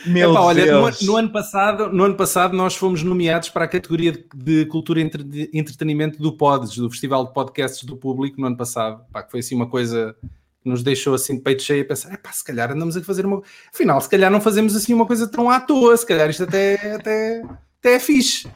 Meu 0.06 0.32
Epá, 0.32 0.42
olha, 0.42 0.66
no, 0.66 0.90
no, 1.02 1.18
ano 1.18 1.30
passado, 1.30 1.90
no 1.92 2.04
ano 2.04 2.16
passado 2.16 2.56
nós 2.56 2.76
fomos 2.76 3.04
nomeados 3.04 3.50
para 3.50 3.66
a 3.66 3.68
categoria 3.68 4.14
de, 4.14 4.26
de 4.34 4.66
cultura 4.66 5.00
e 5.00 5.04
entre, 5.04 5.50
entretenimento 5.54 6.22
do 6.22 6.32
Pods, 6.32 6.76
do 6.76 6.90
Festival 6.90 7.26
de 7.26 7.34
Podcasts 7.34 7.84
do 7.84 7.98
Público, 7.98 8.40
no 8.40 8.48
ano 8.48 8.58
passado. 8.58 9.04
Pá, 9.12 9.24
que 9.24 9.32
foi 9.32 9.42
assim 9.42 9.56
uma 9.56 9.68
coisa 9.68 10.16
nos 10.64 10.84
deixou 10.84 11.14
assim 11.14 11.36
de 11.36 11.42
peito 11.42 11.64
cheio 11.64 11.82
a 11.82 11.86
pensar, 11.86 12.18
pá, 12.18 12.32
se 12.32 12.44
calhar 12.44 12.72
andamos 12.72 12.96
a 12.96 13.02
fazer 13.02 13.26
uma. 13.26 13.42
Afinal, 13.74 14.00
se 14.00 14.10
calhar 14.10 14.32
não 14.32 14.40
fazemos 14.40 14.76
assim 14.76 14.94
uma 14.94 15.06
coisa 15.06 15.28
tão 15.28 15.50
à 15.50 15.60
toa, 15.60 15.96
se 15.98 16.06
calhar 16.06 16.30
isto 16.30 16.44
até, 16.44 16.96
até, 16.96 17.44
até 17.80 17.96
é 17.96 18.00
fixe. 18.00 18.48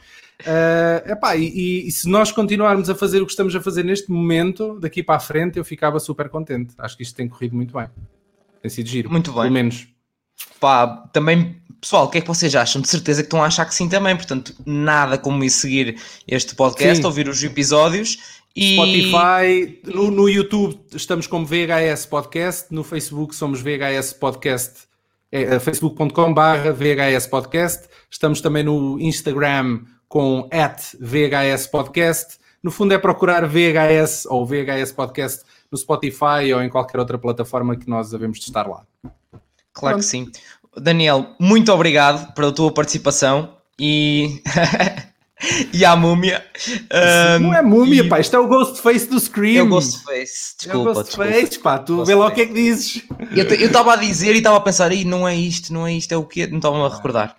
Uh, 0.42 1.12
epá, 1.12 1.34
e, 1.34 1.86
e, 1.86 1.90
se 1.90 2.08
nós 2.08 2.30
continuarmos 2.30 2.90
a 2.90 2.94
fazer 2.94 3.22
o 3.22 3.26
que 3.26 3.32
estamos 3.32 3.56
a 3.56 3.60
fazer 3.60 3.82
neste 3.82 4.10
momento, 4.10 4.78
daqui 4.78 5.02
para 5.02 5.16
a 5.16 5.20
frente, 5.20 5.58
eu 5.58 5.64
ficava 5.64 5.98
super 5.98 6.28
contente. 6.28 6.74
Acho 6.78 6.96
que 6.96 7.02
isto 7.02 7.16
tem 7.16 7.28
corrido 7.28 7.56
muito 7.56 7.72
bem. 7.72 7.88
Tem 8.60 8.70
sido 8.70 8.88
giro. 8.88 9.10
Muito 9.10 9.32
bem. 9.32 9.42
Pelo 9.42 9.54
menos. 9.54 9.88
Pá, 10.60 11.08
também, 11.12 11.56
pessoal, 11.80 12.04
o 12.04 12.08
que 12.10 12.18
é 12.18 12.20
que 12.20 12.28
vocês 12.28 12.54
acham? 12.54 12.82
De 12.82 12.88
certeza 12.88 13.22
que 13.22 13.26
estão 13.26 13.42
a 13.42 13.46
achar 13.46 13.64
que 13.64 13.74
sim 13.74 13.88
também. 13.88 14.14
Portanto, 14.14 14.54
nada 14.66 15.16
como 15.16 15.42
ir 15.42 15.50
seguir 15.50 15.98
este 16.28 16.54
podcast, 16.54 16.98
sim. 16.98 17.06
ouvir 17.06 17.28
os 17.28 17.42
episódios 17.42 18.18
e... 18.56 18.74
Spotify, 18.74 19.80
no, 19.84 20.10
no, 20.10 20.28
YouTube 20.28 20.80
estamos 20.94 21.26
como 21.26 21.44
VHS 21.44 22.06
Podcast, 22.06 22.72
no 22.72 22.82
Facebook 22.82 23.34
somos 23.34 23.60
VHS 23.60 24.14
Podcast, 24.14 24.88
é, 25.30 25.42
é 25.42 25.60
facebook.com 25.60 26.32
barra 26.32 26.72
VHS 26.72 27.26
Podcast, 27.26 27.86
estamos 28.10 28.40
também 28.40 28.64
no 28.64 28.98
Instagram 28.98 29.82
com 30.08 30.48
at 30.50 30.80
VHS 30.98 31.66
Podcast, 31.66 32.38
no 32.62 32.70
fundo 32.70 32.94
é 32.94 32.98
procurar 32.98 33.46
VHS 33.46 34.26
ou 34.26 34.46
VHS 34.46 34.92
Podcast 34.92 35.44
no 35.70 35.76
Spotify 35.76 36.52
ou 36.54 36.62
em 36.62 36.70
qualquer 36.70 36.98
outra 36.98 37.18
plataforma 37.18 37.76
que 37.76 37.88
nós 37.88 38.10
devemos 38.10 38.38
de 38.38 38.46
estar 38.46 38.66
lá. 38.66 38.84
Claro 39.74 39.98
que 39.98 40.04
sim. 40.04 40.30
Daniel, 40.74 41.34
muito 41.38 41.70
obrigado 41.72 42.32
pela 42.32 42.52
tua 42.52 42.72
participação 42.72 43.54
e 43.78 44.42
e 45.72 45.84
a 45.84 45.94
múmia. 45.94 46.44
Um, 47.38 47.40
não 47.40 47.54
é 47.54 47.62
múmia, 47.62 48.02
e... 48.02 48.08
pá, 48.08 48.20
isto 48.20 48.34
é 48.34 48.38
o 48.38 48.46
Ghostface 48.48 49.06
do 49.06 49.20
Scream. 49.20 49.58
É 49.58 49.62
o 49.62 49.68
Ghostface, 49.68 50.56
desculpa. 50.58 50.88
É 50.88 50.92
o 50.92 50.94
Ghostface, 50.94 51.58
pá, 51.58 51.78
tu 51.78 51.96
Ghostface. 51.96 52.06
vê 52.06 52.14
lá 52.14 52.26
o 52.26 52.30
que 52.34 52.40
é 52.40 52.46
que 52.46 52.54
dizes. 52.54 53.02
Eu 53.34 53.66
estava 53.66 53.92
a 53.92 53.96
dizer 53.96 54.34
e 54.34 54.38
estava 54.38 54.56
a 54.56 54.60
pensar, 54.60 54.92
e 54.92 55.04
não 55.04 55.28
é 55.28 55.34
isto, 55.34 55.72
não 55.72 55.86
é 55.86 55.92
isto, 55.92 56.12
é 56.12 56.16
o 56.16 56.24
quê? 56.24 56.46
Não 56.46 56.56
estava 56.56 56.86
a 56.86 56.94
recordar. 56.94 57.36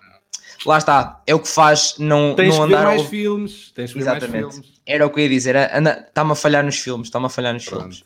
Lá 0.66 0.78
está, 0.78 1.22
é 1.26 1.34
o 1.34 1.38
que 1.38 1.48
faz 1.48 1.94
não, 1.98 2.34
tens 2.34 2.56
não 2.56 2.64
andar. 2.64 2.84
mais 2.84 3.00
ao... 3.00 3.06
filmes, 3.06 3.70
tens 3.74 3.94
Exatamente. 3.94 4.42
mais 4.42 4.54
filmes. 4.54 4.72
Era 4.86 5.06
o 5.06 5.10
que 5.10 5.20
eu 5.20 5.24
ia 5.24 5.30
dizer, 5.30 5.54
está-me 5.56 6.32
a 6.32 6.34
falhar 6.34 6.64
nos 6.64 6.78
filmes, 6.78 7.08
está-me 7.08 7.26
a 7.26 7.28
falhar 7.28 7.54
nos 7.54 7.64
Pronto. 7.64 7.82
filmes. 7.82 8.04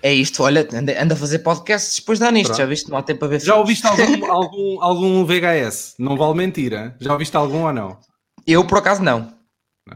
É 0.00 0.12
isto, 0.14 0.44
olha, 0.44 0.66
anda, 0.72 1.02
anda 1.02 1.14
a 1.14 1.16
fazer 1.16 1.40
podcasts, 1.40 1.98
depois 1.98 2.20
dá 2.20 2.30
nisto, 2.30 2.48
Pronto. 2.48 2.58
já 2.58 2.66
viste? 2.66 2.88
Não 2.88 2.96
há 2.96 3.02
tempo 3.02 3.24
a 3.24 3.28
ver 3.28 3.40
Já 3.40 3.56
ouviste 3.56 3.84
algum, 3.84 4.26
algum, 4.30 4.82
algum 4.82 5.24
VHS? 5.24 5.94
Não 5.98 6.16
vale 6.16 6.34
mentira. 6.34 6.94
Já 7.00 7.12
ouviste 7.12 7.36
algum 7.36 7.64
ou 7.64 7.72
não? 7.72 7.98
Eu, 8.46 8.64
por 8.64 8.78
acaso, 8.78 9.02
não. 9.02 9.32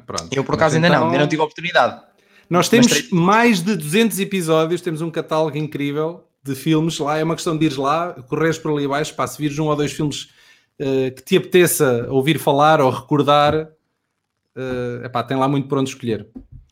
Pronto. 0.06 0.28
Eu, 0.32 0.44
por 0.44 0.54
acaso, 0.54 0.76
ainda 0.76 0.88
então... 0.88 1.00
não, 1.00 1.06
ainda 1.08 1.20
não 1.20 1.28
tive 1.28 1.42
a 1.42 1.44
oportunidade. 1.44 2.00
Nós 2.48 2.68
temos 2.68 3.10
mais 3.10 3.62
de 3.62 3.76
200 3.76 4.18
episódios, 4.18 4.80
temos 4.80 5.00
um 5.00 5.10
catálogo 5.10 5.56
incrível 5.56 6.24
de 6.42 6.54
filmes 6.54 6.98
lá. 6.98 7.16
É 7.16 7.22
uma 7.22 7.36
questão 7.36 7.56
de 7.56 7.64
ires 7.64 7.76
lá, 7.76 8.12
correres 8.28 8.58
por 8.58 8.72
ali 8.72 8.84
abaixo, 8.86 9.14
para 9.14 9.26
se 9.28 9.40
vires 9.40 9.58
um 9.58 9.66
ou 9.66 9.76
dois 9.76 9.92
filmes 9.92 10.30
uh, 10.80 11.14
que 11.14 11.22
te 11.22 11.36
apeteça 11.36 12.06
ouvir 12.10 12.38
falar 12.38 12.80
ou 12.80 12.90
recordar, 12.90 13.54
uh, 13.54 15.04
epá, 15.04 15.22
tem 15.22 15.36
lá 15.36 15.46
muito 15.46 15.68
por 15.68 15.78
onde 15.78 15.90
escolher. 15.90 16.26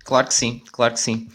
Claro 0.04 0.26
que 0.26 0.34
sim, 0.34 0.62
claro 0.72 0.94
que 0.94 1.00
sim. 1.00 1.28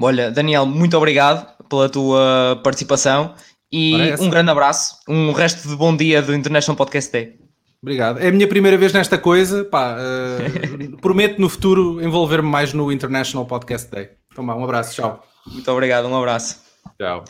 Olha, 0.00 0.30
Daniel, 0.30 0.64
muito 0.64 0.96
obrigado 0.96 1.48
pela 1.68 1.88
tua 1.88 2.60
participação 2.62 3.34
e 3.72 3.92
Parece. 3.92 4.22
um 4.22 4.30
grande 4.30 4.50
abraço, 4.50 4.98
um 5.08 5.32
resto 5.32 5.66
de 5.68 5.74
bom 5.74 5.96
dia 5.96 6.22
do 6.22 6.34
International 6.34 6.76
Podcast 6.76 7.10
Day. 7.10 7.47
Obrigado. 7.82 8.18
É 8.18 8.28
a 8.28 8.32
minha 8.32 8.48
primeira 8.48 8.76
vez 8.76 8.92
nesta 8.92 9.16
coisa. 9.16 9.64
Pá, 9.64 9.96
uh, 9.96 10.96
prometo 10.98 11.40
no 11.40 11.48
futuro 11.48 12.02
envolver-me 12.02 12.48
mais 12.48 12.72
no 12.72 12.90
International 12.90 13.46
Podcast 13.46 13.90
Day. 13.90 14.10
Então, 14.32 14.44
um 14.44 14.64
abraço, 14.64 14.94
tchau. 14.94 15.24
Muito 15.46 15.70
obrigado, 15.70 16.08
um 16.08 16.16
abraço. 16.16 16.60
Tchau. 16.98 17.24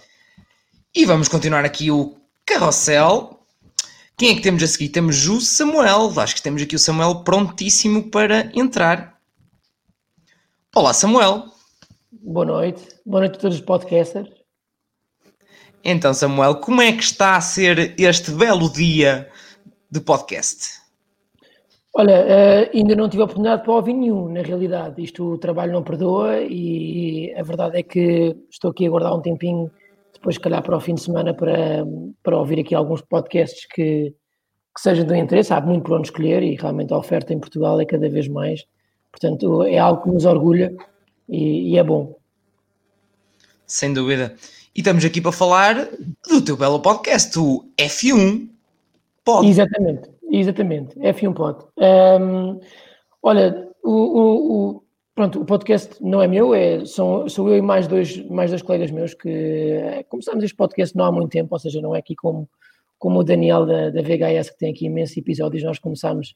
E 0.95 1.05
vamos 1.05 1.29
continuar 1.29 1.65
aqui 1.65 1.91
o 1.91 2.17
carrossel. 2.47 3.39
Quem 4.17 4.31
é 4.31 4.35
que 4.35 4.41
temos 4.41 4.63
a 4.63 4.67
seguir? 4.67 4.89
Temos 4.89 5.29
o 5.29 5.41
Samuel. 5.41 6.13
Acho 6.19 6.35
que 6.35 6.43
temos 6.43 6.63
aqui 6.63 6.75
o 6.75 6.79
Samuel 6.79 7.23
prontíssimo 7.23 8.11
para 8.11 8.51
entrar. 8.55 9.19
Olá, 10.75 10.93
Samuel. 10.93 11.45
Boa 12.11 12.47
noite. 12.47 12.83
Boa 13.05 13.21
noite 13.21 13.37
a 13.37 13.41
todos 13.41 13.59
os 13.59 13.65
podcasters. 13.65 14.31
Então, 15.85 16.13
Samuel, 16.13 16.57
como 16.57 16.83
é 16.83 16.91
que 16.93 17.03
está 17.03 17.37
a 17.37 17.41
ser 17.41 17.95
este 17.99 18.31
belo 18.33 18.73
dia 18.73 19.31
de 19.91 20.01
podcast? 20.01 20.81
Olha, 21.95 22.25
uh, 22.25 22.77
ainda 22.77 22.95
não 22.95 23.09
tive 23.09 23.23
a 23.23 23.25
oportunidade 23.25 23.63
para 23.63 23.73
ouvir 23.73 23.95
nenhum, 23.95 24.29
na 24.29 24.43
realidade. 24.43 25.03
Isto 25.03 25.33
o 25.33 25.39
trabalho 25.39 25.73
não 25.73 25.83
perdoa 25.83 26.41
e 26.43 27.35
a 27.35 27.43
verdade 27.43 27.79
é 27.79 27.83
que 27.83 28.37
estou 28.51 28.71
aqui 28.71 28.87
a 28.87 28.91
guardar 28.91 29.15
um 29.15 29.23
tempinho, 29.23 29.71
depois, 30.13 30.37
se 30.37 30.41
calhar, 30.41 30.63
para 30.63 30.77
o 30.77 30.81
fim 30.81 30.95
de 30.95 31.01
semana, 31.01 31.35
para, 31.35 31.85
para 32.23 32.39
ouvir 32.39 32.61
aqui 32.61 32.75
alguns 32.75 33.01
podcasts 33.01 33.67
que, 33.67 34.15
que 34.75 34.81
sejam 34.81 35.07
do 35.07 35.15
interesse. 35.15 35.53
Há 35.53 35.61
muito 35.61 35.85
por 35.85 35.97
onde 35.97 36.09
escolher 36.09 36.43
e 36.43 36.55
realmente 36.55 36.93
a 36.93 36.99
oferta 36.99 37.33
em 37.33 37.41
Portugal 37.41 37.81
é 37.81 37.85
cada 37.85 38.09
vez 38.09 38.29
mais. 38.29 38.65
Portanto, 39.11 39.65
é 39.65 39.79
algo 39.79 40.03
que 40.03 40.11
nos 40.11 40.25
orgulha 40.25 40.73
e, 41.29 41.73
e 41.73 41.79
é 41.79 41.83
bom. 41.83 42.17
Sem 43.67 43.93
dúvida. 43.93 44.35
E 44.75 44.81
estamos 44.81 45.05
aqui 45.05 45.21
para 45.21 45.33
falar 45.33 45.89
do 46.29 46.41
teu 46.45 46.57
belo 46.57 46.81
podcast, 46.81 47.37
o 47.39 47.65
F1 47.77 48.49
Pod. 49.29 49.47
Exatamente, 49.47 50.11
exatamente, 50.33 50.99
F1 51.01 51.35
Pod. 51.35 51.65
Um, 51.77 52.59
olha, 53.23 53.69
o, 53.85 53.93
o, 53.93 54.77
o, 54.77 54.83
pronto, 55.15 55.43
o 55.43 55.45
podcast 55.45 56.03
não 56.03 56.23
é 56.23 56.27
meu, 56.27 56.55
é, 56.55 56.83
são, 56.87 57.29
sou 57.29 57.51
eu 57.51 57.59
e 57.59 57.61
mais 57.61 57.87
dois, 57.87 58.25
mais 58.31 58.51
dois 58.51 58.63
colegas 58.63 58.91
meus 58.91 59.13
que 59.13 59.29
eh, 59.29 60.03
começámos 60.09 60.43
este 60.43 60.57
podcast 60.57 60.97
não 60.97 61.05
há 61.05 61.13
muito 61.13 61.31
tempo, 61.31 61.49
ou 61.55 61.59
seja, 61.59 61.79
não 61.83 61.95
é 61.95 61.99
aqui 61.99 62.17
como, 62.17 62.49
como 62.99 63.21
o 63.21 63.23
Daniel 63.23 63.67
da, 63.67 63.91
da 63.91 64.01
VHS, 64.01 64.49
que 64.49 64.59
tem 64.59 64.73
aqui 64.73 64.87
imensos 64.87 65.19
episódios, 65.19 65.63
nós 65.63 65.79
começámos 65.79 66.33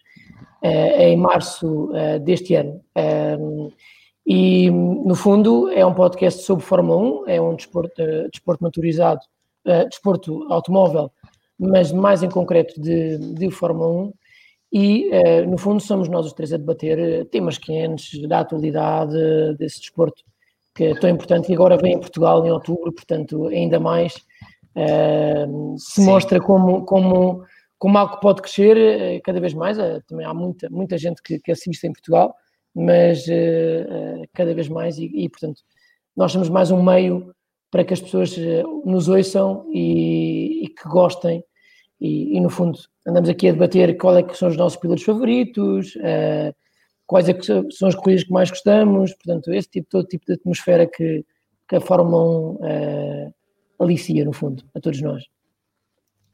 uh, 0.62 1.00
em 1.00 1.16
março 1.16 1.90
uh, 1.92 2.20
deste 2.20 2.54
ano. 2.56 2.78
Um, 3.40 3.70
e, 4.26 4.70
no 4.70 5.14
fundo, 5.14 5.70
é 5.70 5.84
um 5.86 5.94
podcast 5.94 6.42
sobre 6.42 6.62
Fórmula 6.62 7.22
1, 7.22 7.28
é 7.28 7.40
um 7.40 7.56
desporto, 7.56 8.02
uh, 8.02 8.28
desporto 8.30 8.62
motorizado, 8.62 9.22
desporto 9.88 10.52
automóvel, 10.52 11.10
mas 11.62 11.92
mais 11.92 12.22
em 12.22 12.28
concreto 12.28 12.80
de, 12.80 13.18
de 13.18 13.50
Fórmula 13.50 14.08
1, 14.08 14.12
e 14.72 15.10
uh, 15.10 15.48
no 15.48 15.56
fundo 15.56 15.80
somos 15.80 16.08
nós 16.08 16.26
os 16.26 16.32
três 16.32 16.52
a 16.52 16.56
debater 16.56 16.98
eh, 16.98 17.24
temas 17.24 17.58
quentes 17.58 18.20
da 18.26 18.40
atualidade 18.40 19.14
desse 19.58 19.80
desporto 19.80 20.24
que 20.74 20.84
é 20.84 20.94
tão 20.94 21.10
importante 21.10 21.50
e 21.50 21.54
agora 21.54 21.76
vem 21.76 21.92
em 21.92 22.00
Portugal 22.00 22.44
em 22.46 22.50
outubro, 22.50 22.90
portanto 22.90 23.46
ainda 23.48 23.78
mais. 23.78 24.14
Uh, 24.74 25.76
se 25.78 26.00
Sim. 26.00 26.06
mostra 26.06 26.40
como, 26.40 26.86
como, 26.86 27.44
como 27.78 27.98
algo 27.98 28.14
que 28.14 28.22
pode 28.22 28.40
crescer 28.40 29.20
cada 29.20 29.38
vez 29.38 29.52
mais, 29.52 29.76
também 30.08 30.24
há 30.24 30.32
muita, 30.32 30.70
muita 30.70 30.96
gente 30.96 31.22
que, 31.22 31.38
que 31.38 31.52
assiste 31.52 31.86
em 31.86 31.92
Portugal, 31.92 32.34
mas 32.74 33.26
cada 34.32 34.54
vez 34.54 34.70
mais. 34.70 34.96
E, 34.96 35.04
e 35.14 35.28
portanto 35.28 35.60
nós 36.16 36.32
somos 36.32 36.48
mais 36.48 36.70
um 36.70 36.82
meio 36.82 37.34
para 37.70 37.84
que 37.84 37.92
as 37.92 38.00
pessoas 38.00 38.34
nos 38.86 39.08
ouçam 39.08 39.66
e, 39.70 40.64
e 40.64 40.68
que 40.68 40.88
gostem 40.88 41.44
e, 42.02 42.36
e, 42.36 42.40
no 42.40 42.50
fundo 42.50 42.76
andamos 43.06 43.28
aqui 43.28 43.48
a 43.48 43.52
debater 43.52 43.96
qual 43.96 44.16
é 44.16 44.24
que 44.24 44.36
são 44.36 44.48
os 44.48 44.56
nossos 44.56 44.78
pilotos 44.78 45.04
favoritos, 45.04 45.94
uh, 45.96 46.52
quais 47.06 47.28
é 47.28 47.32
que 47.32 47.46
são 47.46 47.88
as 47.88 47.94
corridas 47.94 48.24
que 48.24 48.32
mais 48.32 48.50
gostamos, 48.50 49.14
portanto, 49.14 49.52
esse 49.52 49.68
tipo, 49.68 49.86
todo 49.88 50.08
tipo 50.08 50.26
de 50.26 50.32
atmosfera 50.32 50.86
que, 50.86 51.24
que 51.68 51.76
a 51.76 51.80
Fórmula 51.80 52.24
1 52.24 52.28
uh, 52.28 52.58
eh, 52.62 53.30
alicia, 53.78 54.24
no 54.24 54.32
fundo, 54.32 54.64
a 54.74 54.80
todos 54.80 55.00
nós. 55.00 55.22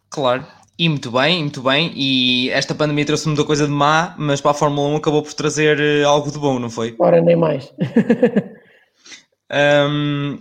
Claro, 0.09 0.47
e 0.79 0.89
muito 0.89 1.11
bem, 1.11 1.43
muito 1.43 1.61
bem, 1.61 1.93
e 1.95 2.49
esta 2.51 2.75
pandemia 2.75 3.05
trouxe 3.05 3.27
muita 3.27 3.45
coisa 3.45 3.67
de 3.67 3.73
má, 3.73 4.15
mas 4.19 4.41
para 4.41 4.53
a 4.53 4.55
Fórmula 4.55 4.89
1 4.89 4.97
acabou 4.97 5.23
por 5.23 5.35
trazer 5.35 5.79
eh, 5.81 6.03
algo 6.03 6.31
de 6.31 6.39
bom, 6.39 6.59
não 6.59 6.71
foi? 6.71 6.97
Ora, 6.99 7.21
nem 7.21 7.37
mais. 7.37 7.75
um, 9.53 10.39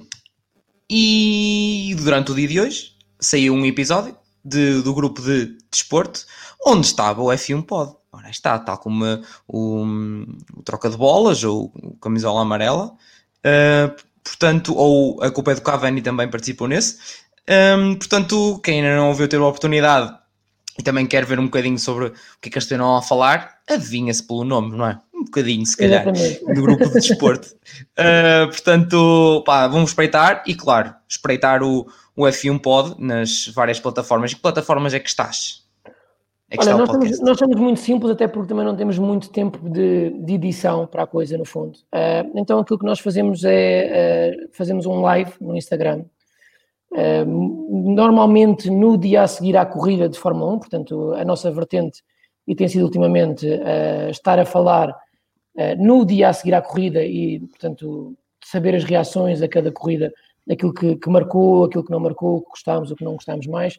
e 0.89 1.93
durante 1.97 2.31
o 2.31 2.35
dia 2.35 2.47
de 2.47 2.61
hoje 2.61 2.91
saiu 3.19 3.53
um 3.53 3.65
episódio 3.65 4.15
de, 4.47 4.81
do 4.81 4.93
grupo 4.93 5.21
de 5.21 5.57
desporto, 5.71 6.25
onde 6.65 6.87
estava 6.87 7.21
o 7.21 7.27
F1 7.27 7.63
Pod. 7.63 7.95
Ora, 8.11 8.29
está, 8.29 8.57
tal 8.57 8.77
como 8.77 9.05
o, 9.47 9.83
o, 9.83 10.63
troca 10.63 10.89
de 10.89 10.97
bolas 10.97 11.43
ou 11.43 11.71
o 11.75 11.97
camisola 11.97 12.41
amarela. 12.41 12.93
Uh, 13.45 13.95
portanto, 14.23 14.73
ou 14.75 15.21
a 15.21 15.29
culpa 15.29 15.51
é 15.51 15.55
do 15.55 15.61
Cavani 15.61 16.01
também 16.01 16.29
participou 16.29 16.67
nesse. 16.67 16.97
Um, 17.49 17.95
portanto, 17.95 18.59
quem 18.63 18.81
ainda 18.81 18.95
não 18.95 19.09
ouviu 19.09 19.27
ter 19.27 19.37
a 19.37 19.45
oportunidade 19.45 20.13
e 20.77 20.83
também 20.83 21.05
quer 21.05 21.25
ver 21.25 21.39
um 21.39 21.45
bocadinho 21.45 21.79
sobre 21.79 22.07
o 22.07 22.11
que 22.41 22.49
é 22.49 22.51
que 22.51 22.57
eles 22.57 22.69
estão 22.69 22.95
a 22.95 23.01
falar, 23.01 23.57
adivinha-se 23.69 24.25
pelo 24.25 24.43
nome, 24.43 24.75
não 24.75 24.85
é? 24.85 24.99
Um 25.13 25.23
bocadinho, 25.23 25.65
se 25.65 25.75
calhar, 25.75 26.05
do 26.05 26.61
grupo 26.61 26.85
de 26.85 26.93
desporto. 26.93 27.47
uh, 27.47 28.47
portanto, 28.51 29.43
pá, 29.45 29.67
vamos 29.67 29.89
espreitar 29.89 30.43
e, 30.45 30.53
claro, 30.53 30.93
espreitar 31.09 31.63
o, 31.63 31.87
o 32.17 32.23
F1 32.23 32.59
Pod 32.59 32.95
nas 32.99 33.47
várias 33.49 33.79
plataformas. 33.79 34.33
Que 34.33 34.41
plataformas 34.41 34.93
é 34.95 34.99
que 34.99 35.07
estás? 35.07 35.63
É 36.49 36.57
que 36.57 36.63
Olha, 36.63 36.77
nós, 36.77 36.89
somos, 36.89 37.19
nós, 37.19 37.39
muito 37.57 37.79
simples, 37.79 38.11
até 38.11 38.27
porque 38.27 38.49
também 38.49 38.65
não 38.65 38.75
temos 38.75 38.97
muito 38.97 39.29
tempo 39.29 39.69
de, 39.69 40.09
de 40.09 40.33
edição 40.33 40.87
para 40.87 41.03
a 41.03 41.07
coisa, 41.07 41.37
no 41.37 41.45
fundo. 41.45 41.77
Uh, 41.93 42.31
então, 42.35 42.57
aquilo 42.57 42.79
que 42.79 42.85
nós 42.85 42.99
fazemos 42.99 43.43
é 43.43 44.33
uh, 44.33 44.49
fazemos 44.51 44.85
um 44.87 45.01
live 45.01 45.31
no 45.39 45.55
Instagram. 45.55 46.05
Uh, 46.91 47.93
normalmente 47.93 48.69
no 48.69 48.97
dia 48.97 49.23
a 49.23 49.27
seguir 49.27 49.55
à 49.55 49.65
corrida 49.65 50.09
de 50.09 50.17
Fórmula 50.17 50.53
1, 50.53 50.59
portanto, 50.59 51.13
a 51.13 51.23
nossa 51.23 51.51
vertente, 51.51 52.01
e 52.47 52.55
tem 52.55 52.67
sido 52.67 52.85
ultimamente, 52.85 53.45
estar 54.09 54.39
a 54.39 54.45
falar 54.45 54.95
no 55.77 56.05
dia 56.05 56.29
a 56.29 56.33
seguir 56.33 56.53
à 56.53 56.61
corrida 56.61 57.03
e, 57.03 57.41
portanto, 57.41 58.15
saber 58.41 58.73
as 58.73 58.85
reações 58.85 59.41
a 59.41 59.49
cada 59.49 59.69
corrida 59.69 60.13
aquilo 60.49 60.73
que, 60.73 60.95
que, 60.95 61.09
marcou, 61.09 61.65
aquilo 61.65 61.83
que 61.83 61.91
não 61.91 61.99
marcou, 61.99 62.37
o 62.37 62.41
que 62.41 62.49
gostámos, 62.49 62.91
o 62.91 62.95
que 62.95 63.03
não 63.03 63.13
gostámos 63.13 63.47
mais. 63.47 63.77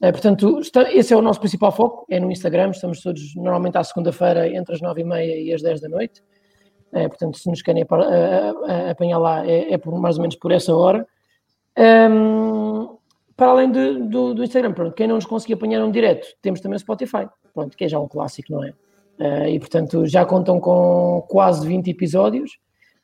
É, 0.00 0.12
portanto, 0.12 0.60
está, 0.60 0.92
esse 0.92 1.12
é 1.12 1.16
o 1.16 1.22
nosso 1.22 1.40
principal 1.40 1.72
foco, 1.72 2.06
é 2.08 2.20
no 2.20 2.30
Instagram, 2.30 2.70
estamos 2.70 3.00
todos 3.00 3.34
normalmente 3.34 3.76
à 3.78 3.84
segunda-feira 3.84 4.48
entre 4.48 4.74
as 4.74 4.80
nove 4.80 5.00
e 5.00 5.04
meia 5.04 5.40
e 5.40 5.52
as 5.52 5.60
dez 5.60 5.80
da 5.80 5.88
noite. 5.88 6.22
É, 6.92 7.08
portanto, 7.08 7.36
se 7.36 7.48
nos 7.50 7.60
querem 7.60 7.84
apanhar 8.90 9.18
lá, 9.18 9.46
é, 9.46 9.72
é, 9.72 9.78
por, 9.78 9.98
mais 9.98 10.16
ou 10.16 10.22
menos 10.22 10.36
por 10.36 10.52
essa 10.52 10.74
hora. 10.74 11.06
Um, 11.76 12.96
para 13.36 13.50
além 13.50 13.70
de, 13.70 14.08
do, 14.08 14.34
do, 14.34 14.42
Instagram, 14.42 14.72
pronto, 14.72 14.94
quem 14.94 15.06
não 15.06 15.16
nos 15.16 15.26
conseguir 15.26 15.54
apanhar 15.54 15.84
um 15.84 15.90
direto, 15.90 16.26
temos 16.42 16.60
também 16.60 16.76
o 16.76 16.80
Spotify, 16.80 17.28
pronto, 17.54 17.76
que 17.76 17.84
é 17.84 17.88
já 17.88 18.00
um 18.00 18.08
clássico, 18.08 18.52
não 18.52 18.64
é? 18.64 18.70
Uh, 19.20 19.48
e 19.48 19.58
portanto 19.58 20.06
já 20.06 20.24
contam 20.24 20.60
com 20.60 21.24
quase 21.28 21.66
20 21.66 21.88
episódios 21.88 22.52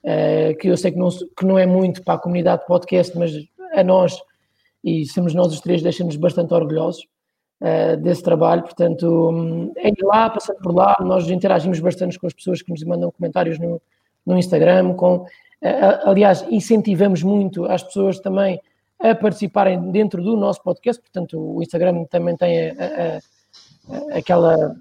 uh, 0.05 0.57
que 0.59 0.69
eu 0.69 0.77
sei 0.77 0.93
que 0.93 0.99
não, 0.99 1.09
que 1.09 1.45
não 1.45 1.59
é 1.59 1.67
muito 1.67 2.03
para 2.03 2.15
a 2.15 2.19
comunidade 2.19 2.67
podcast, 2.67 3.17
mas 3.19 3.33
a 3.73 3.83
nós, 3.83 4.17
e 4.83 5.05
somos 5.07 5.35
nós 5.35 5.53
os 5.53 5.61
três, 5.61 5.83
deixa-nos 5.83 6.17
bastante 6.17 6.53
orgulhosos 6.53 7.07
uh, 7.61 7.97
desse 7.97 8.23
trabalho. 8.23 8.63
Portanto, 8.63 9.31
um, 9.31 9.73
é 9.77 9.89
ir 9.89 10.03
lá, 10.03 10.31
passando 10.31 10.59
por 10.61 10.75
lá, 10.75 10.95
nós 11.01 11.29
interagimos 11.29 11.81
bastante 11.81 12.19
com 12.19 12.27
as 12.27 12.35
pessoas 12.35 12.63
que 12.63 12.71
nos 12.71 12.83
mandam 12.85 13.11
comentários 13.11 13.59
no, 13.59 13.81
no 14.25 14.39
Instagram, 14.39 14.95
com, 14.95 15.17
uh, 15.17 15.27
aliás, 16.05 16.45
incentivamos 16.51 17.23
muito 17.23 17.65
as 17.65 17.83
pessoas 17.83 18.21
também 18.21 18.61
a 19.01 19.15
participarem 19.15 19.91
dentro 19.91 20.23
do 20.23 20.37
nosso 20.37 20.63
podcast, 20.63 21.03
portanto, 21.03 21.39
o 21.39 21.61
Instagram 21.61 22.05
também 22.05 22.37
tem 22.37 22.71
a, 22.71 22.73
a, 22.73 24.19
aquela 24.19 24.77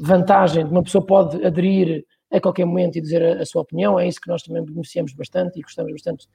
vantagem 0.00 0.64
de 0.64 0.70
uma 0.70 0.82
pessoa 0.82 1.04
pode 1.04 1.44
aderir 1.44 2.06
a 2.30 2.40
qualquer 2.40 2.64
momento 2.64 2.96
e 2.96 3.00
dizer 3.00 3.22
a, 3.22 3.42
a, 3.42 3.46
sua 3.46 3.62
opinião. 3.62 3.98
É 3.98 4.06
isso 4.06 4.20
que 4.20 4.28
nós 4.28 4.42
também 4.42 4.64
beneficiamos 4.64 5.12
bastante 5.12 5.58
e 5.58 5.62
gostamos 5.62 5.92
bastante 5.92 6.26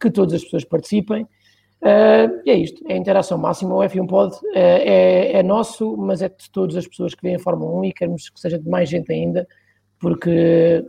que 0.00 0.10
todas 0.10 0.34
as 0.34 0.44
pessoas 0.44 0.64
participem. 0.64 1.24
Uh, 1.82 2.42
e 2.44 2.50
é 2.50 2.56
isto, 2.56 2.82
é 2.88 2.94
a 2.94 2.96
interação 2.96 3.38
máxima. 3.38 3.74
O 3.74 3.78
F1 3.78 4.06
Pod 4.06 4.34
uh, 4.34 4.40
é, 4.54 5.32
é, 5.38 5.42
nosso, 5.42 5.96
mas 5.96 6.22
é 6.22 6.28
de 6.28 6.50
todas 6.50 6.76
as 6.76 6.86
pessoas 6.86 7.14
que 7.14 7.22
vêm 7.22 7.36
a 7.36 7.38
Fórmula 7.38 7.80
1 7.80 7.84
e 7.86 7.92
queremos 7.92 8.28
que 8.28 8.38
seja 8.38 8.58
de 8.58 8.68
mais 8.68 8.88
gente 8.88 9.10
ainda, 9.12 9.46
porque 9.98 10.84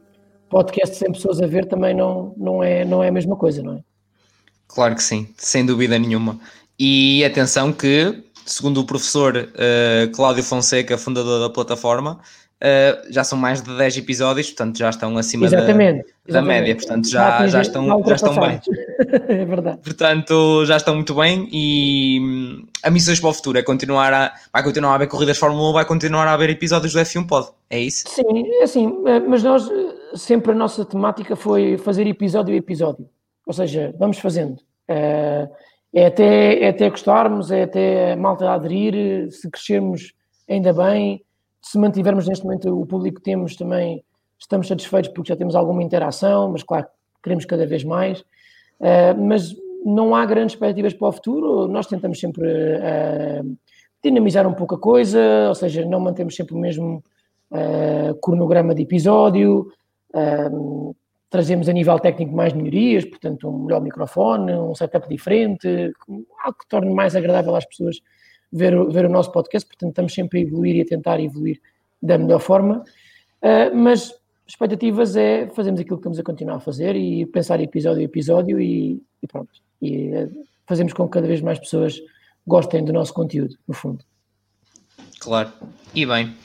podcast 0.49 0.95
sem 0.95 1.11
pessoas 1.11 1.41
a 1.41 1.47
ver 1.47 1.65
também 1.65 1.93
não, 1.93 2.33
não, 2.37 2.61
é, 2.61 2.83
não 2.83 3.01
é 3.01 3.07
a 3.07 3.11
mesma 3.11 3.37
coisa, 3.37 3.63
não 3.63 3.75
é? 3.75 3.83
Claro 4.67 4.95
que 4.95 5.03
sim, 5.03 5.29
sem 5.37 5.65
dúvida 5.65 5.97
nenhuma. 5.97 6.39
E 6.77 7.23
atenção 7.23 7.71
que 7.71 8.23
segundo 8.45 8.81
o 8.81 8.85
professor 8.85 9.35
uh, 9.37 10.11
Cláudio 10.11 10.43
Fonseca, 10.43 10.97
fundador 10.97 11.39
da 11.39 11.49
plataforma, 11.49 12.19
uh, 12.61 13.11
já 13.11 13.23
são 13.23 13.37
mais 13.37 13.61
de 13.61 13.75
10 13.75 13.97
episódios, 13.97 14.47
portanto 14.47 14.77
já 14.77 14.89
estão 14.89 15.17
acima 15.17 15.45
exatamente, 15.45 16.05
da, 16.27 16.33
da 16.35 16.41
média, 16.41 16.75
portanto 16.75 17.09
já, 17.09 17.47
já, 17.47 17.61
estão, 17.61 18.03
já 18.05 18.15
estão 18.15 18.35
bem. 18.35 18.61
é 19.27 19.45
verdade. 19.45 19.79
Portanto, 19.83 20.65
já 20.65 20.77
estão 20.77 20.95
muito 20.95 21.15
bem 21.15 21.49
e 21.51 22.19
hum, 22.21 22.67
a 22.83 22.89
missões 22.89 23.19
para 23.19 23.29
o 23.29 23.33
futuro 23.33 23.57
é 23.57 23.63
continuar 23.63 24.13
a. 24.13 24.33
Vai 24.53 24.63
continuar 24.63 24.91
a 24.91 24.95
haver 24.95 25.07
corridas 25.07 25.37
Fórmula 25.37 25.69
1, 25.71 25.73
vai 25.73 25.85
continuar 25.85 26.27
a 26.27 26.33
haver 26.33 26.49
episódios 26.49 26.93
do 26.93 26.99
F1 26.99 27.27
Pod. 27.27 27.49
É 27.69 27.79
isso? 27.79 28.05
Sim, 28.07 28.47
é 28.59 28.63
assim, 28.63 28.93
mas 29.27 29.43
nós 29.43 29.67
sempre 30.15 30.51
a 30.51 30.55
nossa 30.55 30.85
temática 30.85 31.35
foi 31.35 31.77
fazer 31.77 32.05
episódio 32.07 32.53
a 32.53 32.57
episódio. 32.57 33.09
Ou 33.45 33.53
seja, 33.53 33.93
vamos 33.97 34.19
fazendo. 34.19 34.57
Uh, 34.89 35.49
é 35.93 36.05
até, 36.05 36.63
é 36.63 36.69
até 36.69 36.89
gostarmos, 36.89 37.51
é 37.51 37.63
até 37.63 38.13
a 38.13 38.17
malta 38.17 38.49
aderir, 38.49 39.29
se 39.31 39.49
crescermos 39.49 40.13
ainda 40.49 40.73
bem, 40.73 41.21
se 41.61 41.77
mantivermos 41.77 42.27
neste 42.27 42.43
momento 42.43 42.79
o 42.79 42.85
público 42.85 43.17
que 43.17 43.23
temos 43.23 43.55
também, 43.55 44.03
estamos 44.37 44.67
satisfeitos 44.67 45.11
porque 45.13 45.29
já 45.29 45.35
temos 45.35 45.55
alguma 45.55 45.83
interação, 45.83 46.51
mas 46.51 46.63
claro, 46.63 46.87
queremos 47.21 47.45
cada 47.45 47.65
vez 47.65 47.83
mais. 47.83 48.21
Uh, 48.79 49.15
mas 49.19 49.55
não 49.85 50.15
há 50.15 50.25
grandes 50.25 50.55
expectativas 50.55 50.93
para 50.93 51.07
o 51.07 51.11
futuro, 51.11 51.67
nós 51.67 51.85
tentamos 51.85 52.19
sempre 52.19 52.47
uh, 52.47 53.57
dinamizar 54.03 54.47
um 54.47 54.53
pouco 54.53 54.75
a 54.75 54.79
coisa, 54.79 55.19
ou 55.47 55.55
seja, 55.55 55.85
não 55.85 55.99
mantemos 55.99 56.35
sempre 56.35 56.55
o 56.55 56.57
mesmo 56.57 57.03
uh, 57.51 58.15
cronograma 58.21 58.73
de 58.73 58.81
episódio, 58.83 59.71
trazemos 61.29 61.69
a 61.69 61.71
nível 61.71 61.97
técnico 61.97 62.35
mais 62.35 62.51
melhorias, 62.51 63.05
portanto, 63.05 63.47
um 63.47 63.63
melhor 63.63 63.79
microfone, 63.79 64.51
um 64.51 64.75
setup 64.75 65.07
diferente, 65.07 65.93
algo 66.43 66.57
que 66.59 66.67
torne 66.67 66.93
mais 66.93 67.15
agradável 67.15 67.55
às 67.55 67.65
pessoas 67.65 68.01
ver, 68.51 68.85
ver 68.87 69.05
o 69.05 69.09
nosso 69.09 69.31
podcast. 69.31 69.67
Portanto, 69.67 69.89
estamos 69.89 70.13
sempre 70.13 70.39
a 70.39 70.41
evoluir 70.43 70.75
e 70.75 70.81
a 70.81 70.85
tentar 70.85 71.19
evoluir 71.19 71.59
da 72.01 72.17
melhor 72.17 72.39
forma. 72.39 72.83
Uh, 73.41 73.75
mas 73.75 74.13
expectativas 74.47 75.15
é 75.15 75.47
fazermos 75.47 75.79
aquilo 75.79 75.97
que 75.97 76.01
estamos 76.01 76.19
a 76.19 76.23
continuar 76.23 76.55
a 76.57 76.59
fazer 76.59 76.95
e 76.95 77.25
pensar 77.25 77.59
episódio 77.61 78.01
a 78.01 78.05
episódio 78.05 78.59
e, 78.59 79.01
e 79.21 79.27
pronto. 79.27 79.51
E 79.81 80.09
uh, 80.09 80.45
fazemos 80.65 80.93
com 80.93 81.05
que 81.05 81.11
cada 81.11 81.27
vez 81.27 81.41
mais 81.41 81.59
pessoas 81.59 81.99
gostem 82.45 82.83
do 82.83 82.91
nosso 82.91 83.13
conteúdo, 83.13 83.55
no 83.67 83.73
fundo. 83.73 84.03
Claro. 85.19 85.51
E 85.93 86.05
bem, 86.05 86.35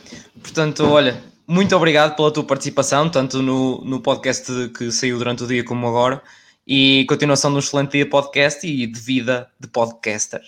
portanto, 0.42 0.84
olha, 0.84 1.22
muito 1.46 1.74
obrigado 1.74 2.14
pela 2.14 2.30
tua 2.30 2.44
participação, 2.44 3.09
tanto 3.09 3.40
no, 3.40 3.82
no 3.84 4.00
podcast 4.00 4.68
que 4.70 4.90
saiu 4.90 5.18
durante 5.18 5.44
o 5.44 5.46
dia 5.46 5.64
como 5.64 5.86
agora, 5.86 6.22
e 6.66 7.07
continuação 7.09 7.50
de 7.50 7.57
um 7.57 7.61
excelente 7.61 7.92
dia 7.92 8.09
podcast 8.09 8.66
e 8.66 8.86
de 8.86 9.00
vida 9.00 9.48
de 9.59 9.68
podcaster. 9.68 10.42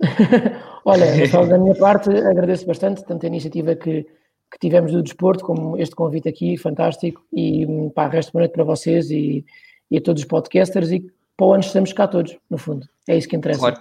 Olha, 0.84 1.06
só 1.30 1.44
da 1.44 1.58
minha 1.58 1.74
parte, 1.74 2.10
agradeço 2.10 2.66
bastante 2.66 3.04
tanto 3.04 3.24
a 3.24 3.28
iniciativa 3.28 3.74
que, 3.74 4.02
que 4.02 4.58
tivemos 4.60 4.92
do 4.92 5.02
desporto, 5.02 5.44
como 5.44 5.78
este 5.78 5.94
convite 5.94 6.28
aqui, 6.28 6.56
fantástico, 6.56 7.24
e 7.32 7.66
pá, 7.94 8.08
resto 8.08 8.32
boa 8.32 8.42
noite 8.42 8.52
para 8.52 8.64
vocês 8.64 9.10
e, 9.10 9.44
e 9.90 9.98
a 9.98 10.00
todos 10.00 10.22
os 10.22 10.28
podcasters, 10.28 10.90
e 10.90 11.04
para 11.36 11.46
o 11.46 11.52
ano 11.52 11.62
estamos 11.62 11.92
cá 11.92 12.06
todos, 12.06 12.36
no 12.50 12.58
fundo. 12.58 12.86
É 13.08 13.16
isso 13.16 13.28
que 13.28 13.36
interessa. 13.36 13.60
Claro, 13.60 13.80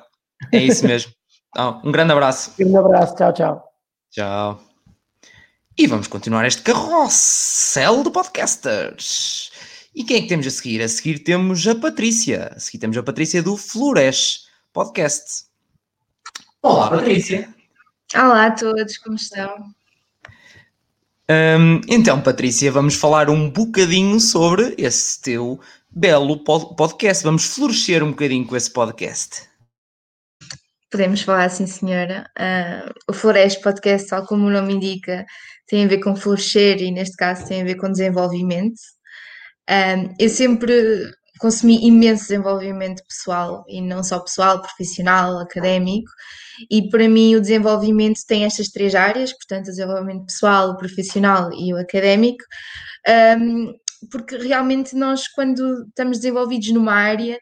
é 0.51 0.57
isso 0.57 0.85
mesmo. 0.85 1.11
Então, 1.49 1.81
um 1.83 1.91
grande 1.91 2.13
abraço. 2.13 2.53
Um 2.59 2.77
abraço, 2.77 3.15
tchau, 3.15 3.33
tchau. 3.33 3.63
Tchau. 4.09 4.61
E 5.77 5.87
vamos 5.87 6.07
continuar 6.07 6.45
este 6.45 6.61
carrossel 6.61 8.03
de 8.03 8.11
podcasters. 8.11 9.51
E 9.93 10.03
quem 10.03 10.17
é 10.17 10.21
que 10.21 10.27
temos 10.27 10.47
a 10.47 10.51
seguir? 10.51 10.81
A 10.81 10.87
seguir 10.87 11.19
temos 11.19 11.67
a 11.67 11.75
Patrícia. 11.75 12.53
A 12.55 12.59
seguir 12.59 12.77
temos 12.77 12.97
a 12.97 13.03
Patrícia 13.03 13.43
do 13.43 13.57
Floresh 13.57 14.45
Podcast. 14.71 15.50
Olá, 16.63 16.91
Patrícia. 16.91 17.49
Olá 18.13 18.45
a 18.45 18.51
todos, 18.51 18.95
como 18.99 19.15
estão? 19.15 19.73
Um, 21.27 21.81
então, 21.87 22.21
Patrícia, 22.21 22.71
vamos 22.71 22.93
falar 22.93 23.31
um 23.31 23.49
bocadinho 23.49 24.19
sobre 24.19 24.75
esse 24.77 25.19
teu 25.19 25.59
belo 25.89 26.43
podcast. 26.43 27.23
Vamos 27.23 27.45
florescer 27.45 28.03
um 28.03 28.11
bocadinho 28.11 28.45
com 28.45 28.55
esse 28.55 28.71
podcast. 28.71 29.49
Podemos 30.91 31.23
falar, 31.23 31.49
sim, 31.49 31.65
senhora. 31.65 32.29
Uh, 32.37 32.93
o 33.09 33.13
Floresta 33.13 33.59
Podcast, 33.61 34.09
tal 34.09 34.27
como 34.27 34.45
o 34.45 34.51
nome 34.51 34.75
indica, 34.75 35.25
tem 35.65 35.85
a 35.85 35.87
ver 35.87 35.97
com 35.97 36.15
florescer 36.15 36.79
e, 36.79 36.91
neste 36.91 37.17
caso, 37.17 37.47
tem 37.47 37.63
a 37.63 37.65
ver 37.65 37.75
com 37.75 37.91
desenvolvimento. 37.91 38.79
Um, 39.67 40.13
eu 40.19 40.29
sempre 40.29 41.11
consumi 41.41 41.87
imenso 41.87 42.27
desenvolvimento 42.27 43.01
pessoal, 43.07 43.65
e 43.67 43.81
não 43.81 44.03
só 44.03 44.19
pessoal, 44.19 44.61
profissional, 44.61 45.39
académico, 45.39 46.11
e 46.69 46.87
para 46.87 47.09
mim 47.09 47.35
o 47.35 47.41
desenvolvimento 47.41 48.19
tem 48.27 48.45
estas 48.45 48.69
três 48.69 48.93
áreas, 48.93 49.33
portanto, 49.33 49.67
o 49.67 49.71
desenvolvimento 49.71 50.25
pessoal, 50.27 50.69
o 50.69 50.77
profissional 50.77 51.51
e 51.51 51.73
o 51.73 51.77
académico, 51.77 52.43
um, 53.39 53.73
porque 54.11 54.37
realmente 54.37 54.95
nós, 54.95 55.27
quando 55.27 55.85
estamos 55.87 56.19
desenvolvidos 56.19 56.71
numa 56.71 56.93
área, 56.93 57.39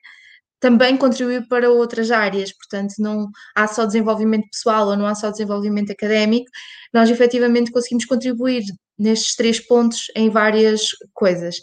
também 0.62 0.96
contribuir 0.96 1.48
para 1.48 1.70
outras 1.70 2.10
áreas, 2.10 2.54
portanto, 2.54 2.94
não 3.00 3.28
há 3.56 3.68
só 3.68 3.86
desenvolvimento 3.86 4.48
pessoal 4.50 4.88
ou 4.88 4.96
não 4.96 5.06
há 5.06 5.16
só 5.16 5.30
desenvolvimento 5.30 5.92
académico, 5.92 6.50
nós 6.94 7.10
efetivamente 7.10 7.72
conseguimos 7.72 8.06
contribuir 8.06 8.64
nestes 8.98 9.36
três 9.36 9.60
pontos 9.60 10.06
em 10.16 10.30
várias 10.30 10.82
coisas. 11.14 11.58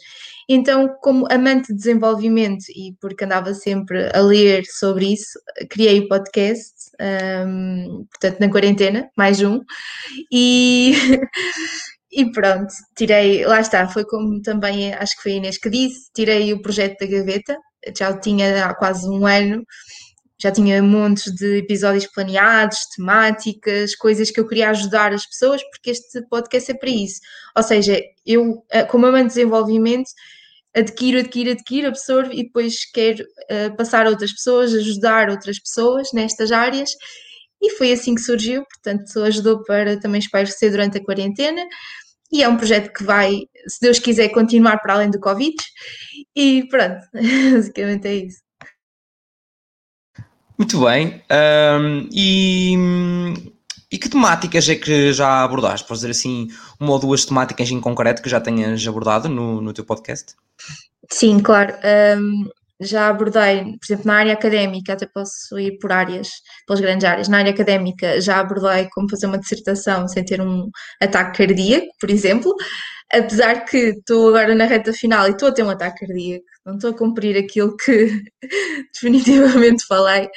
Então, 0.49 0.97
como 1.01 1.27
amante 1.31 1.69
de 1.69 1.75
desenvolvimento 1.75 2.65
e 2.71 2.95
porque 3.01 3.25
andava 3.25 3.53
sempre 3.53 4.11
a 4.15 4.21
ler 4.21 4.65
sobre 4.67 5.13
isso, 5.13 5.39
criei 5.69 6.01
o 6.01 6.09
podcast, 6.09 6.73
um, 7.49 8.07
portanto, 8.11 8.41
na 8.41 8.51
quarentena, 8.51 9.11
mais 9.17 9.41
um, 9.43 9.61
e. 10.33 10.95
E 12.19 12.33
pronto, 12.33 12.73
tirei, 12.97 13.45
lá 13.45 13.61
está, 13.61 13.87
foi 13.89 14.03
como 14.07 14.41
também 14.41 14.95
acho 14.95 15.17
que 15.17 15.23
foi 15.23 15.33
a 15.33 15.35
Inês 15.35 15.59
que 15.59 15.69
disse, 15.69 16.11
tirei 16.15 16.51
o 16.51 16.63
projeto 16.63 17.01
da 17.01 17.07
gaveta, 17.07 17.59
já 17.99 18.11
o 18.11 18.19
tinha 18.19 18.65
há 18.65 18.75
quase 18.75 19.07
um 19.07 19.27
ano, 19.27 19.63
já 20.39 20.51
tinha 20.51 20.82
montes 20.82 21.32
de 21.34 21.59
episódios 21.59 22.07
planeados, 22.07 22.87
temáticas, 22.95 23.95
coisas 23.95 24.30
que 24.30 24.39
eu 24.39 24.47
queria 24.47 24.70
ajudar 24.70 25.12
as 25.12 25.26
pessoas, 25.26 25.62
porque 25.70 25.91
este 25.91 26.22
podcast 26.28 26.70
é 26.70 26.74
para 26.74 26.91
isso. 26.91 27.20
Ou 27.57 27.62
seja, 27.62 27.99
eu, 28.24 28.64
eh, 28.70 28.84
como 28.84 29.07
amante 29.07 29.28
de 29.28 29.34
desenvolvimento, 29.34 30.11
adquiro, 30.76 31.20
adquiro, 31.20 31.53
adquiro, 31.53 31.89
absorvo 31.89 32.32
e 32.32 32.45
depois 32.45 32.84
quero 32.93 33.24
uh, 33.24 33.74
passar 33.76 34.07
a 34.07 34.11
outras 34.11 34.32
pessoas, 34.32 34.74
ajudar 34.74 35.30
outras 35.30 35.59
pessoas 35.59 36.12
nestas 36.12 36.53
áreas. 36.53 36.91
E 37.61 37.70
foi 37.70 37.93
assim 37.93 38.14
que 38.14 38.20
surgiu, 38.20 38.62
portanto, 38.64 39.18
ajudou 39.22 39.64
para 39.64 39.99
também 39.99 40.18
espairecer 40.18 40.70
durante 40.70 40.99
a 40.99 41.05
quarentena. 41.05 41.66
E 42.30 42.43
é 42.43 42.49
um 42.49 42.57
projeto 42.57 42.93
que 42.93 43.05
vai, 43.05 43.43
se 43.66 43.80
Deus 43.80 43.99
quiser, 43.99 44.28
continuar 44.28 44.78
para 44.78 44.95
além 44.95 45.11
do 45.11 45.20
Covid. 45.20 45.57
E 46.34 46.68
pronto, 46.68 47.01
basicamente 47.55 48.09
é 48.09 48.14
isso. 48.16 48.46
Muito 50.59 50.85
bem. 50.85 51.23
Um, 51.31 52.09
e, 52.13 52.75
e 53.93 53.99
que 53.99 54.09
temáticas 54.09 54.69
é 54.69 54.75
que 54.75 55.13
já 55.13 55.43
abordaste? 55.45 55.87
Podes 55.87 56.01
dizer 56.01 56.13
assim, 56.13 56.49
uma 56.81 56.93
ou 56.93 56.99
duas 56.99 57.25
temáticas 57.25 57.71
em 57.71 57.81
concreto 57.81 58.23
que 58.23 58.29
já 58.29 58.41
tenhas 58.41 58.87
abordado 58.87 59.29
no, 59.29 59.61
no 59.61 59.73
teu 59.73 59.85
podcast? 59.85 60.35
Sim, 61.11 61.41
claro. 61.41 61.75
Um, 62.19 62.49
já 62.81 63.09
abordei, 63.09 63.65
por 63.65 63.87
exemplo, 63.87 64.07
na 64.07 64.17
área 64.17 64.33
académica, 64.35 64.93
até 64.93 65.07
posso 65.07 65.59
ir 65.59 65.79
por 65.79 65.93
áreas, 65.93 66.29
pelas 66.67 66.81
grandes 66.81 67.09
áreas. 67.09 67.29
Na 67.29 67.39
área 67.39 67.53
académica 67.53 68.21
já 68.21 68.39
abordei 68.39 68.89
como 68.93 69.09
fazer 69.09 69.27
uma 69.27 69.39
dissertação 69.39 70.07
sem 70.09 70.25
ter 70.25 70.41
um 70.41 70.69
ataque 71.01 71.39
cardíaco, 71.39 71.87
por 71.99 72.11
exemplo. 72.11 72.55
Apesar 73.13 73.65
que 73.65 73.77
estou 73.77 74.29
agora 74.29 74.55
na 74.55 74.65
reta 74.65 74.93
final 74.93 75.29
e 75.29 75.31
estou 75.31 75.49
a 75.49 75.53
ter 75.53 75.63
um 75.63 75.71
ataque 75.71 76.07
cardíaco, 76.07 76.45
não 76.65 76.75
estou 76.75 76.91
a 76.91 76.97
cumprir 76.97 77.37
aquilo 77.37 77.77
que 77.77 78.25
definitivamente 78.93 79.87
falei. 79.87 80.29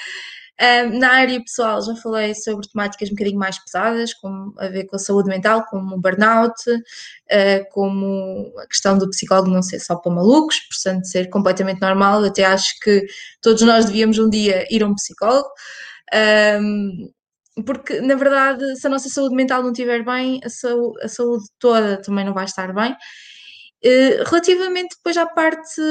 Na 0.92 1.14
área 1.14 1.42
pessoal 1.42 1.82
já 1.82 1.96
falei 1.96 2.36
sobre 2.36 2.68
temáticas 2.68 3.08
um 3.10 3.14
bocadinho 3.14 3.40
mais 3.40 3.58
pesadas, 3.64 4.14
como 4.14 4.54
a 4.60 4.68
ver 4.68 4.86
com 4.88 4.98
a 4.98 5.00
saúde 5.00 5.30
mental, 5.30 5.66
como 5.70 5.96
o 5.96 6.02
burnout, 6.02 6.70
uh, 6.70 7.70
como 7.72 8.52
a 8.60 8.68
questão 8.68 8.98
do 8.98 9.10
psicólogo 9.10 9.50
não 9.50 9.62
ser 9.62 9.80
só 9.80 9.96
para 9.96 10.12
malucos, 10.12 10.60
portanto 10.68 11.06
ser 11.08 11.30
completamente 11.30 11.80
normal. 11.80 12.26
Até 12.26 12.44
acho 12.44 12.78
que 12.82 13.06
todos 13.42 13.62
nós 13.62 13.86
devíamos 13.86 14.20
um 14.20 14.30
dia 14.30 14.68
ir 14.70 14.84
a 14.84 14.88
um 14.88 14.96
psicólogo. 14.96 15.48
Um, 16.62 17.10
porque, 17.64 18.02
na 18.02 18.16
verdade, 18.16 18.64
se 18.78 18.88
a 18.88 18.90
nossa 18.90 19.10
saúde 19.10 19.36
mental 19.36 19.64
não 19.64 19.72
estiver 19.72 20.04
bem, 20.04 20.40
a 20.44 20.50
saúde, 20.50 21.02
a 21.04 21.08
saúde 21.08 21.46
toda 21.60 22.02
também 22.02 22.26
não 22.26 22.34
vai 22.34 22.46
estar 22.46 22.74
bem. 22.74 22.96
Eh, 23.84 24.24
relativamente 24.26 24.96
depois 24.98 25.16
à 25.16 25.26
parte 25.26 25.82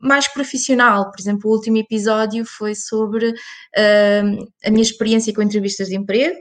mais 0.00 0.28
profissional, 0.28 1.10
por 1.10 1.18
exemplo, 1.20 1.50
o 1.50 1.54
último 1.54 1.78
episódio 1.78 2.44
foi 2.44 2.74
sobre 2.74 3.30
uh, 3.30 4.46
a 4.64 4.70
minha 4.70 4.82
experiência 4.82 5.32
com 5.32 5.42
entrevistas 5.42 5.88
de 5.88 5.96
emprego 5.96 6.38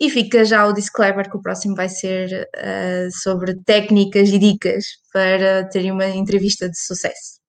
e 0.00 0.10
fica 0.10 0.44
já 0.44 0.66
o 0.66 0.72
disclaimer 0.72 1.30
que 1.30 1.36
o 1.36 1.42
próximo 1.42 1.74
vai 1.76 1.88
ser 1.88 2.48
uh, 2.56 3.10
sobre 3.22 3.54
técnicas 3.64 4.30
e 4.30 4.38
dicas 4.38 4.84
para 5.12 5.68
terem 5.68 5.92
uma 5.92 6.08
entrevista 6.08 6.68
de 6.68 6.78
sucesso. 6.78 7.41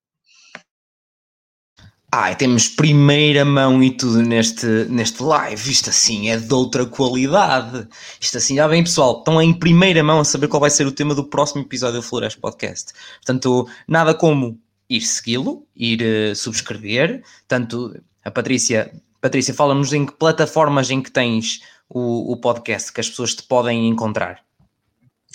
Ai, 2.16 2.36
temos 2.36 2.70
primeira 2.70 3.44
mão 3.44 3.82
e 3.82 3.90
tudo 3.90 4.22
neste, 4.22 4.68
neste 4.88 5.24
live. 5.24 5.72
Isto 5.72 5.90
assim 5.90 6.30
é 6.30 6.38
de 6.38 6.54
outra 6.54 6.86
qualidade. 6.86 7.88
Isto 8.22 8.38
assim, 8.38 8.58
já 8.58 8.68
bem, 8.68 8.84
pessoal, 8.84 9.18
estão 9.18 9.42
em 9.42 9.52
primeira 9.52 10.04
mão 10.04 10.20
a 10.20 10.24
saber 10.24 10.48
qual 10.48 10.62
vai 10.62 10.70
ser 10.70 10.86
o 10.86 10.92
tema 10.92 11.16
do 11.16 11.24
próximo 11.24 11.64
episódio 11.64 12.02
do 12.02 12.04
Flores 12.04 12.36
Podcast. 12.36 12.94
Portanto, 13.16 13.68
nada 13.88 14.14
como 14.14 14.62
ir 14.88 15.02
segui-lo, 15.02 15.66
ir 15.76 16.04
uh, 16.04 16.36
subscrever. 16.36 17.24
Tanto 17.48 18.00
a 18.24 18.30
Patrícia, 18.30 18.94
Patrícia, 19.20 19.52
fala-nos 19.52 19.92
em 19.92 20.06
que 20.06 20.14
plataformas 20.14 20.92
em 20.92 21.02
que 21.02 21.10
tens 21.10 21.62
o, 21.90 22.32
o 22.32 22.38
podcast 22.38 22.94
que 22.94 23.02
as 23.02 23.10
pessoas 23.10 23.34
te 23.34 23.42
podem 23.42 23.88
encontrar. 23.88 24.40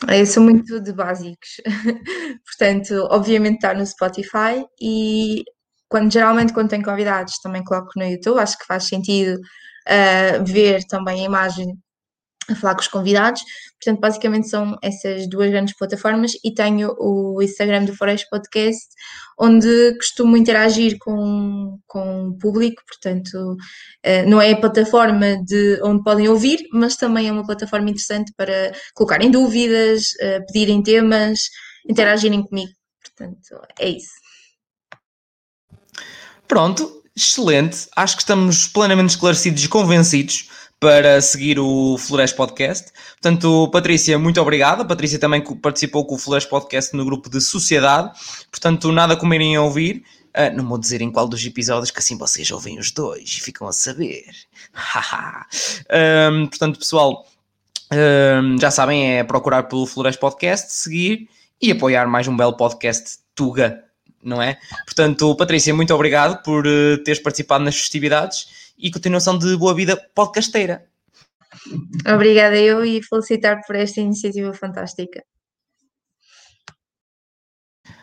Eu 0.07 0.25
sou 0.25 0.45
muito 0.45 0.79
de 0.79 0.93
básicos, 0.93 1.61
portanto, 2.47 3.09
obviamente 3.11 3.57
está 3.57 3.75
no 3.75 3.85
Spotify 3.85 4.65
e 4.81 5.43
quando 5.89 6.13
geralmente 6.13 6.53
quando 6.53 6.69
tenho 6.69 6.85
convidados 6.85 7.39
também 7.43 7.65
coloco 7.65 7.91
no 7.97 8.05
YouTube, 8.05 8.39
acho 8.41 8.59
que 8.59 8.67
faz 8.67 8.85
sentido 8.85 9.39
uh, 9.39 10.45
ver 10.45 10.85
também 10.85 11.23
a 11.23 11.25
imagem 11.25 11.67
a 12.51 12.55
falar 12.55 12.75
com 12.75 12.81
os 12.81 12.89
convidados. 12.89 13.43
Portanto, 13.81 14.01
basicamente 14.01 14.49
são 14.49 14.77
essas 14.83 15.29
duas 15.29 15.51
grandes 15.51 15.77
plataformas 15.77 16.33
e 16.45 16.53
tenho 16.53 16.95
o 16.99 17.41
Instagram 17.43 17.85
do 17.85 17.95
Forest 17.95 18.27
Podcast, 18.31 18.87
onde 19.39 19.95
costumo 19.97 20.37
interagir 20.37 20.97
com, 20.99 21.79
com 21.87 22.29
o 22.29 22.39
público, 22.39 22.83
portanto, 22.87 23.53
uh, 23.53 24.29
não 24.29 24.41
é 24.41 24.53
a 24.53 24.61
plataforma 24.61 25.37
de 25.45 25.81
onde 25.83 26.03
podem 26.03 26.29
ouvir, 26.29 26.61
mas 26.73 26.97
também 26.97 27.29
é 27.29 27.33
uma 27.33 27.47
plataforma 27.47 27.91
interessante 27.91 28.33
para 28.37 28.73
colocarem 28.95 29.31
dúvidas, 29.31 30.03
uh, 30.23 30.45
pedirem 30.47 30.83
temas, 30.83 31.51
interagirem 31.89 32.43
comigo. 32.43 32.73
Portanto, 33.03 33.61
é 33.79 33.91
isso. 33.91 34.28
Pronto, 36.49 37.03
excelente. 37.15 37.89
Acho 37.95 38.17
que 38.17 38.23
estamos 38.23 38.67
plenamente 38.67 39.11
esclarecidos 39.11 39.63
e 39.63 39.69
convencidos 39.69 40.49
para 40.81 41.21
seguir 41.21 41.59
o 41.59 41.99
Flores 41.99 42.33
Podcast. 42.33 42.91
Portanto, 43.21 43.69
Patrícia, 43.71 44.19
muito 44.19 44.41
obrigada. 44.41 44.83
Patrícia 44.83 45.19
também 45.19 45.43
participou 45.43 46.07
com 46.07 46.15
o 46.15 46.19
Flores 46.19 46.47
Podcast 46.47 46.97
no 46.97 47.05
grupo 47.05 47.29
de 47.29 47.41
Sociedade. 47.43 48.13
Portanto, 48.51 48.91
nada 48.91 49.15
como 49.15 49.35
irem 49.35 49.57
a 49.57 49.63
ouvir. 49.63 50.03
Uh, 50.29 50.57
não 50.57 50.67
vou 50.67 50.79
dizer 50.79 51.03
em 51.03 51.11
qual 51.11 51.29
dos 51.29 51.45
episódios, 51.45 51.91
que 51.91 51.99
assim 51.99 52.17
vocês 52.17 52.51
ouvem 52.51 52.79
os 52.79 52.93
dois 52.93 53.29
e 53.29 53.41
ficam 53.41 53.69
a 53.69 53.73
saber. 53.73 54.25
um, 56.33 56.47
portanto, 56.47 56.79
pessoal, 56.79 57.27
um, 57.93 58.59
já 58.59 58.71
sabem, 58.71 59.19
é 59.19 59.25
procurar 59.25 59.65
pelo 59.65 59.87
Flores 59.87 60.17
Podcast, 60.17 60.73
seguir 60.73 61.29
e 61.61 61.73
apoiar 61.73 62.07
mais 62.07 62.27
um 62.27 62.37
belo 62.37 62.57
podcast 62.57 63.19
Tuga 63.35 63.88
não 64.23 64.43
é? 64.43 64.59
Portanto, 64.85 65.35
Patrícia, 65.37 65.75
muito 65.75 65.95
obrigado 65.95 66.43
por 66.43 66.67
uh, 66.67 66.99
teres 67.05 67.21
participado 67.21 67.65
nas 67.65 67.77
festividades 67.77 68.73
e 68.79 68.91
continuação 68.91 69.39
de 69.39 69.57
boa 69.57 69.75
vida 69.75 69.97
podcasteira. 70.15 70.87
Obrigada 72.07 72.57
eu 72.57 72.85
e 72.85 73.03
felicitar 73.03 73.63
por 73.67 73.77
esta 73.77 74.01
iniciativa 74.01 74.53
fantástica. 74.53 75.25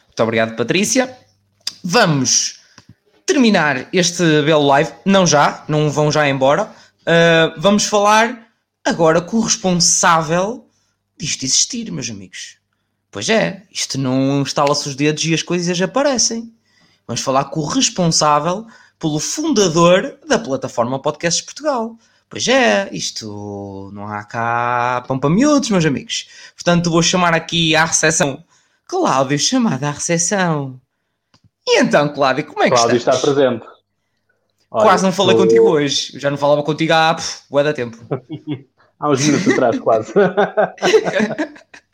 Muito 0.07 0.23
obrigado, 0.23 0.55
Patrícia. 0.55 1.17
Vamos 1.83 2.61
terminar 3.25 3.89
este 3.93 4.23
belo 4.43 4.65
live, 4.67 4.91
não 5.05 5.25
já, 5.25 5.65
não 5.67 5.89
vão 5.89 6.11
já 6.11 6.27
embora. 6.27 6.71
Uh, 7.01 7.59
vamos 7.59 7.85
falar 7.85 8.47
agora 8.83 9.21
com 9.21 9.37
o 9.37 9.41
responsável 9.41 10.69
disto 11.17 11.43
existir, 11.43 11.91
meus 11.91 12.09
amigos. 12.09 12.57
Pois 13.15 13.29
é, 13.29 13.61
isto 13.71 13.97
não 13.97 14.41
instala-se 14.41 14.89
os 14.89 14.93
dedos 14.93 15.23
e 15.23 15.33
as 15.33 15.41
coisas 15.41 15.81
aparecem. 15.81 16.53
Vamos 17.07 17.21
falar 17.21 17.45
com 17.45 17.61
o 17.61 17.65
responsável 17.65 18.67
pelo 18.99 19.21
fundador 19.21 20.19
da 20.27 20.37
plataforma 20.37 21.01
Podcasts 21.01 21.41
Portugal. 21.41 21.95
Pois 22.29 22.45
é, 22.45 22.89
isto 22.91 23.89
não 23.93 24.05
há 24.05 24.21
cá 24.25 25.01
pão 25.07 25.17
para 25.17 25.29
miúdos, 25.29 25.69
meus 25.69 25.85
amigos. 25.85 26.27
Portanto, 26.55 26.91
vou 26.91 27.01
chamar 27.01 27.33
aqui 27.33 27.73
à 27.73 27.85
recepção. 27.85 28.43
Cláudio, 28.85 29.39
chamada 29.39 29.87
à 29.87 29.91
recepção. 29.91 30.77
E 31.65 31.79
então, 31.79 32.13
Cláudio, 32.13 32.43
como 32.43 32.63
é 32.63 32.65
que 32.69 32.75
Cláudio 32.75 32.97
está 32.97 33.15
presente. 33.15 33.65
Olha, 34.69 34.83
quase 34.83 35.05
não 35.05 35.13
falei 35.13 35.35
estou... 35.35 35.47
contigo 35.47 35.69
hoje. 35.69 36.11
Eu 36.15 36.19
já 36.19 36.29
não 36.29 36.37
falava 36.37 36.63
contigo 36.63 36.91
há 36.91 37.15
bué 37.49 37.63
da 37.63 37.71
tempo. 37.71 37.97
há 38.99 39.09
uns 39.09 39.25
minutos 39.25 39.53
atrás, 39.53 39.79
quase. 39.79 40.11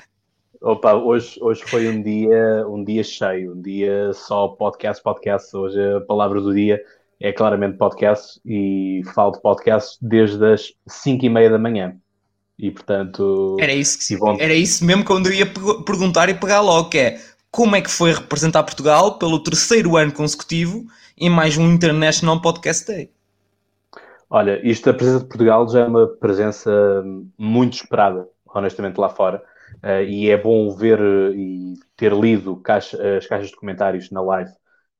Opa, 0.63 0.93
hoje, 0.93 1.39
hoje 1.41 1.63
foi 1.65 1.89
um 1.89 2.03
dia, 2.03 2.67
um 2.67 2.83
dia 2.83 3.03
cheio, 3.03 3.53
um 3.53 3.61
dia 3.63 4.13
só 4.13 4.47
podcast, 4.49 5.01
podcast. 5.01 5.57
Hoje 5.57 5.79
a 5.95 6.01
palavra 6.01 6.39
do 6.39 6.53
dia 6.53 6.79
é 7.19 7.33
claramente 7.33 7.79
podcast 7.79 8.39
e 8.45 9.01
falo 9.15 9.31
de 9.31 9.41
podcast 9.41 9.97
desde 9.99 10.45
as 10.45 10.71
5 10.87 11.25
e 11.25 11.29
meia 11.29 11.49
da 11.49 11.57
manhã. 11.57 11.95
E 12.59 12.69
portanto. 12.69 13.57
Era 13.59 13.73
isso, 13.73 13.97
que, 13.97 14.15
vão... 14.15 14.37
era 14.39 14.53
isso 14.53 14.85
mesmo 14.85 15.03
quando 15.03 15.25
eu 15.25 15.33
ia 15.33 15.47
perguntar 15.83 16.29
e 16.29 16.35
pegar 16.35 16.61
logo, 16.61 16.89
que 16.89 16.99
é 16.99 17.19
como 17.49 17.75
é 17.75 17.81
que 17.81 17.89
foi 17.89 18.13
representar 18.13 18.61
Portugal 18.61 19.17
pelo 19.17 19.41
terceiro 19.41 19.97
ano 19.97 20.11
consecutivo 20.11 20.85
em 21.17 21.27
mais 21.27 21.57
um 21.57 21.73
International 21.73 22.39
Podcast 22.39 22.85
Day? 22.85 23.09
Olha, 24.29 24.61
isto 24.63 24.85
da 24.85 24.93
presença 24.93 25.23
de 25.23 25.27
Portugal 25.27 25.67
já 25.67 25.79
é 25.79 25.85
uma 25.85 26.05
presença 26.05 27.03
muito 27.35 27.73
esperada, 27.73 28.29
honestamente, 28.45 28.99
lá 28.99 29.09
fora. 29.09 29.41
Uh, 29.83 30.03
e 30.07 30.29
é 30.29 30.37
bom 30.37 30.69
ver 30.75 31.01
uh, 31.01 31.33
e 31.33 31.73
ter 31.95 32.13
lido 32.13 32.57
caixa, 32.57 33.17
as 33.17 33.25
caixas 33.25 33.49
de 33.49 33.55
comentários 33.55 34.11
na 34.11 34.21
live 34.21 34.51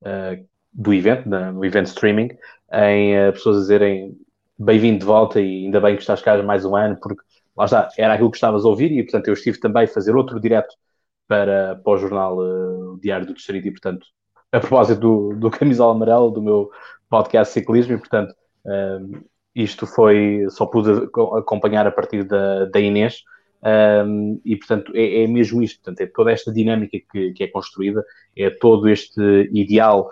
uh, 0.02 0.44
do 0.74 0.94
evento, 0.94 1.30
na, 1.30 1.52
no 1.52 1.64
evento 1.64 1.88
streaming, 1.88 2.30
em 2.74 3.32
pessoas 3.34 3.58
dizerem 3.58 4.18
bem-vindo 4.58 5.00
de 5.00 5.06
volta 5.06 5.40
e 5.40 5.66
ainda 5.66 5.80
bem 5.80 5.96
que 5.96 6.02
estás 6.02 6.22
cá 6.22 6.42
mais 6.42 6.66
um 6.66 6.76
ano, 6.76 6.98
porque 7.00 7.22
lá 7.56 7.66
está, 7.66 7.90
era 7.98 8.14
aquilo 8.14 8.32
que 8.32 8.38
estavas 8.38 8.66
a 8.66 8.68
ouvir 8.68 8.92
e, 8.92 9.04
portanto, 9.04 9.28
eu 9.28 9.34
estive 9.34 9.60
também 9.60 9.84
a 9.84 9.88
fazer 9.88 10.16
outro 10.16 10.40
direto 10.40 10.74
para, 11.28 11.76
para 11.76 11.94
o 11.94 11.98
jornal 11.98 12.38
Diário 13.00 13.28
do 13.28 13.34
Distrito 13.34 13.68
e, 13.68 13.72
portanto, 13.72 14.08
a 14.52 14.60
propósito 14.60 15.00
do, 15.02 15.36
do 15.36 15.52
camisola 15.52 15.94
amarelo, 15.94 16.32
do 16.32 16.42
meu 16.42 16.70
podcast 17.10 17.54
ciclismo 17.54 17.96
e, 17.96 17.98
portanto, 17.98 18.34
isto 19.54 19.86
foi, 19.86 20.46
só 20.50 20.66
pude 20.66 20.90
acompanhar 21.38 21.86
a 21.86 21.92
partir 21.92 22.24
da, 22.24 22.66
da 22.66 22.80
Inês, 22.80 23.24
um, 23.64 24.41
e, 24.43 24.55
portanto, 24.55 24.91
é, 24.95 25.24
é, 25.24 25.28
mesmo 25.28 25.62
isto. 25.62 25.82
Portanto, 25.82 26.01
é 26.01 26.07
toda 26.07 26.32
esta 26.32 26.51
dinâmica 26.51 26.97
que, 27.12 27.32
que 27.34 27.43
é 27.43 27.47
construída, 27.47 28.03
é 28.36 28.49
todo 28.49 28.89
este 28.89 29.22
ideal, 29.53 30.09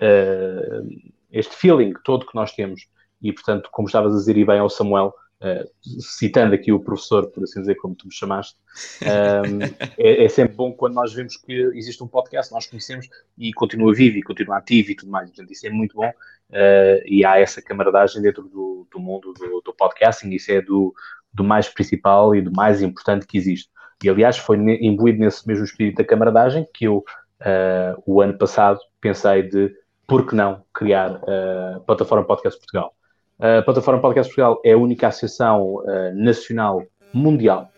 uh, 0.00 0.88
este 1.30 1.54
feeling 1.54 1.94
todo 2.04 2.26
que 2.26 2.34
nós 2.34 2.52
temos. 2.52 2.88
E, 3.22 3.32
portanto, 3.32 3.68
como 3.72 3.86
estavas 3.86 4.14
a 4.14 4.18
dizer 4.18 4.36
e 4.36 4.44
bem 4.44 4.58
ao 4.58 4.68
Samuel, 4.68 5.14
uh, 5.40 6.00
citando 6.00 6.54
aqui 6.54 6.72
o 6.72 6.80
professor, 6.80 7.30
por 7.30 7.44
assim 7.44 7.60
dizer, 7.60 7.76
como 7.76 7.94
tu 7.94 8.06
me 8.06 8.12
chamaste, 8.12 8.56
um, 9.02 9.62
é, 9.96 10.24
é, 10.24 10.28
sempre 10.28 10.56
bom 10.56 10.72
quando 10.72 10.94
nós 10.94 11.12
vemos 11.12 11.36
que 11.36 11.52
existe 11.74 12.02
um 12.02 12.08
podcast, 12.08 12.52
nós 12.52 12.66
conhecemos 12.66 13.08
e 13.36 13.52
continua 13.52 13.94
vivo 13.94 14.18
e 14.18 14.22
continua 14.22 14.58
ativo 14.58 14.90
e 14.90 14.96
tudo 14.96 15.10
mais. 15.10 15.28
Portanto, 15.30 15.52
isso 15.52 15.66
é 15.66 15.70
muito 15.70 15.96
bom. 15.96 16.08
Uh, 16.50 17.04
e 17.04 17.24
há 17.24 17.38
essa 17.38 17.60
camaradagem 17.60 18.22
dentro 18.22 18.44
do, 18.44 18.88
do 18.90 18.98
mundo 18.98 19.34
do, 19.34 19.60
do 19.60 19.74
podcasting, 19.74 20.30
isso 20.30 20.50
é 20.50 20.62
do, 20.62 20.94
do 21.32 21.44
mais 21.44 21.68
principal 21.68 22.34
e 22.34 22.42
do 22.42 22.52
mais 22.52 22.82
importante 22.82 23.26
que 23.26 23.38
existe. 23.38 23.70
E, 24.02 24.08
aliás, 24.08 24.38
foi 24.38 24.56
imbuído 24.56 25.18
nesse 25.18 25.46
mesmo 25.46 25.64
espírito 25.64 25.96
da 25.96 26.04
camaradagem 26.04 26.66
que 26.72 26.84
eu, 26.84 26.98
uh, 26.98 28.02
o 28.06 28.20
ano 28.20 28.36
passado, 28.38 28.78
pensei 29.00 29.42
de, 29.42 29.72
por 30.06 30.26
que 30.26 30.34
não, 30.34 30.62
criar 30.72 31.20
a 31.26 31.78
uh, 31.78 31.80
Plataforma 31.80 32.24
Podcast 32.24 32.58
Portugal. 32.58 32.94
A 33.40 33.62
Plataforma 33.62 34.00
Podcast 34.00 34.34
Portugal 34.34 34.60
é 34.64 34.72
a 34.72 34.78
única 34.78 35.08
associação 35.08 35.76
uh, 35.76 36.14
nacional 36.14 36.82
mundial, 37.12 37.70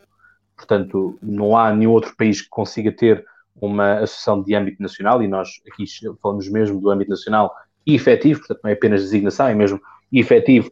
portanto, 0.57 1.18
não 1.22 1.57
há 1.57 1.72
nenhum 1.72 1.92
outro 1.92 2.14
país 2.16 2.40
que 2.42 2.48
consiga 2.48 2.90
ter 2.92 3.24
uma 3.61 3.94
associação 3.94 4.42
de 4.42 4.55
âmbito 4.55 4.82
nacional, 4.82 5.22
e 5.22 5.28
nós 5.28 5.48
aqui 5.70 5.84
falamos 6.22 6.48
mesmo 6.48 6.80
do 6.80 6.90
âmbito 6.90 7.11
nacional 7.11 7.55
efetivo, 7.86 8.40
portanto, 8.40 8.61
não 8.62 8.70
é 8.70 8.74
apenas 8.74 9.03
designação, 9.03 9.48
é 9.48 9.55
mesmo 9.55 9.80
efetivo, 10.12 10.70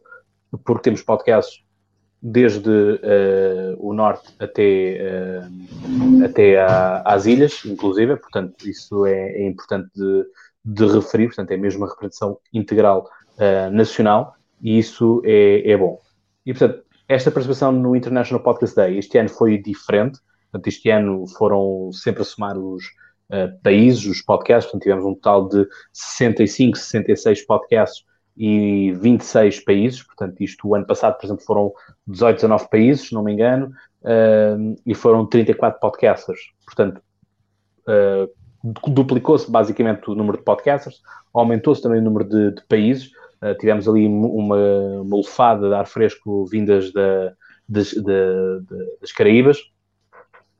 porque 0.63 0.83
temos 0.83 1.01
podcasts 1.01 1.63
desde 2.21 2.69
uh, 2.69 3.77
o 3.79 3.93
norte 3.93 4.33
até, 4.39 4.99
uh, 5.41 6.25
até 6.25 6.61
a, 6.61 7.01
às 7.05 7.25
ilhas, 7.25 7.61
inclusive, 7.65 8.17
portanto, 8.17 8.67
isso 8.67 9.05
é, 9.05 9.31
é 9.31 9.47
importante 9.47 9.89
de, 9.95 10.25
de, 10.65 10.85
referir, 10.85 11.27
portanto, 11.27 11.51
é 11.51 11.57
mesmo 11.57 11.81
uma 11.81 11.89
representação 11.89 12.37
integral 12.53 13.09
uh, 13.37 13.71
nacional 13.71 14.35
e 14.61 14.77
isso 14.77 15.21
é, 15.23 15.71
é, 15.71 15.77
bom. 15.77 15.97
E, 16.45 16.53
portanto, 16.53 16.83
esta 17.07 17.31
participação 17.31 17.71
no 17.71 17.95
International 17.95 18.43
Podcast 18.43 18.75
Day 18.75 18.97
este 18.97 19.17
ano 19.17 19.29
foi 19.29 19.57
diferente, 19.57 20.19
portanto, 20.51 20.67
este 20.67 20.89
ano 20.89 21.25
foram 21.37 21.91
sempre 21.93 22.21
a 22.21 22.25
somar 22.25 22.57
os 22.57 22.83
países, 23.61 24.05
os 24.07 24.21
podcasts, 24.23 24.65
portanto, 24.65 24.81
tivemos 24.81 25.05
um 25.05 25.13
total 25.13 25.47
de 25.47 25.67
65, 25.93 26.75
66 26.75 27.45
podcasts 27.45 28.03
e 28.39 28.93
26 28.93 29.59
países, 29.65 30.01
portanto, 30.01 30.41
isto 30.41 30.65
o 30.65 30.73
ano 30.73 30.85
passado, 30.85 31.17
por 31.17 31.25
exemplo, 31.25 31.43
foram 31.43 31.73
18, 32.07 32.35
19 32.35 32.69
países, 32.69 33.07
se 33.09 33.13
não 33.13 33.21
me 33.21 33.33
engano, 33.33 33.73
uh, 34.01 34.75
e 34.85 34.95
foram 34.95 35.25
34 35.25 35.77
podcasters. 35.77 36.39
Portanto, 36.65 37.01
uh, 37.85 38.89
duplicou-se 38.89 39.51
basicamente 39.51 40.09
o 40.09 40.15
número 40.15 40.37
de 40.37 40.45
podcasters, 40.45 41.01
aumentou-se 41.33 41.81
também 41.81 41.99
o 41.99 42.03
número 42.03 42.23
de, 42.23 42.51
de 42.51 42.65
países. 42.65 43.11
Uh, 43.41 43.53
tivemos 43.59 43.89
ali 43.89 44.07
uma, 44.07 44.55
uma 45.01 45.17
lufada 45.17 45.67
de 45.67 45.75
ar 45.75 45.85
fresco 45.85 46.45
vindas 46.45 46.93
da, 46.93 47.33
das, 47.67 47.93
das 49.01 49.11
Caraíbas. 49.11 49.57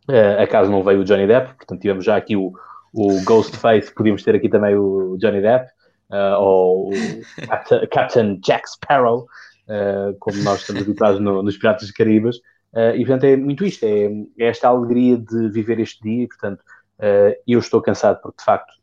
Uh, 0.10 0.42
acaso 0.42 0.70
não 0.70 0.84
veio 0.84 1.00
o 1.00 1.04
Johnny 1.06 1.28
Depp, 1.28 1.56
portanto 1.56 1.80
tivemos 1.80 2.04
já 2.04 2.18
aqui 2.18 2.36
o, 2.36 2.52
o 2.94 3.24
Ghostface, 3.24 3.94
podíamos 3.94 4.22
ter 4.22 4.36
aqui 4.36 4.50
também 4.50 4.76
o 4.76 5.16
Johnny 5.18 5.40
Depp, 5.40 5.70
uh, 6.10 6.40
ou 6.40 6.92
Captain, 7.48 7.88
Captain 7.88 8.40
Jack 8.42 8.70
Sparrow, 8.70 9.28
uh, 9.68 10.16
como 10.20 10.38
nós 10.44 10.62
estamos 10.62 10.82
habituados 10.82 11.20
no, 11.20 11.44
nos 11.44 11.58
Piratas 11.58 11.84
dos 11.84 11.92
Caraíbas. 11.92 12.38
Uh, 12.74 12.94
e 12.96 13.00
portanto 13.00 13.24
é 13.24 13.36
muito 13.36 13.66
isto, 13.66 13.84
é, 13.84 14.06
é, 14.38 14.48
esta 14.48 14.68
alegria 14.68 15.18
de 15.18 15.50
viver 15.50 15.80
este 15.80 16.02
dia, 16.04 16.24
e 16.24 16.28
portanto 16.28 16.64
eu 17.48 17.60
estou 17.60 17.82
cansado 17.82 18.20
porque 18.22 18.40
de 18.40 18.44
facto 18.44 18.74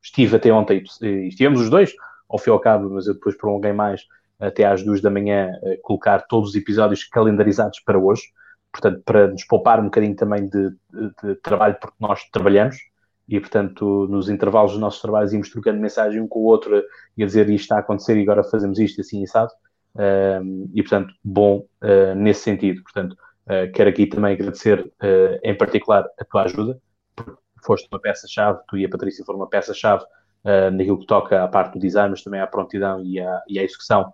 estive 0.00 0.36
até 0.36 0.52
ontem, 0.52 0.84
estivemos 1.26 1.60
os 1.60 1.68
dois, 1.68 1.92
ao 2.28 2.38
fim 2.38 2.50
e 2.50 2.52
ao 2.52 2.60
cabo, 2.60 2.88
mas 2.88 3.08
eu 3.08 3.14
depois 3.14 3.36
prolonguei 3.36 3.72
mais 3.72 4.06
até 4.38 4.64
às 4.64 4.84
duas 4.84 5.00
da 5.00 5.10
manhã, 5.10 5.50
colocar 5.82 6.20
todos 6.28 6.50
os 6.50 6.54
episódios 6.54 7.02
calendarizados 7.02 7.80
para 7.80 7.98
hoje, 7.98 8.22
portanto, 8.70 9.02
para 9.04 9.26
nos 9.26 9.42
poupar 9.42 9.80
um 9.80 9.86
bocadinho 9.86 10.14
também 10.14 10.48
de, 10.48 10.70
de, 10.70 11.12
de 11.20 11.34
trabalho, 11.42 11.76
porque 11.80 11.96
nós 11.98 12.22
trabalhamos, 12.30 12.76
e 13.32 13.40
portanto 13.40 14.06
nos 14.10 14.28
intervalos 14.28 14.72
dos 14.72 14.80
nossos 14.80 15.00
trabalhos 15.00 15.32
íamos 15.32 15.48
trocando 15.48 15.80
mensagem 15.80 16.20
um 16.20 16.28
com 16.28 16.40
o 16.40 16.44
outro 16.44 16.84
e 17.16 17.22
a 17.22 17.26
dizer 17.26 17.48
isto 17.48 17.62
está 17.62 17.76
a 17.76 17.78
acontecer 17.78 18.18
e 18.18 18.22
agora 18.22 18.44
fazemos 18.44 18.78
isto 18.78 19.00
assim 19.00 19.22
e 19.22 19.26
sabe 19.26 19.50
uh, 19.94 20.70
e 20.74 20.82
portanto 20.82 21.14
bom 21.24 21.64
uh, 21.82 22.14
nesse 22.14 22.42
sentido. 22.42 22.82
Portanto 22.82 23.12
uh, 23.12 23.72
quero 23.72 23.88
aqui 23.88 24.06
também 24.06 24.34
agradecer 24.34 24.92
em 25.42 25.56
particular 25.56 26.06
a 26.20 26.24
tua 26.26 26.42
ajuda 26.42 26.78
porque 27.16 27.32
foste 27.64 27.88
uma 27.90 27.98
peça-chave, 27.98 28.60
tu 28.68 28.76
e 28.76 28.84
a 28.84 28.88
Patrícia 28.88 29.24
foram 29.24 29.40
uma 29.40 29.48
peça-chave 29.48 30.04
naquilo 30.72 30.98
que 30.98 31.06
toca 31.06 31.42
à 31.42 31.48
parte 31.48 31.74
do 31.74 31.78
design 31.78 32.10
mas 32.10 32.22
também 32.22 32.40
à 32.40 32.46
prontidão 32.46 33.00
e 33.02 33.18
à, 33.18 33.42
e 33.48 33.58
à 33.58 33.62
execução 33.62 34.12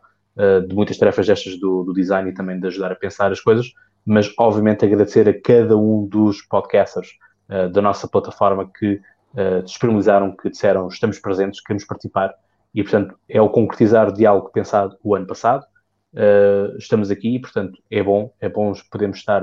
de 0.68 0.74
muitas 0.74 0.96
tarefas 0.96 1.26
destas 1.26 1.58
do, 1.58 1.82
do 1.82 1.92
design 1.92 2.30
e 2.30 2.34
também 2.34 2.60
de 2.60 2.66
ajudar 2.68 2.92
a 2.92 2.94
pensar 2.94 3.32
as 3.32 3.40
coisas. 3.40 3.72
Mas 4.04 4.32
obviamente 4.38 4.84
agradecer 4.84 5.28
a 5.28 5.40
cada 5.40 5.76
um 5.76 6.06
dos 6.06 6.42
podcasters 6.42 7.08
uh, 7.48 7.68
da 7.68 7.82
nossa 7.82 8.08
plataforma 8.08 8.70
que 8.70 9.00
uh, 9.34 9.62
disponibilizaram, 9.62 10.34
que 10.36 10.50
disseram 10.50 10.88
estamos 10.88 11.18
presentes, 11.18 11.60
queremos 11.60 11.84
participar 11.84 12.34
e, 12.74 12.82
portanto, 12.82 13.18
é 13.28 13.40
o 13.40 13.48
concretizar 13.48 14.12
de 14.12 14.26
algo 14.26 14.50
pensado 14.50 14.96
o 15.02 15.14
ano 15.14 15.26
passado. 15.26 15.64
Uh, 16.12 16.76
estamos 16.78 17.10
aqui 17.10 17.36
e, 17.36 17.40
portanto, 17.40 17.78
é 17.90 18.02
bom, 18.02 18.32
é 18.40 18.48
bom 18.48 18.72
podemos 18.90 19.18
estar 19.18 19.42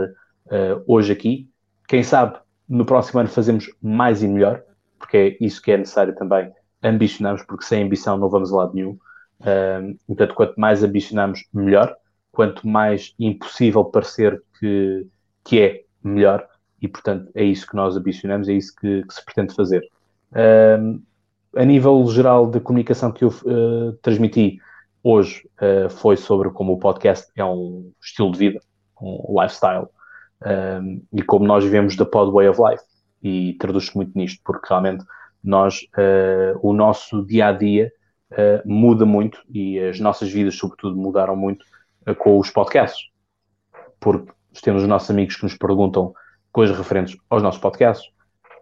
hoje 0.86 1.12
aqui. 1.12 1.50
Quem 1.88 2.04
sabe 2.04 2.38
no 2.70 2.86
próximo 2.86 3.20
ano 3.20 3.30
fazemos 3.30 3.68
mais 3.82 4.22
e 4.22 4.28
melhor, 4.28 4.62
porque 5.00 5.18
é 5.18 5.44
isso 5.44 5.60
que 5.60 5.72
é 5.72 5.78
necessário 5.78 6.14
também 6.16 6.52
ambicionarmos, 6.84 7.44
porque 7.44 7.66
sem 7.66 7.84
ambição 7.84 8.18
não 8.18 8.30
vamos 8.30 8.52
a 8.54 8.58
lado 8.58 8.76
nenhum. 8.76 8.98
Uh, 9.42 9.98
portanto, 10.08 10.34
quanto 10.36 10.60
mais 10.60 10.84
ambicionamos, 10.84 11.46
melhor. 11.54 11.96
Quanto 12.32 12.68
mais 12.68 13.14
impossível 13.18 13.86
parecer 13.86 14.42
que, 14.60 15.08
que 15.44 15.62
é, 15.62 15.84
melhor 16.04 16.46
e, 16.82 16.88
portanto, 16.88 17.32
é 17.34 17.44
isso 17.44 17.68
que 17.68 17.76
nós 17.76 17.96
ambicionamos, 17.96 18.48
é 18.48 18.54
isso 18.54 18.76
que, 18.76 19.04
que 19.04 19.14
se 19.14 19.24
pretende 19.24 19.56
fazer. 19.56 19.84
Uh, 20.32 21.02
a 21.56 21.64
nível 21.64 22.06
geral 22.08 22.48
da 22.48 22.60
comunicação 22.60 23.12
que 23.12 23.24
eu 23.24 23.30
uh, 23.30 23.94
transmiti 24.02 24.60
hoje 25.02 25.48
uh, 25.62 25.90
foi 25.90 26.18
sobre 26.18 26.50
como 26.50 26.74
o 26.74 26.80
podcast 26.80 27.32
é 27.36 27.46
um 27.46 27.92
estilo 28.02 28.32
de 28.32 28.38
vida, 28.38 28.60
um 29.02 29.42
lifestyle, 29.42 29.88
e 31.12 31.24
como 31.24 31.48
nós 31.48 31.64
vivemos 31.64 31.96
da 31.96 32.06
pod 32.06 32.32
way 32.32 32.48
of 32.48 32.62
life, 32.62 32.84
e 33.24 33.54
traduz-se 33.54 33.96
muito 33.96 34.12
nisto, 34.16 34.40
porque 34.44 34.68
realmente 34.70 35.04
nós, 35.44 35.82
uh, 35.98 36.60
o 36.62 36.74
nosso 36.74 37.26
dia 37.26 37.48
a 37.48 37.52
dia 37.52 37.92
muda 38.66 39.06
muito 39.06 39.42
e 39.50 39.80
as 39.80 40.00
nossas 40.00 40.30
vidas, 40.30 40.56
sobretudo, 40.56 40.98
mudaram 40.98 41.36
muito 41.36 41.66
com 42.18 42.38
os 42.38 42.50
podcasts, 42.50 43.10
porque 44.00 44.32
temos 44.62 44.82
os 44.82 44.90
nossos 44.90 45.10
amigos 45.10 45.38
que 45.38 45.44
nos 45.44 45.56
perguntam 45.56 46.14
coisas 46.56 46.78
referentes 46.78 47.18
aos 47.30 47.44
nossos 47.44 47.60
podcasts. 47.60 48.10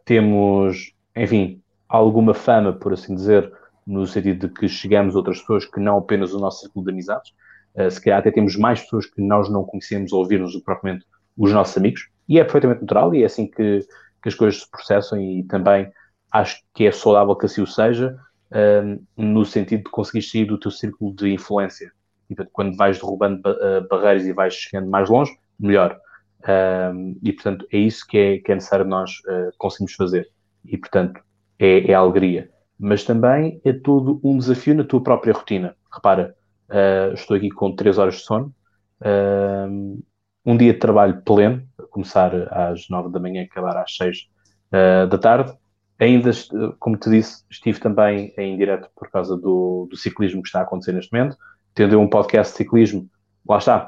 Temos, 0.04 0.96
enfim, 1.16 1.62
alguma 1.88 2.34
fama, 2.34 2.74
por 2.74 2.92
assim 2.92 3.14
dizer, 3.14 3.54
no 3.86 4.08
sentido 4.08 4.48
de 4.48 4.54
que 4.56 4.68
chegamos 4.68 5.14
a 5.14 5.20
outras 5.20 5.40
pessoas 5.42 5.68
que 5.68 5.80
não 5.80 6.00
apenas 6.00 6.34
o 6.34 6.40
nosso 6.40 6.62
círculo 6.62 6.86
de 6.86 6.92
amizades. 6.92 7.32
Uh, 7.76 7.92
se 7.92 8.02
calhar 8.02 8.18
até 8.18 8.32
temos 8.32 8.56
mais 8.56 8.82
pessoas 8.82 9.06
que 9.06 9.22
nós 9.22 9.48
não 9.48 9.64
conhecemos 9.64 10.12
ou 10.12 10.28
que 10.28 10.40
propriamente 10.66 11.06
os 11.38 11.54
nossos 11.54 11.78
amigos. 11.78 12.10
E 12.28 12.40
é 12.40 12.44
perfeitamente 12.44 12.82
natural 12.82 13.14
e 13.14 13.22
é 13.22 13.28
assim 13.28 13.46
que, 13.46 13.86
que 14.24 14.28
as 14.28 14.34
coisas 14.34 14.62
se 14.62 14.72
processam 14.72 15.22
e 15.22 15.44
também 15.44 15.88
acho 16.32 16.64
que 16.74 16.88
é 16.88 16.92
saudável 16.92 17.36
que 17.36 17.46
assim 17.46 17.62
o 17.62 17.68
seja, 17.68 18.18
uh, 18.50 19.04
no 19.16 19.46
sentido 19.46 19.84
de 19.84 19.92
conseguir 19.92 20.24
sair 20.24 20.46
do 20.46 20.60
teu 20.60 20.72
círculo 20.72 21.14
de 21.14 21.32
influência. 21.32 21.92
E, 22.28 22.36
quando 22.54 22.76
vais 22.76 22.98
derrubando 22.98 23.48
uh, 23.48 23.88
barreiras 23.88 24.26
e 24.26 24.34
vais 24.34 24.56
chegando 24.56 24.90
mais 24.90 25.08
longe, 25.12 25.32
melhor. 25.60 25.96
Um, 26.46 27.18
e, 27.24 27.32
portanto, 27.32 27.66
é 27.72 27.78
isso 27.78 28.06
que 28.06 28.18
é, 28.18 28.38
que 28.40 28.52
é 28.52 28.56
necessário 28.56 28.86
nós 28.86 29.12
uh, 29.28 29.88
fazer. 29.98 30.30
E, 30.66 30.78
portanto, 30.78 31.22
é, 31.58 31.92
é, 31.92 31.94
alegria. 31.94 32.50
Mas 32.78 33.04
também 33.04 33.62
é 33.64 33.72
todo 33.72 34.20
um 34.24 34.38
desafio 34.38 34.76
na 34.76 34.84
tua 34.84 35.02
própria 35.02 35.34
rotina. 35.34 35.76
Repara, 35.92 36.36
uh, 36.70 37.14
estou 37.14 37.38
aqui 37.38 37.50
com 37.50 37.76
3 37.76 37.98
horas 37.98 38.16
de 38.16 38.22
sono, 38.22 38.54
um 40.46 40.58
dia 40.58 40.74
de 40.74 40.80
trabalho 40.80 41.22
pleno, 41.24 41.64
começar 41.90 42.34
às 42.52 42.88
9 42.90 43.10
da 43.10 43.20
manhã 43.20 43.42
e 43.42 43.46
acabar 43.46 43.78
às 43.78 43.96
6 43.96 44.30
da 45.10 45.18
tarde. 45.18 45.54
Ainda, 46.00 46.32
como 46.80 46.98
te 46.98 47.10
disse, 47.10 47.44
estive 47.50 47.80
também 47.80 48.34
em 48.38 48.58
direto 48.58 48.90
por 48.96 49.10
causa 49.10 49.36
do, 49.36 49.88
do 49.90 49.98
ciclismo 49.98 50.42
que 50.42 50.48
está 50.48 50.60
a 50.60 50.64
acontecer 50.64 50.94
neste 50.94 51.12
momento. 51.12 51.38
Tendo 51.74 52.00
um 52.00 52.08
podcast 52.08 52.54
de 52.54 52.58
ciclismo, 52.58 53.10
lá 53.48 53.58
está, 53.58 53.88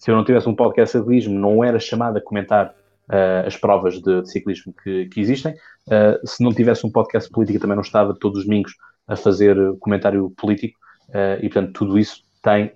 se 0.00 0.10
eu 0.10 0.16
não 0.16 0.24
tivesse 0.24 0.48
um 0.48 0.54
podcast 0.54 0.96
de 0.96 1.02
ciclismo, 1.02 1.38
não 1.38 1.62
era 1.62 1.78
chamado 1.78 2.16
a 2.16 2.22
comentar 2.22 2.74
uh, 3.10 3.46
as 3.46 3.54
provas 3.54 4.00
de, 4.00 4.22
de 4.22 4.30
ciclismo 4.30 4.74
que, 4.82 5.06
que 5.10 5.20
existem. 5.20 5.52
Uh, 5.86 6.26
se 6.26 6.42
não 6.42 6.54
tivesse 6.54 6.86
um 6.86 6.90
podcast 6.90 7.28
de 7.28 7.34
política, 7.34 7.60
também 7.60 7.76
não 7.76 7.82
estava 7.82 8.16
todos 8.18 8.38
os 8.38 8.44
domingos 8.46 8.72
a 9.06 9.14
fazer 9.14 9.56
comentário 9.78 10.32
político. 10.38 10.78
Uh, 11.10 11.36
e, 11.44 11.50
portanto, 11.50 11.72
tudo 11.74 11.98
isso 11.98 12.22
tem, 12.42 12.72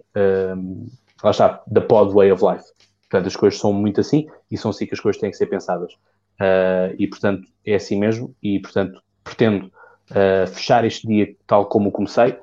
lá 1.22 1.30
está, 1.30 1.62
the 1.72 1.80
pod 1.80 2.12
way 2.12 2.30
of 2.30 2.44
life. 2.44 2.64
Portanto, 3.08 3.26
as 3.26 3.36
coisas 3.36 3.58
são 3.58 3.72
muito 3.72 4.02
assim 4.02 4.26
e 4.50 4.58
são 4.58 4.70
assim 4.70 4.84
que 4.84 4.92
as 4.92 5.00
coisas 5.00 5.18
têm 5.18 5.30
que 5.30 5.36
ser 5.38 5.46
pensadas. 5.46 5.94
e, 6.98 7.06
portanto, 7.06 7.48
é 7.64 7.76
assim 7.76 7.98
mesmo. 7.98 8.36
E, 8.42 8.60
portanto, 8.60 9.00
pretendo 9.22 9.72
fechar 10.52 10.84
este 10.84 11.06
dia 11.06 11.34
tal 11.46 11.64
como 11.66 11.90
comecei. 11.90 12.36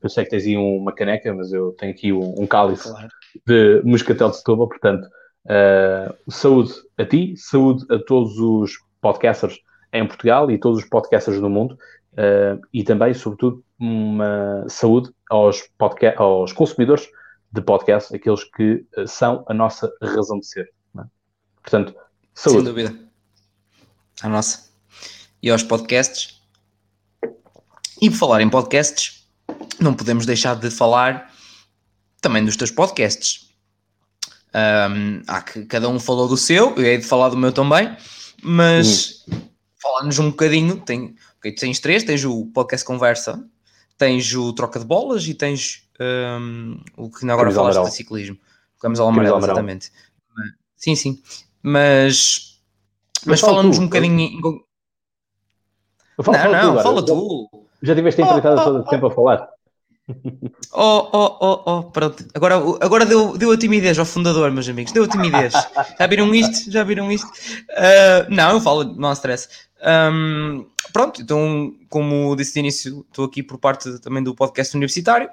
Eu 0.00 0.08
sei 0.08 0.22
que 0.22 0.30
tens 0.30 0.44
aí 0.44 0.56
uma 0.56 0.92
caneca, 0.92 1.34
mas 1.34 1.52
eu 1.52 1.72
tenho 1.72 1.90
aqui 1.90 2.12
um, 2.12 2.40
um 2.40 2.46
cálice. 2.46 2.88
Claro 2.88 3.08
de 3.46 3.82
Moscatel 3.84 4.30
de 4.30 4.36
Setúbal. 4.36 4.68
Portanto, 4.68 5.08
uh, 5.46 6.30
saúde 6.30 6.72
a 6.98 7.04
ti, 7.04 7.34
saúde 7.36 7.84
a 7.90 7.98
todos 7.98 8.38
os 8.38 8.72
podcasters 9.00 9.58
em 9.92 10.06
Portugal 10.06 10.50
e 10.50 10.58
todos 10.58 10.82
os 10.82 10.88
podcasters 10.88 11.40
do 11.40 11.50
mundo 11.50 11.76
uh, 12.12 12.60
e 12.72 12.82
também, 12.84 13.12
sobretudo, 13.14 13.62
uma 13.78 14.64
saúde 14.68 15.10
aos, 15.28 15.68
aos 16.16 16.52
consumidores 16.52 17.08
de 17.52 17.60
podcast, 17.60 18.14
aqueles 18.14 18.44
que 18.44 18.86
uh, 18.96 19.06
são 19.06 19.44
a 19.48 19.54
nossa 19.54 19.92
razão 20.02 20.38
de 20.38 20.46
ser. 20.46 20.70
É? 20.98 21.02
Portanto, 21.60 21.94
saúde. 22.34 22.58
Sem 22.58 22.64
dúvida. 22.64 22.98
A 24.22 24.28
nossa. 24.28 24.70
E 25.42 25.50
aos 25.50 25.62
podcasts. 25.62 26.40
E 28.00 28.10
por 28.10 28.16
falar 28.16 28.40
em 28.40 28.48
podcasts, 28.48 29.28
não 29.80 29.94
podemos 29.94 30.26
deixar 30.26 30.56
de 30.56 30.70
falar 30.70 31.31
também 32.22 32.42
dos 32.42 32.56
teus 32.56 32.70
podcasts. 32.70 33.50
Um, 34.54 35.22
há 35.26 35.42
que 35.42 35.64
cada 35.66 35.88
um 35.88 35.98
falou 35.98 36.28
do 36.28 36.36
seu, 36.36 36.74
eu 36.76 36.84
hei 36.84 36.98
de 36.98 37.04
falar 37.04 37.28
do 37.30 37.36
meu 37.36 37.52
também, 37.52 37.94
mas 38.42 39.24
uhum. 39.26 39.40
falar-nos 39.80 40.18
um 40.18 40.30
bocadinho, 40.30 40.80
tem, 40.80 41.14
okay, 41.38 41.54
tens 41.54 41.80
três, 41.80 42.04
tens 42.04 42.24
o 42.24 42.46
podcast 42.46 42.86
Conversa, 42.86 43.44
tens 43.98 44.34
o 44.34 44.52
Troca 44.52 44.78
de 44.78 44.84
Bolas 44.84 45.26
e 45.26 45.34
tens 45.34 45.88
um, 46.00 46.80
o 46.96 47.10
que 47.10 47.24
agora 47.24 47.44
Camisola 47.44 47.72
falaste 47.72 47.90
de 47.90 47.96
ciclismo. 47.96 48.38
Camisola 48.80 49.10
amarela, 49.10 49.38
exatamente. 49.38 49.90
Sim, 50.76 50.94
sim. 50.96 51.22
Mas, 51.62 52.60
mas, 53.24 53.26
mas 53.26 53.40
fala-nos 53.40 53.78
um 53.78 53.84
bocadinho. 53.84 54.40
Falo, 56.22 56.38
não, 56.38 56.52
não, 56.52 56.76
tu, 56.76 56.82
fala 56.82 57.06
tu. 57.06 57.66
Já 57.82 57.94
tiveste 57.94 58.20
a 58.22 58.36
oh, 58.36 58.40
todo 58.40 58.78
o 58.80 58.84
tempo 58.84 59.06
a 59.06 59.10
falar. 59.10 59.48
Oh, 60.72 61.08
oh, 61.12 61.36
oh, 61.40 61.62
oh, 61.66 61.82
pronto. 61.84 62.26
Agora, 62.34 62.56
agora 62.80 63.06
deu, 63.06 63.36
deu 63.36 63.52
a 63.52 63.58
timidez 63.58 63.98
ao 63.98 64.04
fundador, 64.04 64.50
meus 64.50 64.68
amigos. 64.68 64.92
Deu 64.92 65.04
a 65.04 65.08
timidez. 65.08 65.52
Já 65.98 66.06
viram 66.06 66.34
isto? 66.34 66.70
Já 66.70 66.82
viram 66.82 67.12
isto? 67.12 67.28
Uh, 67.28 68.26
não, 68.28 68.52
eu 68.52 68.60
falo, 68.60 68.84
não 68.84 69.10
há 69.10 69.12
stress. 69.12 69.48
Um, 69.82 70.66
pronto, 70.92 71.22
então, 71.22 71.74
como 71.88 72.34
disse 72.36 72.54
de 72.54 72.60
início, 72.60 73.04
estou 73.08 73.26
aqui 73.26 73.42
por 73.42 73.58
parte 73.58 73.98
também 74.00 74.22
do 74.22 74.34
podcast 74.34 74.74
universitário. 74.76 75.28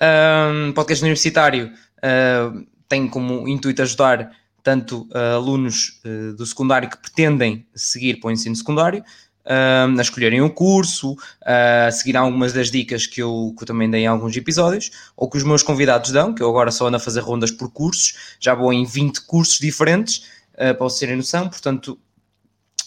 Um, 0.00 0.72
podcast 0.72 1.02
universitário 1.02 1.72
uh, 1.98 2.66
tem 2.88 3.08
como 3.08 3.48
intuito 3.48 3.82
ajudar 3.82 4.30
tanto 4.62 5.08
uh, 5.12 5.36
alunos 5.36 6.00
do 6.36 6.44
secundário 6.44 6.90
que 6.90 6.98
pretendem 6.98 7.66
seguir 7.74 8.20
para 8.20 8.28
o 8.28 8.30
ensino 8.30 8.54
secundário, 8.54 9.02
uh, 9.50 9.98
a 9.98 10.02
escolherem 10.02 10.40
o 10.40 10.50
curso, 10.50 11.16
a 11.44 11.90
seguir 11.90 12.16
algumas 12.16 12.52
das 12.52 12.70
dicas 12.70 13.06
que 13.06 13.20
eu, 13.20 13.52
que 13.56 13.64
eu 13.64 13.66
também 13.66 13.90
dei 13.90 14.02
em 14.02 14.06
alguns 14.06 14.36
episódios, 14.36 14.90
ou 15.16 15.28
que 15.28 15.36
os 15.36 15.42
meus 15.42 15.62
convidados 15.62 16.12
dão, 16.12 16.32
que 16.32 16.42
eu 16.42 16.48
agora 16.48 16.70
só 16.70 16.86
ando 16.86 16.96
a 16.96 17.00
fazer 17.00 17.20
rondas 17.20 17.50
por 17.50 17.70
cursos, 17.72 18.36
já 18.38 18.54
vou 18.54 18.72
em 18.72 18.84
20 18.84 19.22
cursos 19.22 19.58
diferentes, 19.58 20.28
uh, 20.54 20.74
para 20.74 20.76
vocês 20.76 21.00
terem 21.00 21.16
noção, 21.16 21.48
portanto 21.48 21.98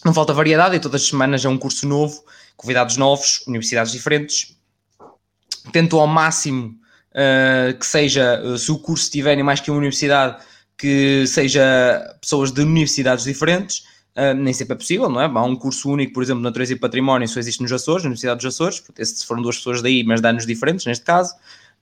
não 0.05 0.13
falta 0.13 0.33
variedade 0.33 0.75
e 0.75 0.79
todas 0.79 1.01
as 1.01 1.07
semanas 1.07 1.45
é 1.45 1.49
um 1.49 1.57
curso 1.57 1.87
novo, 1.87 2.23
convidados 2.57 2.97
novos, 2.97 3.43
universidades 3.47 3.91
diferentes. 3.91 4.55
Tento 5.71 5.97
ao 5.97 6.07
máximo 6.07 6.77
uh, 7.11 7.77
que 7.77 7.85
seja, 7.85 8.41
uh, 8.43 8.57
se 8.57 8.71
o 8.71 8.77
curso 8.77 9.09
tiverem 9.09 9.43
mais 9.43 9.61
que 9.61 9.71
uma 9.71 9.77
universidade, 9.77 10.43
que 10.77 11.25
seja 11.25 12.17
pessoas 12.19 12.51
de 12.51 12.61
universidades 12.61 13.23
diferentes. 13.23 13.85
Uh, 14.15 14.33
nem 14.35 14.53
sempre 14.53 14.75
é 14.75 14.77
possível, 14.77 15.09
não 15.09 15.19
é? 15.19 15.25
Há 15.25 15.43
um 15.43 15.55
curso 15.55 15.89
único, 15.89 16.13
por 16.13 16.21
exemplo, 16.21 16.43
Natureza 16.43 16.73
e 16.73 16.75
Património, 16.75 17.27
só 17.27 17.39
existe 17.39 17.61
nos 17.61 17.71
Açores, 17.71 18.03
na 18.03 18.09
Universidade 18.09 18.37
dos 18.37 18.45
Açores, 18.45 18.83
se 18.95 19.25
foram 19.25 19.41
duas 19.41 19.57
pessoas 19.57 19.81
daí, 19.81 20.03
mas 20.03 20.21
de 20.21 20.27
anos 20.27 20.45
diferentes, 20.45 20.85
neste 20.85 21.03
caso. 21.03 21.33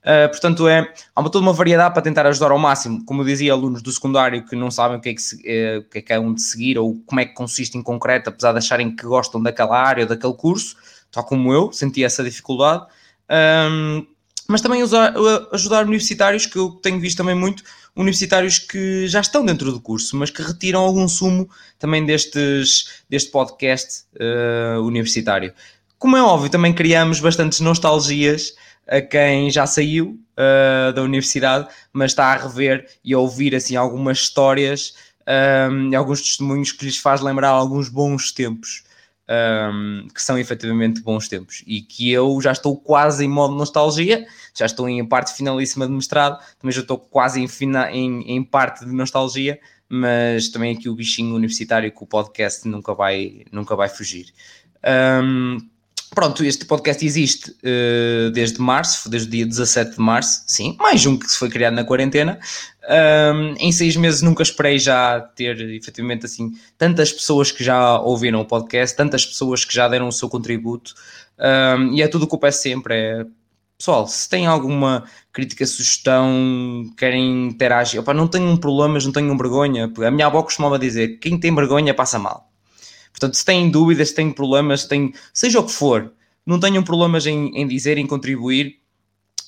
Uh, 0.01 0.27
portanto, 0.29 0.67
é, 0.67 0.91
há 1.15 1.21
uma, 1.21 1.29
toda 1.29 1.43
uma 1.43 1.53
variedade 1.53 1.93
para 1.93 2.01
tentar 2.01 2.25
ajudar 2.25 2.51
ao 2.51 2.57
máximo, 2.57 3.05
como 3.05 3.21
eu 3.21 3.25
dizia, 3.25 3.51
alunos 3.51 3.84
do 3.84 3.91
secundário 3.91 4.43
que 4.45 4.55
não 4.55 4.71
sabem 4.71 4.97
o 4.97 5.01
que 5.01 5.09
é 5.09 5.13
que, 5.13 5.21
se, 5.21 5.41
é, 5.45 5.77
o 5.77 5.84
que, 5.84 5.99
é, 5.99 6.01
que 6.01 6.13
é 6.13 6.19
um 6.19 6.34
de 6.34 6.41
seguir 6.41 6.79
ou 6.79 6.99
como 7.05 7.19
é 7.19 7.25
que 7.25 7.34
consiste 7.34 7.77
em 7.77 7.84
concreto, 7.84 8.29
apesar 8.29 8.53
de 8.53 8.57
acharem 8.59 8.95
que 8.95 9.05
gostam 9.05 9.43
daquela 9.43 9.77
área 9.77 10.03
ou 10.03 10.09
daquele 10.09 10.34
curso, 10.34 10.75
tal 11.11 11.23
como 11.23 11.53
eu, 11.53 11.71
senti 11.71 12.03
essa 12.03 12.23
dificuldade. 12.23 12.86
Um, 13.29 14.07
mas 14.51 14.61
também 14.61 14.83
usar, 14.83 15.13
ajudar 15.51 15.85
universitários, 15.85 16.45
que 16.45 16.57
eu 16.57 16.71
tenho 16.71 16.99
visto 16.99 17.17
também 17.17 17.35
muito, 17.35 17.63
universitários 17.95 18.59
que 18.59 19.07
já 19.07 19.21
estão 19.21 19.45
dentro 19.45 19.71
do 19.71 19.79
curso, 19.79 20.15
mas 20.15 20.29
que 20.29 20.41
retiram 20.41 20.81
algum 20.81 21.07
sumo 21.07 21.49
também 21.79 22.05
destes, 22.05 23.03
deste 23.09 23.31
podcast 23.31 24.03
uh, 24.15 24.81
universitário. 24.81 25.53
Como 25.97 26.17
é 26.17 26.23
óbvio, 26.23 26.49
também 26.49 26.73
criamos 26.73 27.19
bastantes 27.19 27.59
nostalgias 27.59 28.53
a 28.87 29.01
quem 29.01 29.49
já 29.49 29.65
saiu 29.65 30.19
uh, 30.37 30.93
da 30.93 31.01
universidade, 31.01 31.67
mas 31.93 32.11
está 32.11 32.25
a 32.25 32.37
rever 32.37 32.87
e 33.03 33.13
a 33.13 33.19
ouvir 33.19 33.55
assim 33.55 33.75
algumas 33.75 34.19
histórias 34.19 34.93
um, 35.69 35.91
e 35.91 35.95
alguns 35.95 36.21
testemunhos 36.21 36.71
que 36.71 36.85
lhes 36.85 36.97
faz 36.97 37.21
lembrar 37.21 37.49
alguns 37.49 37.89
bons 37.89 38.31
tempos. 38.31 38.83
Um, 39.32 40.09
que 40.13 40.21
são 40.21 40.38
efetivamente 40.38 40.99
bons 40.99 41.29
tempos 41.29 41.63
e 41.65 41.82
que 41.82 42.11
eu 42.11 42.41
já 42.41 42.51
estou 42.51 42.75
quase 42.75 43.23
em 43.23 43.29
modo 43.29 43.55
nostalgia, 43.55 44.27
já 44.53 44.65
estou 44.65 44.89
em 44.89 45.05
parte 45.07 45.34
finalíssima 45.34 45.88
de 45.88 45.93
mestrado, 45.93 46.38
também 46.59 46.73
já 46.73 46.82
estou 46.82 46.97
quase 46.97 47.39
em, 47.39 47.47
fina, 47.47 47.89
em, 47.91 48.29
em 48.29 48.43
parte 48.43 48.84
de 48.84 48.91
nostalgia, 48.91 49.57
mas 49.88 50.49
também 50.49 50.75
aqui 50.75 50.89
o 50.89 50.95
bichinho 50.95 51.34
universitário 51.34 51.89
que 51.89 52.03
o 52.03 52.07
podcast 52.07 52.67
nunca 52.67 52.93
vai, 52.93 53.45
nunca 53.53 53.73
vai 53.73 53.88
fugir. 53.88 54.34
Um, 55.23 55.59
Pronto, 56.14 56.43
este 56.43 56.66
podcast 56.66 57.05
existe 57.05 57.51
uh, 57.51 58.30
desde 58.32 58.59
março, 58.59 59.09
desde 59.09 59.30
o 59.30 59.32
dia 59.32 59.45
17 59.45 59.91
de 59.95 59.99
março, 60.01 60.43
sim, 60.45 60.76
mais 60.78 61.05
um 61.05 61.18
que 61.18 61.26
se 61.26 61.38
foi 61.38 61.49
criado 61.49 61.74
na 61.74 61.86
quarentena. 61.86 62.38
Um, 63.34 63.55
em 63.57 63.72
seis 63.72 63.95
meses 63.95 64.22
nunca 64.22 64.43
esperei 64.43 64.78
já 64.78 65.22
ter 65.22 65.62
efetivamente 65.70 66.26
assim 66.26 66.51
tantas 66.78 67.14
pessoas 67.14 67.49
que 67.49 67.64
já 67.64 67.97
ouviram 68.01 68.41
o 68.41 68.45
podcast, 68.45 68.97
tantas 68.97 69.26
pessoas 69.26 69.64
que 69.64 69.74
já 69.74 69.88
deram 69.88 70.09
o 70.09 70.12
seu 70.12 70.28
contributo. 70.28 70.93
Um, 71.39 71.93
e 71.93 72.01
é 72.01 72.09
tudo 72.09 72.26
o 72.26 72.28
que 72.28 72.36
eu 72.36 72.39
peço 72.39 72.62
sempre: 72.62 72.93
é 72.93 73.26
pessoal, 73.78 74.05
se 74.05 74.28
têm 74.28 74.45
alguma 74.47 75.05
crítica, 75.32 75.66
sugestão, 75.66 76.91
querem 76.97 77.47
interagir, 77.47 78.01
opa, 78.01 78.14
não 78.14 78.28
tenham 78.28 78.57
problemas, 78.57 79.05
não 79.05 79.14
tenham 79.14 79.38
vergonha. 79.38 79.89
A 80.05 80.12
minha 80.12 80.28
avó 80.28 80.43
costumava 80.43 80.78
dizer: 80.78 81.20
quem 81.20 81.39
tem 81.39 81.55
vergonha 81.55 81.93
passa 81.93 82.20
mal. 82.20 82.50
Portanto, 83.12 83.36
se 83.36 83.45
têm 83.45 83.70
dúvidas, 83.70 84.09
se 84.09 84.16
têm 84.16 84.32
problemas, 84.32 84.82
se 84.82 84.88
têm, 84.88 85.14
seja 85.34 85.59
o 85.59 85.66
que 85.66 85.72
for, 85.72 86.12
não 86.45 86.59
tenham 86.59 86.84
problemas 86.84 87.26
em, 87.26 87.51
em 87.55 87.68
dizer, 87.68 87.97
em 87.97 88.07
contribuir. 88.07 88.80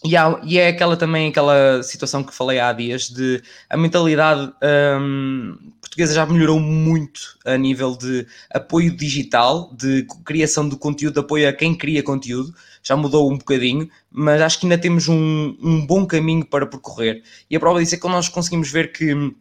E, 0.06 0.18
há, 0.18 0.40
e, 0.44 0.58
é 0.60 0.68
aquela 0.68 0.98
também 0.98 1.30
aquela 1.30 1.82
situação 1.82 2.24
que 2.24 2.34
falei 2.36 2.60
há 2.60 2.74
dias 2.74 3.08
de 3.08 3.42
a 3.70 3.78
mentalidade 3.78 4.52
hum, 5.00 5.58
portuguesa 5.80 6.14
já 6.14 6.26
melhorou 6.26 6.60
muito 6.60 7.38
a 7.46 7.56
nível 7.56 7.96
de 7.96 8.28
apoio 8.54 8.96
digital, 8.96 9.74
de 9.74 10.06
criação 10.26 10.68
de 10.68 10.76
conteúdo, 10.76 11.14
de 11.14 11.20
apoio 11.22 11.48
a 11.48 11.54
quem 11.54 11.74
cria 11.74 12.04
conteúdo, 12.04 12.54
já 12.82 12.98
mudou 12.98 13.32
um 13.32 13.38
bocadinho, 13.38 13.90
mas 14.12 14.42
acho 14.42 14.60
que 14.60 14.66
ainda 14.66 14.78
temos 14.78 15.08
um, 15.08 15.56
um 15.62 15.86
bom 15.86 16.06
caminho 16.06 16.46
para 16.46 16.66
percorrer. 16.66 17.24
E 17.50 17.56
a 17.56 17.60
prova 17.60 17.80
disso 17.80 17.96
é 17.96 17.98
que 17.98 18.08
nós 18.08 18.28
conseguimos 18.28 18.70
ver 18.70 18.92
que 18.92 19.34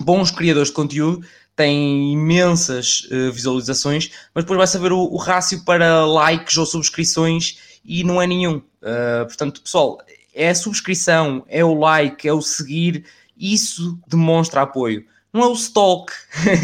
bons 0.00 0.30
criadores 0.30 0.68
de 0.68 0.74
conteúdo 0.74 1.26
tem 1.58 2.12
imensas 2.12 3.08
uh, 3.10 3.32
visualizações, 3.32 4.12
mas 4.32 4.44
depois 4.44 4.58
vai 4.58 4.66
saber 4.68 4.92
o, 4.92 5.00
o 5.00 5.16
rácio 5.16 5.64
para 5.64 6.06
likes 6.06 6.56
ou 6.56 6.64
subscrições 6.64 7.58
e 7.84 8.04
não 8.04 8.22
é 8.22 8.28
nenhum. 8.28 8.58
Uh, 8.80 9.26
portanto, 9.26 9.60
pessoal, 9.60 9.98
é 10.32 10.50
a 10.50 10.54
subscrição, 10.54 11.44
é 11.48 11.64
o 11.64 11.74
like, 11.74 12.28
é 12.28 12.32
o 12.32 12.40
seguir, 12.40 13.04
isso 13.36 13.98
demonstra 14.06 14.62
apoio. 14.62 15.04
Não 15.32 15.42
é 15.42 15.46
o 15.48 15.52
stalk, 15.54 16.12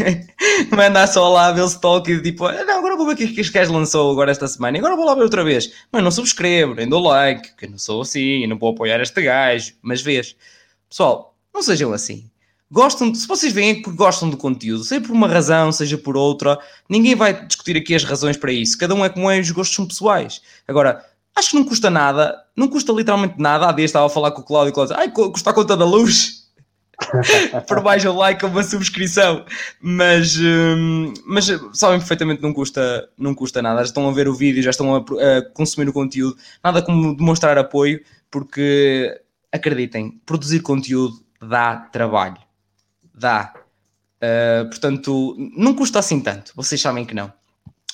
não 0.71 0.81
é 0.81 0.87
andar 0.87 1.07
só 1.07 1.27
lá 1.27 1.47
a 1.47 1.51
ver 1.51 1.61
o 1.63 1.67
stalk 1.67 2.09
e 2.09 2.21
tipo, 2.21 2.45
ah, 2.45 2.63
não, 2.63 2.79
agora 2.79 2.95
vou 2.95 3.05
ver 3.05 3.13
o 3.13 3.17
que, 3.17 3.27
que 3.27 3.41
este 3.41 3.51
gajo 3.51 3.73
lançou 3.73 4.09
agora 4.13 4.31
esta 4.31 4.47
semana, 4.47 4.77
agora 4.77 4.95
vou 4.95 5.05
lá 5.05 5.13
ver 5.13 5.23
outra 5.23 5.43
vez. 5.43 5.73
Mas 5.91 6.01
não 6.01 6.09
subscrevo, 6.09 6.73
nem 6.73 6.87
dou 6.87 7.01
like, 7.01 7.53
que 7.57 7.67
não 7.67 7.77
sou 7.77 8.01
assim, 8.01 8.47
não 8.47 8.57
vou 8.57 8.71
apoiar 8.71 9.01
este 9.01 9.21
gajo, 9.21 9.73
mas 9.81 10.01
vês. 10.01 10.37
Pessoal, 10.89 11.35
não 11.53 11.61
sejam 11.61 11.91
assim 11.91 12.29
gostam, 12.71 13.13
se 13.13 13.27
vocês 13.27 13.53
veem 13.53 13.81
que 13.81 13.91
gostam 13.91 14.29
do 14.29 14.37
conteúdo, 14.37 14.83
seja 14.83 15.01
por 15.01 15.11
uma 15.11 15.27
razão, 15.27 15.71
seja 15.71 15.97
por 15.97 16.17
outra, 16.17 16.59
ninguém 16.89 17.15
vai 17.15 17.45
discutir 17.45 17.77
aqui 17.77 17.95
as 17.95 18.03
razões 18.03 18.37
para 18.37 18.51
isso. 18.51 18.77
Cada 18.77 18.93
um 18.93 19.03
é 19.05 19.09
como 19.09 19.29
é, 19.29 19.39
os 19.39 19.51
gostos 19.51 19.75
são 19.75 19.87
pessoais. 19.87 20.41
Agora, 20.67 21.03
acho 21.35 21.51
que 21.51 21.55
não 21.55 21.63
custa 21.63 21.89
nada, 21.89 22.35
não 22.55 22.67
custa 22.67 22.91
literalmente 22.91 23.35
nada. 23.37 23.69
Há 23.69 23.71
dias 23.71 23.89
estava 23.89 24.07
a 24.07 24.09
falar 24.09 24.31
com 24.31 24.41
o 24.41 24.45
Cláudio 24.45 24.71
e 24.71 24.73
Cláudio 24.73 24.95
ai, 24.97 25.11
custa 25.11 25.49
a 25.49 25.53
conta 25.53 25.77
da 25.77 25.85
luz. 25.85 26.43
por 27.67 27.83
mais 27.83 28.05
um 28.05 28.15
like 28.15 28.45
ou 28.45 28.49
uma 28.49 28.63
subscrição, 28.63 29.43
mas, 29.81 30.37
hum, 30.37 31.13
mas 31.25 31.45
sabem 31.73 31.99
perfeitamente 31.99 32.41
não 32.41 32.53
custa, 32.53 33.09
não 33.17 33.35
custa 33.35 33.61
nada. 33.61 33.79
Já 33.79 33.87
estão 33.87 34.07
a 34.07 34.13
ver 34.13 34.29
o 34.29 34.33
vídeo, 34.33 34.63
já 34.63 34.69
estão 34.69 34.95
a, 34.95 34.99
a 34.99 35.41
consumir 35.53 35.89
o 35.89 35.93
conteúdo, 35.93 36.37
nada 36.63 36.81
como 36.81 37.13
demonstrar 37.13 37.57
apoio, 37.57 38.01
porque 38.31 39.13
acreditem, 39.51 40.21
produzir 40.25 40.61
conteúdo 40.61 41.21
dá 41.41 41.75
trabalho 41.75 42.44
dá. 43.15 43.53
Uh, 44.15 44.67
portanto, 44.69 45.35
não 45.55 45.73
custa 45.73 45.99
assim 45.99 46.19
tanto, 46.19 46.51
vocês 46.55 46.81
sabem 46.81 47.05
que 47.05 47.13
não. 47.13 47.31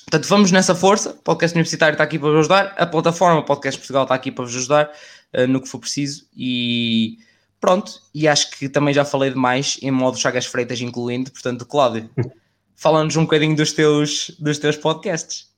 Portanto, 0.04 0.28
vamos 0.28 0.52
nessa 0.52 0.74
força. 0.74 1.10
O 1.10 1.22
podcast 1.22 1.56
universitário 1.56 1.94
está 1.94 2.04
aqui 2.04 2.18
para 2.18 2.28
vos 2.28 2.40
ajudar. 2.40 2.74
A 2.76 2.84
plataforma 2.84 3.42
Podcast 3.44 3.80
Portugal 3.80 4.02
está 4.02 4.14
aqui 4.14 4.30
para 4.30 4.44
vos 4.44 4.54
ajudar 4.54 4.90
uh, 5.32 5.46
no 5.46 5.60
que 5.60 5.68
for 5.68 5.78
preciso. 5.78 6.26
E 6.36 7.18
pronto. 7.58 8.02
E 8.14 8.28
acho 8.28 8.50
que 8.50 8.68
também 8.68 8.92
já 8.92 9.04
falei 9.04 9.30
demais 9.30 9.78
em 9.80 9.90
modo 9.90 10.18
Chagas 10.18 10.44
Freitas, 10.44 10.80
incluindo. 10.80 11.30
Portanto, 11.30 11.64
Cláudio, 11.64 12.10
fala-nos 12.76 13.16
um 13.16 13.22
bocadinho 13.22 13.56
dos 13.56 13.72
teus, 13.72 14.36
dos 14.38 14.58
teus 14.58 14.76
podcasts. 14.76 15.50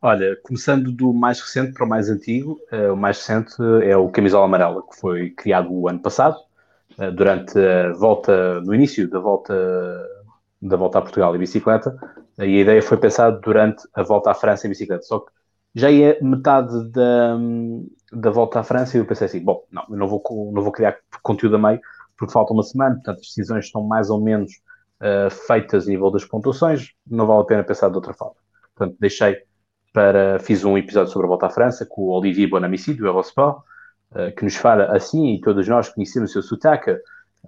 Olha, 0.00 0.36
começando 0.42 0.90
do 0.90 1.12
mais 1.12 1.38
recente 1.38 1.72
para 1.72 1.84
o 1.84 1.88
mais 1.88 2.08
antigo, 2.08 2.58
uh, 2.72 2.94
o 2.94 2.96
mais 2.96 3.18
recente 3.18 3.54
é 3.84 3.96
o 3.96 4.08
Camisola 4.08 4.46
Amarela, 4.46 4.82
que 4.90 4.98
foi 4.98 5.30
criado 5.30 5.70
o 5.70 5.86
ano 5.86 6.00
passado 6.00 6.38
durante 7.14 7.58
a 7.58 7.92
volta, 7.92 8.60
no 8.60 8.74
início 8.74 9.08
da 9.08 9.18
volta, 9.18 9.54
da 10.60 10.76
volta 10.76 10.98
a 10.98 11.02
Portugal 11.02 11.34
em 11.34 11.38
bicicleta, 11.38 11.96
e 12.38 12.42
a 12.42 12.46
ideia 12.46 12.82
foi 12.82 12.96
pensada 12.96 13.38
durante 13.38 13.82
a 13.94 14.02
volta 14.02 14.30
à 14.30 14.34
França 14.34 14.66
em 14.66 14.70
bicicleta. 14.70 15.02
Só 15.02 15.20
que 15.20 15.30
já 15.74 15.90
ia 15.90 16.18
metade 16.20 16.90
da, 16.90 17.38
da 18.12 18.30
volta 18.30 18.60
à 18.60 18.62
França 18.62 18.96
e 18.96 19.00
eu 19.00 19.06
pensei 19.06 19.26
assim: 19.26 19.40
bom, 19.40 19.64
não, 19.70 19.84
eu 19.88 19.96
não 19.96 20.08
vou, 20.08 20.22
não 20.52 20.62
vou 20.62 20.72
criar 20.72 20.96
conteúdo 21.22 21.56
a 21.56 21.58
meio 21.58 21.80
porque 22.16 22.32
falta 22.32 22.52
uma 22.52 22.62
semana, 22.62 22.94
portanto 22.96 23.20
as 23.20 23.26
decisões 23.26 23.64
estão 23.64 23.82
mais 23.82 24.08
ou 24.08 24.20
menos 24.20 24.52
uh, 25.00 25.30
feitas 25.30 25.86
a 25.86 25.90
nível 25.90 26.10
das 26.10 26.24
pontuações, 26.24 26.92
não 27.06 27.26
vale 27.26 27.42
a 27.42 27.44
pena 27.44 27.64
pensar 27.64 27.88
de 27.88 27.96
outra 27.96 28.14
forma. 28.14 28.36
Portanto, 28.74 28.96
deixei 29.00 29.38
para. 29.92 30.38
Fiz 30.38 30.64
um 30.64 30.78
episódio 30.78 31.12
sobre 31.12 31.26
a 31.26 31.28
volta 31.28 31.46
à 31.46 31.50
França 31.50 31.84
com 31.84 32.02
o 32.02 32.10
Olivier 32.10 32.48
Bonamici 32.48 32.94
do 32.94 33.06
Eurosport 33.06 33.62
eh, 34.14 34.30
que 34.32 34.44
nos 34.44 34.56
fala 34.56 34.94
assim, 34.94 35.34
e 35.34 35.40
todos 35.40 35.66
nós 35.66 35.88
conhecemos 35.88 36.30
o 36.30 36.32
seu 36.34 36.42
sotaque, 36.42 36.90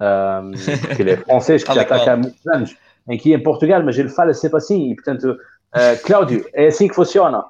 um, 0.01 0.51
porque 0.87 1.03
ele 1.03 1.11
é 1.11 1.17
francês, 1.19 1.63
que 1.63 1.75
já 1.75 1.83
está 1.83 2.05
cá 2.05 2.13
há 2.15 2.17
muitos 2.17 2.47
anos, 2.47 2.77
aqui 3.09 3.35
em 3.35 3.43
Portugal, 3.43 3.83
mas 3.85 3.99
ele 3.99 4.09
fala 4.09 4.33
sempre 4.33 4.57
assim, 4.57 4.91
e 4.91 4.95
portanto, 4.95 5.33
uh, 5.33 6.03
Cláudio, 6.05 6.47
é 6.55 6.67
assim 6.67 6.89
que 6.89 6.95
funciona. 6.95 7.45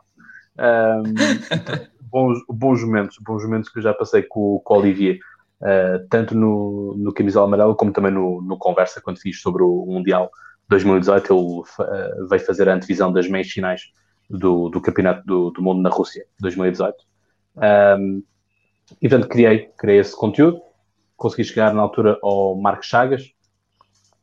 Um, 0.59 1.03
bons, 2.11 2.39
bons 2.49 2.85
momentos, 2.85 3.17
bons 3.21 3.45
momentos 3.45 3.69
que 3.69 3.79
eu 3.79 3.83
já 3.83 3.95
passei 3.95 4.23
com, 4.23 4.61
com 4.65 4.75
o 4.75 4.79
Olivier, 4.79 5.19
uh, 5.61 6.07
tanto 6.11 6.35
no, 6.35 6.95
no 6.97 7.13
Camisola 7.13 7.47
Amarelo 7.47 7.77
como 7.77 7.93
também 7.93 8.11
no, 8.11 8.43
no 8.43 8.59
Conversa, 8.59 9.01
quando 9.01 9.21
fiz 9.21 9.41
sobre 9.41 9.63
o 9.63 9.87
Mundial 9.87 10.31
2018, 10.69 11.33
ele 11.33 11.41
uh, 11.41 12.29
veio 12.29 12.45
fazer 12.45 12.69
a 12.69 12.75
antevisão 12.75 13.13
das 13.13 13.29
meias 13.29 13.49
finais 13.49 13.83
do, 14.29 14.69
do 14.71 14.81
Campeonato 14.81 15.25
do, 15.25 15.51
do 15.51 15.63
Mundo 15.63 15.83
na 15.83 15.91
Rússia, 15.91 16.25
2018. 16.41 16.97
Um, 17.99 18.23
e 19.01 19.09
portanto 19.09 19.29
criei, 19.29 19.71
criei 19.77 19.99
esse 19.99 20.17
conteúdo, 20.17 20.61
consegui 21.17 21.45
chegar 21.45 21.73
na 21.75 21.83
altura 21.83 22.19
ao 22.23 22.55
Marcos 22.57 22.87
Chagas, 22.87 23.33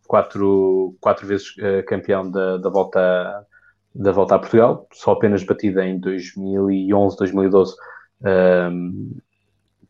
quatro, 0.08 0.96
quatro 1.00 1.26
vezes 1.26 1.56
uh, 1.58 1.86
campeão 1.88 2.30
da, 2.30 2.58
da, 2.58 2.70
volta, 2.70 3.48
da 3.96 4.12
volta 4.12 4.36
a 4.36 4.40
Portugal, 4.40 4.88
só 4.94 5.14
apenas 5.14 5.44
batida 5.44 5.86
em 5.86 6.00
2011, 6.00 7.18
2012 7.18 7.76
um, 8.24 9.18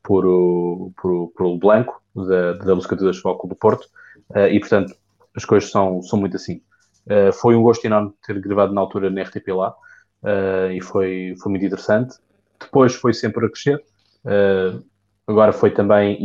por, 0.03 0.25
o, 0.25 0.93
por, 0.95 1.31
por 1.35 1.45
o 1.45 1.57
Blanco, 1.57 2.01
da, 2.15 2.53
da 2.53 2.73
de 2.75 2.87
Futebol 2.87 3.47
do 3.47 3.55
Porto, 3.55 3.87
uh, 4.31 4.47
e 4.47 4.59
portanto 4.59 4.95
as 5.35 5.45
coisas 5.45 5.69
são, 5.71 6.01
são 6.01 6.19
muito 6.19 6.35
assim. 6.35 6.61
Uh, 7.05 7.33
foi 7.33 7.55
um 7.55 7.63
gosto 7.63 7.85
enorme 7.85 8.13
ter 8.25 8.39
gravado 8.39 8.73
na 8.73 8.81
altura 8.81 9.09
na 9.09 9.21
RTP 9.23 9.47
lá, 9.49 9.73
uh, 10.23 10.71
e 10.71 10.81
foi, 10.81 11.35
foi 11.41 11.49
muito 11.49 11.65
interessante. 11.65 12.15
Depois 12.59 12.93
foi 12.93 13.13
sempre 13.13 13.45
a 13.45 13.49
crescer, 13.49 13.83
agora 15.27 15.51
foi 15.53 15.71
também, 15.71 16.17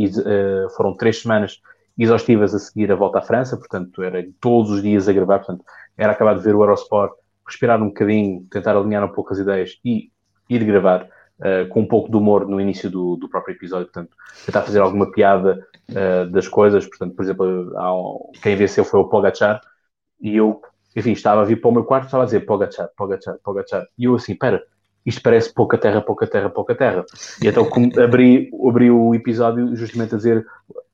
foram 0.75 0.93
três 0.95 1.21
semanas 1.21 1.59
exaustivas 1.97 2.53
a 2.53 2.59
seguir 2.59 2.91
a 2.91 2.95
volta 2.95 3.19
à 3.19 3.21
França, 3.21 3.57
portanto 3.57 4.03
era 4.03 4.23
todos 4.39 4.71
os 4.71 4.81
dias 4.81 5.09
a 5.09 5.13
gravar, 5.13 5.39
portanto 5.39 5.65
era 5.97 6.11
acabar 6.11 6.35
de 6.35 6.43
ver 6.43 6.55
o 6.55 6.61
Eurosport, 6.61 7.13
respirar 7.45 7.81
um 7.81 7.87
bocadinho, 7.87 8.45
tentar 8.51 8.75
alinhar 8.75 9.03
um 9.03 9.11
pouco 9.11 9.33
as 9.33 9.39
ideias 9.39 9.79
e 9.83 10.11
ir 10.49 10.63
gravar 10.63 11.09
uh, 11.39 11.67
com 11.69 11.81
um 11.81 11.87
pouco 11.87 12.09
de 12.09 12.17
humor 12.17 12.47
no 12.47 12.61
início 12.61 12.89
do, 12.89 13.15
do 13.15 13.29
próprio 13.29 13.55
episódio, 13.55 13.87
portanto, 13.87 14.15
tentar 14.45 14.61
fazer 14.61 14.79
alguma 14.79 15.11
piada 15.11 15.65
uh, 15.89 16.29
das 16.29 16.47
coisas, 16.47 16.85
portanto, 16.85 17.15
por 17.15 17.23
exemplo, 17.23 18.31
quem 18.43 18.55
venceu 18.55 18.83
foi 18.83 18.99
o 18.99 19.09
Pogachar, 19.09 19.59
e 20.21 20.35
eu, 20.35 20.61
enfim, 20.95 21.11
estava 21.11 21.41
a 21.41 21.45
vir 21.45 21.59
para 21.59 21.69
o 21.69 21.73
meu 21.73 21.83
quarto, 21.83 22.05
estava 22.05 22.23
a 22.23 22.25
dizer 22.25 22.41
Pogachar, 22.41 22.89
Pogachar, 22.95 23.37
Pogachar, 23.43 23.85
e 23.97 24.05
eu 24.05 24.15
assim, 24.15 24.35
pera, 24.35 24.63
isto 25.07 25.21
parece 25.21 25.53
pouca 25.53 25.77
terra, 25.77 26.01
pouca 26.01 26.27
terra, 26.27 26.49
pouca 26.49 26.75
terra. 26.75 27.05
E 27.41 27.47
então 27.47 27.65
abri, 28.03 28.51
abri 28.67 28.91
o 28.91 29.15
episódio 29.15 29.73
justamente 29.73 30.13
a 30.13 30.17
dizer 30.17 30.45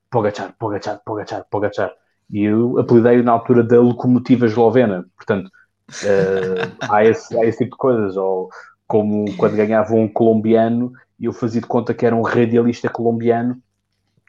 Pogachar, 0.08 0.54
Pogachar, 0.56 1.02
Pogachar, 1.04 1.44
Pogachar. 1.50 1.92
E 2.30 2.44
eu 2.44 2.78
apelidei 2.78 3.22
na 3.22 3.32
altura 3.32 3.64
da 3.64 3.80
locomotiva 3.80 4.46
eslovena. 4.46 5.04
Portanto, 5.16 5.48
uh, 5.48 6.76
há, 6.88 7.04
esse, 7.04 7.36
há 7.36 7.44
esse 7.44 7.58
tipo 7.58 7.72
de 7.72 7.78
coisas. 7.78 8.16
Ou 8.16 8.48
como 8.86 9.24
quando 9.36 9.56
ganhava 9.56 9.94
um 9.94 10.06
colombiano 10.06 10.92
e 11.18 11.24
eu 11.24 11.32
fazia 11.32 11.60
de 11.60 11.66
conta 11.66 11.92
que 11.92 12.06
era 12.06 12.14
um 12.14 12.22
radialista 12.22 12.88
colombiano 12.88 13.60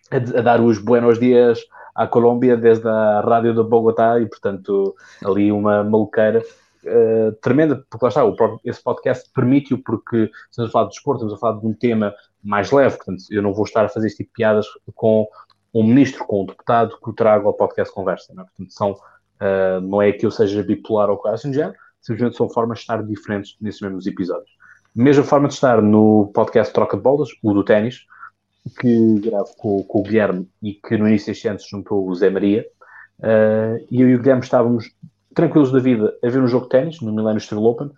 a, 0.09 0.15
a 0.15 0.41
dar 0.41 0.61
os 0.61 0.79
buenos 0.79 1.19
dias 1.19 1.59
à 1.93 2.07
Colômbia 2.07 2.57
desde 2.57 2.88
a 2.88 3.21
rádio 3.21 3.53
de 3.53 3.63
Bogotá 3.63 4.19
e, 4.19 4.25
portanto, 4.25 4.95
ali 5.23 5.51
uma 5.51 5.83
maluqueira 5.83 6.41
uh, 6.86 7.31
tremenda, 7.41 7.86
porque 7.89 8.05
lá 8.05 8.09
está, 8.09 8.25
o, 8.25 8.59
esse 8.63 8.81
podcast 8.81 9.29
permite-o 9.33 9.77
porque 9.77 10.29
estamos 10.49 10.69
a 10.69 10.71
falar 10.71 10.86
de 10.86 10.91
desporto, 10.91 11.19
estamos 11.19 11.33
a 11.33 11.38
falar 11.38 11.59
de 11.59 11.67
um 11.67 11.73
tema 11.73 12.13
mais 12.43 12.71
leve, 12.71 12.97
portanto, 12.97 13.23
eu 13.31 13.41
não 13.41 13.53
vou 13.53 13.65
estar 13.65 13.86
a 13.86 13.89
fazer 13.89 14.07
este 14.07 14.17
tipo 14.17 14.29
de 14.29 14.36
piadas 14.36 14.65
com 14.93 15.27
um 15.73 15.83
ministro, 15.83 16.25
com 16.25 16.43
um 16.43 16.45
deputado 16.45 16.97
que 17.01 17.09
o 17.09 17.13
trago 17.13 17.47
ao 17.47 17.53
podcast 17.53 17.93
Conversa, 17.93 18.33
não 18.33 18.43
é? 18.43 18.45
Portanto, 18.45 18.73
são, 18.73 18.91
uh, 18.91 19.81
não 19.81 20.01
é 20.01 20.11
que 20.11 20.25
eu 20.25 20.31
seja 20.31 20.63
bipolar 20.63 21.09
ou 21.09 21.17
coisa 21.17 21.36
assim 21.36 21.51
de 21.51 21.57
género, 21.57 21.75
simplesmente 22.01 22.38
são 22.38 22.49
formas 22.49 22.77
de 22.77 22.83
estar 22.83 23.03
diferentes 23.03 23.57
nesses 23.59 23.81
mesmos 23.81 24.05
episódios. 24.05 24.49
Mesma 24.95 25.23
forma 25.23 25.47
de 25.47 25.55
estar 25.55 25.81
no 25.81 26.31
podcast 26.33 26.73
Troca 26.73 26.95
de 26.95 27.03
Bolas, 27.03 27.29
o 27.43 27.53
do 27.53 27.63
ténis, 27.63 28.05
que 28.79 29.19
gravo 29.19 29.53
com, 29.57 29.83
com, 29.83 29.99
o 29.99 30.03
Guilherme 30.03 30.49
e 30.61 30.73
que 30.73 30.97
no 30.97 31.07
início 31.07 31.27
deste 31.27 31.47
ano 31.47 31.59
se 31.59 31.69
juntou 31.69 32.07
o 32.07 32.15
Zé 32.15 32.29
Maria. 32.29 32.65
Uh, 33.19 33.86
e 33.91 34.01
eu 34.01 34.09
e 34.09 34.15
o 34.15 34.19
Guilherme 34.19 34.43
estávamos 34.43 34.91
tranquilos 35.36 35.71
da 35.71 35.79
vida 35.79 36.17
a 36.23 36.29
ver 36.29 36.41
um 36.41 36.47
jogo 36.47 36.65
de 36.65 36.69
ténis 36.71 37.01
no 37.01 37.11
Millennium 37.11 37.39
Steel 37.39 37.63
Open 37.63 37.91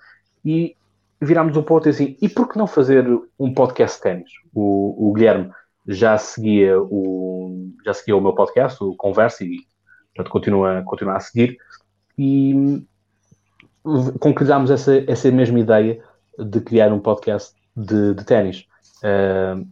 e 0.43 0.75
virámos 1.21 1.55
um 1.55 1.63
ponto 1.63 1.88
assim, 1.88 2.17
e 2.21 2.27
por 2.27 2.49
que 2.49 2.57
não 2.57 2.67
fazer 2.67 3.05
um 3.39 3.53
podcast 3.53 3.97
de 3.97 4.03
ténis? 4.03 4.31
O, 4.53 5.09
o 5.09 5.13
Guilherme 5.13 5.51
já 5.88 6.17
seguia 6.17 6.79
o, 6.81 7.71
já 7.85 7.93
seguia 7.93 8.17
o 8.17 8.21
meu 8.21 8.33
podcast, 8.33 8.83
o 8.83 8.95
Conversa, 8.95 9.43
e 9.43 9.59
portanto, 10.13 10.31
continua, 10.31 10.83
continua 10.85 11.15
a 11.15 11.19
seguir. 11.19 11.57
E 12.17 12.83
concretizámos 14.19 14.69
essa, 14.69 15.03
essa 15.09 15.31
mesma 15.31 15.59
ideia 15.59 16.03
de 16.38 16.59
criar 16.59 16.91
um 16.91 16.99
podcast 16.99 17.55
de, 17.75 18.13
de 18.13 18.25
ténis. 18.25 18.67
Uh, 18.97 19.65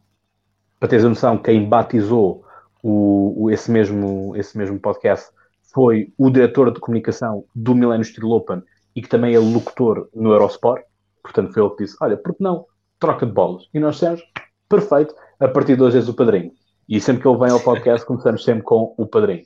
para 0.80 0.90
teres 0.90 1.06
a 1.06 1.10
noção, 1.10 1.38
quem 1.38 1.68
batizou 1.68 2.44
o, 2.82 3.46
o, 3.46 3.52
esse, 3.52 3.70
mesmo, 3.72 4.36
esse 4.36 4.58
mesmo 4.58 4.80
podcast 4.80 5.30
foi 5.76 6.14
o 6.18 6.30
diretor 6.30 6.72
de 6.72 6.80
comunicação 6.80 7.44
do 7.54 7.76
Millennium 7.76 8.06
Steel 8.06 8.32
Open 8.32 8.64
e 8.96 9.02
que 9.02 9.10
também 9.10 9.36
é 9.36 9.40
locutor 9.40 10.08
no 10.16 10.32
Eurosport. 10.32 10.82
Portanto, 11.22 11.54
foi 11.54 11.62
ele 11.62 11.76
que 11.76 11.84
disse: 11.84 11.98
Olha, 12.00 12.16
por 12.16 12.34
que 12.34 12.42
não? 12.42 12.66
Troca 12.98 13.26
de 13.26 13.34
bolas. 13.34 13.68
E 13.74 13.80
nós 13.80 13.96
dissemos: 13.96 14.24
Perfeito, 14.70 15.14
a 15.38 15.50
partir 15.50 15.76
de 15.76 15.84
hoje 15.84 15.98
és 15.98 16.08
o 16.08 16.14
padrinho. 16.14 16.54
E 16.88 17.02
sempre 17.02 17.24
que 17.24 17.28
ele 17.28 17.38
vem 17.38 17.50
ao 17.52 17.60
podcast, 17.60 18.06
começamos 18.08 18.46
sempre 18.46 18.64
com 18.64 18.96
o 18.98 19.06
padrinho. 19.06 19.44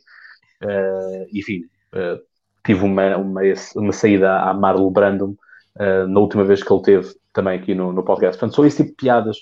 Uh, 0.61 1.25
enfim, 1.33 1.61
uh, 1.95 2.21
tive 2.63 2.83
uma, 2.83 3.17
uma, 3.17 3.41
uma 3.75 3.93
saída 3.93 4.39
à 4.41 4.53
Marlo 4.53 4.91
Brandon 4.91 5.33
uh, 5.79 6.07
na 6.07 6.19
última 6.19 6.43
vez 6.43 6.61
que 6.61 6.71
ele 6.71 6.83
teve 6.83 7.15
também 7.33 7.57
aqui 7.57 7.73
no, 7.73 7.91
no 7.91 8.03
podcast. 8.03 8.37
Portanto, 8.37 8.55
são 8.55 8.65
esse 8.67 8.77
tipo 8.77 8.89
de 8.89 8.95
piadas 8.95 9.37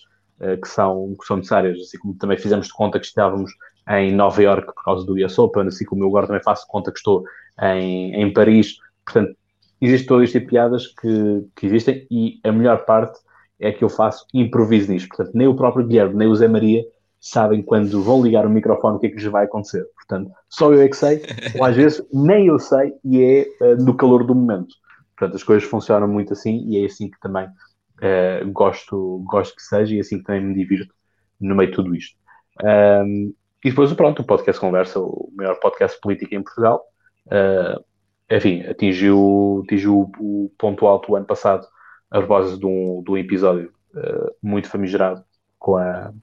que, 0.61 0.67
são, 0.67 1.15
que 1.19 1.25
são 1.25 1.37
necessárias, 1.37 1.79
assim 1.79 1.97
como 1.97 2.13
também 2.13 2.37
fizemos 2.37 2.67
de 2.67 2.73
conta 2.73 2.99
que 2.99 3.07
estávamos 3.07 3.51
em 3.89 4.13
Nova 4.13 4.41
York 4.41 4.73
por 4.73 4.83
causa 4.83 5.05
do 5.05 5.13
US 5.13 5.37
Open, 5.39 5.67
assim 5.67 5.85
como 5.85 6.03
eu 6.03 6.07
agora 6.07 6.27
também 6.27 6.43
faço 6.43 6.67
conta 6.67 6.91
que 6.91 6.97
estou 6.97 7.23
em, 7.61 8.13
em 8.15 8.33
Paris. 8.33 8.77
Portanto, 9.05 9.35
existe 9.79 10.07
todo 10.07 10.23
este 10.23 10.39
tipo 10.39 10.45
de 10.45 10.51
piadas 10.51 10.87
que, 10.87 11.47
que 11.55 11.65
existem 11.65 12.05
e 12.11 12.39
a 12.43 12.51
melhor 12.51 12.85
parte 12.85 13.19
é 13.59 13.71
que 13.71 13.83
eu 13.83 13.89
faço 13.89 14.25
improviso 14.33 14.91
nisto. 14.91 15.07
Portanto, 15.09 15.31
nem 15.33 15.47
o 15.47 15.55
próprio 15.55 15.85
Guilherme, 15.85 16.15
nem 16.15 16.27
o 16.27 16.35
Zé 16.35 16.47
Maria 16.47 16.83
sabem 17.19 17.61
quando 17.61 18.03
vão 18.03 18.23
ligar 18.23 18.45
o 18.45 18.49
microfone 18.49 18.97
o 18.97 18.99
que 18.99 19.07
é 19.07 19.09
que 19.09 19.15
lhes 19.15 19.25
vai 19.25 19.45
acontecer. 19.45 19.85
Portanto, 19.95 20.31
só 20.49 20.71
eu 20.71 20.81
é 20.81 20.87
que 20.87 20.95
sei, 20.95 21.21
ou 21.57 21.65
às 21.65 21.75
vezes 21.75 22.05
nem 22.13 22.47
eu 22.47 22.59
sei 22.59 22.93
e 23.03 23.21
é 23.21 23.65
uh, 23.65 23.83
no 23.83 23.95
calor 23.95 24.23
do 24.23 24.35
momento. 24.35 24.75
Portanto, 25.17 25.35
as 25.35 25.43
coisas 25.43 25.67
funcionam 25.67 26.07
muito 26.07 26.33
assim 26.33 26.63
e 26.67 26.81
é 26.81 26.85
assim 26.85 27.09
que 27.09 27.19
também 27.19 27.45
uh, 27.47 28.51
gosto, 28.51 29.23
gosto 29.25 29.55
que 29.55 29.63
seja 29.63 29.95
e 29.95 29.97
é 29.97 30.01
assim 30.01 30.19
que 30.19 30.25
também 30.25 30.45
me 30.45 30.53
divirto 30.53 30.93
no 31.39 31.55
meio 31.55 31.71
de 31.71 31.75
tudo 31.75 31.95
isto. 31.95 32.15
Um, 32.63 33.33
e 33.63 33.69
depois, 33.69 33.91
pronto, 33.93 34.21
o 34.21 34.25
podcast 34.25 34.59
Conversa, 34.59 34.99
o 34.99 35.31
maior 35.35 35.59
podcast 35.59 35.99
político 35.99 36.35
em 36.35 36.43
Portugal, 36.43 36.83
uh, 37.27 37.83
enfim, 38.29 38.61
atingiu, 38.65 39.63
atingiu 39.65 40.11
o 40.19 40.51
ponto 40.57 40.85
alto 40.85 41.11
o 41.11 41.15
ano 41.15 41.25
passado 41.25 41.65
a 42.11 42.19
propósito 42.19 42.59
de 42.59 42.65
um, 42.65 43.03
de 43.03 43.11
um 43.11 43.17
episódio 43.17 43.71
uh, 43.95 44.31
muito 44.41 44.69
famigerado 44.69 45.23
com 45.57 45.75
a, 45.75 46.13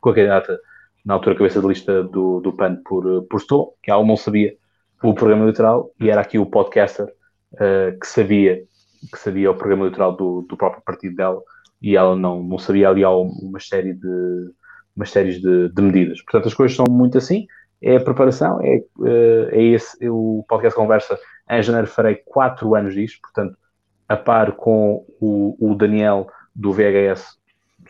com 0.00 0.10
a 0.10 0.14
candidata 0.14 0.58
na 1.04 1.14
altura 1.14 1.36
cabeça 1.36 1.60
de 1.60 1.66
lista 1.66 2.02
do, 2.02 2.40
do 2.40 2.52
PAN 2.52 2.82
por, 2.84 3.22
por 3.24 3.36
Estou, 3.38 3.76
que 3.82 3.90
ela 3.90 4.04
não 4.04 4.16
sabia 4.16 4.56
o 5.02 5.14
programa 5.14 5.42
eleitoral 5.42 5.92
e 6.00 6.10
era 6.10 6.20
aqui 6.20 6.38
o 6.38 6.46
podcaster 6.46 7.06
uh, 7.52 7.98
que 7.98 8.06
sabia 8.06 8.64
que 9.12 9.18
sabia 9.18 9.50
o 9.50 9.54
programa 9.54 9.84
eleitoral 9.84 10.16
do, 10.16 10.42
do 10.48 10.56
próprio 10.56 10.82
partido 10.82 11.14
dela 11.14 11.40
e 11.80 11.96
ela 11.96 12.16
não, 12.16 12.42
não 12.42 12.58
sabia 12.58 12.88
ali 12.88 13.04
uma 13.04 13.60
série 13.60 13.92
de 13.92 14.50
umas 14.96 15.10
séries 15.10 15.40
de, 15.40 15.68
de, 15.68 15.82
medidas. 15.82 16.22
Portanto, 16.22 16.48
as 16.48 16.54
coisas 16.54 16.76
são 16.76 16.86
muito 16.88 17.18
assim. 17.18 17.46
É 17.82 17.96
a 17.96 18.00
preparação, 18.00 18.58
é, 18.62 18.82
uh, 18.98 19.48
é 19.50 19.62
esse 19.62 20.08
o 20.08 20.44
podcast 20.48 20.74
conversa. 20.74 21.18
Em 21.48 21.62
janeiro 21.62 21.86
farei 21.86 22.16
quatro 22.16 22.74
anos 22.74 22.94
disto, 22.94 23.20
portanto, 23.20 23.56
a 24.08 24.16
par 24.16 24.52
com 24.52 25.04
o, 25.20 25.56
o 25.60 25.74
Daniel 25.74 26.28
do 26.54 26.72
VHS, 26.72 27.36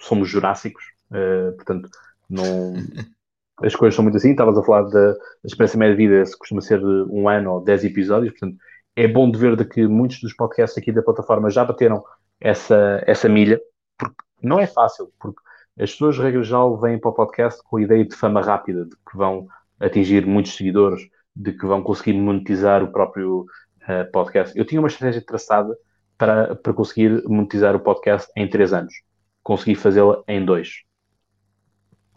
somos 0.00 0.28
jurássicos, 0.28 0.82
uh, 1.12 1.52
portanto, 1.54 1.88
não, 2.28 2.74
as 3.62 3.76
coisas 3.76 3.94
são 3.94 4.02
muito 4.02 4.16
assim. 4.16 4.32
Estavas 4.32 4.58
a 4.58 4.62
falar 4.62 4.82
da, 4.82 5.12
da 5.12 5.18
experiência 5.44 5.78
média 5.78 5.96
de 5.96 6.06
vida, 6.06 6.26
se 6.26 6.36
costuma 6.36 6.60
ser 6.60 6.82
um 6.84 7.28
ano 7.28 7.52
ou 7.52 7.60
dez 7.60 7.84
episódios, 7.84 8.32
portanto, 8.32 8.58
é 8.96 9.06
bom 9.06 9.30
de 9.30 9.38
ver 9.38 9.54
de 9.56 9.64
que 9.64 9.86
muitos 9.86 10.20
dos 10.20 10.34
podcasts 10.34 10.76
aqui 10.76 10.90
da 10.90 11.02
plataforma 11.02 11.50
já 11.50 11.64
bateram 11.64 12.02
essa, 12.40 13.02
essa 13.06 13.28
milha, 13.28 13.60
porque 13.98 14.16
não 14.42 14.58
é 14.58 14.66
fácil, 14.66 15.12
porque 15.20 15.40
as 15.78 15.92
pessoas, 15.92 16.18
regra 16.18 16.42
geral, 16.42 16.78
vêm 16.78 16.98
para 16.98 17.10
o 17.10 17.14
podcast 17.14 17.62
com 17.62 17.76
a 17.76 17.82
ideia 17.82 18.04
de 18.04 18.16
fama 18.16 18.40
rápida, 18.40 18.84
de 18.84 18.96
que 18.96 19.16
vão 19.16 19.46
atingir 19.78 20.24
muitos 20.24 20.56
seguidores, 20.56 21.08
de 21.34 21.52
que 21.52 21.66
vão 21.66 21.82
conseguir 21.82 22.14
monetizar 22.14 22.82
o 22.82 22.90
próprio 22.90 23.40
uh, 23.82 24.10
podcast. 24.10 24.56
Eu 24.58 24.64
tinha 24.64 24.80
uma 24.80 24.88
estratégia 24.88 25.20
traçada 25.20 25.76
para, 26.16 26.56
para 26.56 26.72
conseguir 26.72 27.22
monetizar 27.28 27.76
o 27.76 27.80
podcast 27.80 28.30
em 28.34 28.48
três 28.48 28.72
anos. 28.72 28.94
Consegui 29.42 29.74
fazê-la 29.74 30.22
em 30.26 30.42
dois. 30.42 30.82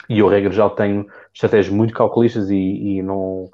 E 0.07 0.19
eu, 0.19 0.27
regra 0.29 0.51
geral, 0.51 0.71
tenho 0.71 1.05
estratégias 1.33 1.73
muito 1.73 1.93
calculistas 1.93 2.49
e, 2.49 2.55
e 2.55 3.01
não, 3.03 3.49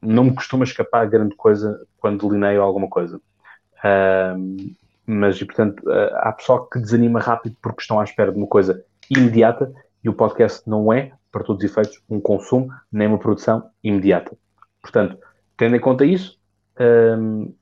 não 0.00 0.24
me 0.24 0.34
costuma 0.34 0.64
escapar 0.64 1.06
grande 1.06 1.36
coisa 1.36 1.86
quando 1.98 2.26
delineio 2.26 2.62
alguma 2.62 2.88
coisa. 2.88 3.20
Uh, 3.84 4.74
mas, 5.06 5.40
e, 5.40 5.44
portanto, 5.44 5.80
uh, 5.86 6.16
há 6.16 6.32
pessoal 6.32 6.66
que 6.66 6.80
desanima 6.80 7.20
rápido 7.20 7.56
porque 7.60 7.82
estão 7.82 8.00
à 8.00 8.04
espera 8.04 8.32
de 8.32 8.38
uma 8.38 8.46
coisa 8.46 8.82
imediata 9.10 9.72
e 10.02 10.08
o 10.08 10.14
podcast 10.14 10.68
não 10.68 10.92
é, 10.92 11.12
para 11.30 11.44
todos 11.44 11.62
os 11.62 11.70
efeitos, 11.70 12.02
um 12.08 12.20
consumo 12.20 12.68
nem 12.90 13.08
uma 13.08 13.18
produção 13.18 13.68
imediata. 13.82 14.36
Portanto, 14.80 15.18
tendo 15.56 15.76
em 15.76 15.80
conta 15.80 16.04
isso, 16.04 16.38
um, 16.80 17.52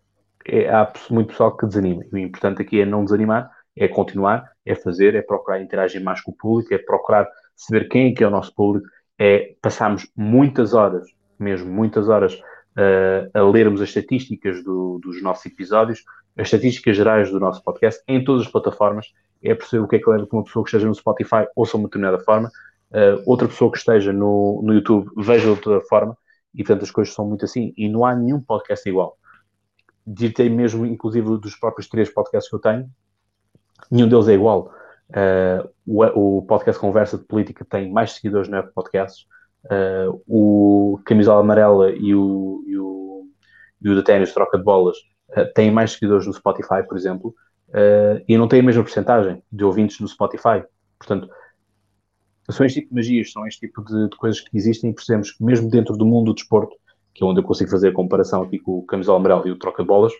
é, 0.46 0.68
há 0.68 0.92
muito 1.10 1.28
pessoal 1.28 1.56
que 1.56 1.66
desanima. 1.66 2.04
E 2.04 2.14
o 2.14 2.18
importante 2.18 2.62
aqui 2.62 2.80
é 2.80 2.86
não 2.86 3.04
desanimar, 3.04 3.50
é 3.76 3.88
continuar, 3.88 4.50
é 4.64 4.74
fazer, 4.74 5.14
é 5.14 5.22
procurar 5.22 5.60
interagir 5.60 6.02
mais 6.02 6.20
com 6.20 6.30
o 6.30 6.36
público, 6.36 6.72
é 6.72 6.78
procurar 6.78 7.28
saber 7.54 7.88
quem 7.88 8.10
é 8.10 8.14
que 8.14 8.24
é 8.24 8.26
o 8.26 8.30
nosso 8.30 8.54
público, 8.54 8.88
é 9.18 9.54
passarmos 9.60 10.10
muitas 10.16 10.74
horas, 10.74 11.06
mesmo 11.38 11.70
muitas 11.70 12.08
horas, 12.08 12.34
uh, 12.34 13.30
a 13.32 13.42
lermos 13.42 13.80
as 13.80 13.88
estatísticas 13.88 14.62
do, 14.62 14.98
dos 15.02 15.22
nossos 15.22 15.46
episódios, 15.46 16.04
as 16.36 16.46
estatísticas 16.46 16.96
gerais 16.96 17.30
do 17.30 17.40
nosso 17.40 17.62
podcast 17.62 18.02
em 18.06 18.22
todas 18.22 18.46
as 18.46 18.52
plataformas. 18.52 19.12
É 19.46 19.54
perceber 19.54 19.82
o 19.82 19.88
que 19.88 19.96
é 19.96 19.98
que 19.98 20.10
leva 20.10 20.26
que 20.26 20.34
uma 20.34 20.44
pessoa 20.44 20.64
que 20.64 20.70
esteja 20.70 20.88
no 20.88 20.94
Spotify 20.94 21.46
ouça 21.54 21.76
uma 21.76 21.86
determinada 21.86 22.18
forma, 22.18 22.48
uh, 22.90 23.22
outra 23.24 23.46
pessoa 23.46 23.70
que 23.70 23.78
esteja 23.78 24.12
no, 24.12 24.60
no 24.62 24.74
YouTube 24.74 25.10
veja 25.16 25.44
de 25.44 25.50
outra 25.50 25.80
forma, 25.82 26.16
e 26.54 26.64
portanto 26.64 26.82
as 26.82 26.90
coisas 26.90 27.14
são 27.14 27.26
muito 27.26 27.44
assim. 27.44 27.72
E 27.76 27.88
não 27.88 28.04
há 28.04 28.14
nenhum 28.14 28.40
podcast 28.40 28.88
igual. 28.88 29.16
Ditei 30.06 30.48
mesmo, 30.48 30.86
inclusive, 30.86 31.38
dos 31.38 31.54
próprios 31.56 31.88
três 31.88 32.12
podcasts 32.12 32.48
que 32.48 32.56
eu 32.56 32.60
tenho, 32.60 32.88
nenhum 33.90 34.08
deles 34.08 34.28
é 34.28 34.34
igual. 34.34 34.72
Uh, 35.10 35.68
o, 35.86 36.38
o, 36.38 36.42
podcast 36.42 36.80
Conversa 36.80 37.16
de 37.16 37.24
Política 37.24 37.64
tem 37.64 37.92
mais 37.92 38.12
seguidores 38.12 38.48
no 38.48 38.56
Apple 38.56 38.72
Podcasts. 38.72 39.26
Uh, 39.64 40.22
o 40.26 41.00
Camisola 41.04 41.40
Amarela 41.40 41.90
e 41.90 42.14
o, 42.14 42.64
e 42.66 42.78
o, 42.78 43.28
e 43.82 43.90
o 43.90 43.96
da 43.96 44.02
Ténis 44.02 44.32
Troca 44.32 44.58
de 44.58 44.64
Bolas 44.64 44.96
uh, 45.30 45.52
têm 45.54 45.70
mais 45.70 45.92
seguidores 45.92 46.26
no 46.26 46.32
Spotify, 46.32 46.82
por 46.86 46.96
exemplo, 46.96 47.34
e 48.28 48.38
não 48.38 48.48
têm 48.48 48.60
a 48.60 48.62
mesma 48.62 48.82
porcentagem 48.82 49.42
de 49.50 49.64
ouvintes 49.64 50.00
no 50.00 50.08
Spotify. 50.08 50.62
Portanto, 50.98 51.28
são 52.50 52.64
este 52.64 52.80
tipo 52.80 52.90
de 52.90 52.94
magias, 52.94 53.32
são 53.32 53.46
este 53.46 53.60
tipo 53.60 53.84
de, 53.84 54.08
de, 54.08 54.16
coisas 54.16 54.40
que 54.40 54.56
existem 54.56 54.90
e 54.90 54.94
percebemos 54.94 55.32
que 55.32 55.42
mesmo 55.42 55.68
dentro 55.68 55.96
do 55.96 56.06
mundo 56.06 56.26
do 56.26 56.34
desporto, 56.34 56.76
que 57.12 57.24
é 57.24 57.26
onde 57.26 57.40
eu 57.40 57.44
consigo 57.44 57.70
fazer 57.70 57.88
a 57.88 57.92
comparação 57.92 58.42
aqui 58.42 58.58
com 58.58 58.78
o 58.78 58.82
Camisola 58.82 59.18
Amarela 59.18 59.48
e 59.48 59.50
o 59.50 59.58
Troca 59.58 59.82
de 59.82 59.88
Bolas, 59.88 60.12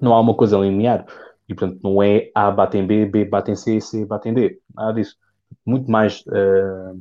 não 0.00 0.12
há 0.12 0.20
uma 0.20 0.34
coisa 0.34 0.58
linear. 0.58 1.06
E, 1.48 1.54
portanto, 1.54 1.80
não 1.82 2.02
é 2.02 2.30
A 2.34 2.50
batem 2.50 2.86
B, 2.86 3.06
B 3.06 3.24
batem 3.24 3.54
C, 3.54 3.80
C 3.80 4.04
batem 4.04 4.32
D. 4.32 4.60
Nada 4.74 4.94
disso. 4.94 5.16
Muito 5.64 5.90
mais 5.90 6.24
uh, 6.26 6.98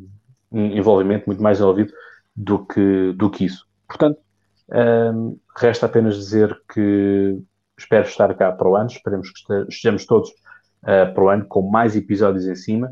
envolvimento, 0.52 1.26
muito 1.26 1.42
mais 1.42 1.60
envolvido 1.60 1.92
do 2.36 2.66
que, 2.66 3.14
do 3.14 3.30
que 3.30 3.46
isso. 3.46 3.66
Portanto, 3.88 4.20
uh, 4.70 5.40
resta 5.58 5.86
apenas 5.86 6.16
dizer 6.16 6.62
que 6.74 7.40
espero 7.84 8.08
estar 8.08 8.34
cá 8.36 8.52
para 8.52 8.68
o 8.68 8.76
ano. 8.76 8.88
Esperemos 8.88 9.30
que 9.30 9.54
estejamos 9.70 10.06
todos 10.06 10.30
uh, 10.30 11.14
para 11.14 11.24
o 11.24 11.30
ano 11.30 11.46
com 11.46 11.62
mais 11.62 11.96
episódios 11.96 12.48
em 12.48 12.56
cima. 12.56 12.92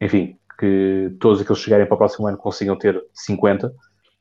enfim, 0.00 0.38
que 0.58 1.16
todos 1.20 1.40
aqueles 1.40 1.58
que 1.58 1.64
chegarem 1.64 1.86
para 1.86 1.94
o 1.94 1.98
próximo 1.98 2.26
ano 2.26 2.36
consigam 2.36 2.76
ter 2.76 3.00
50, 3.14 3.72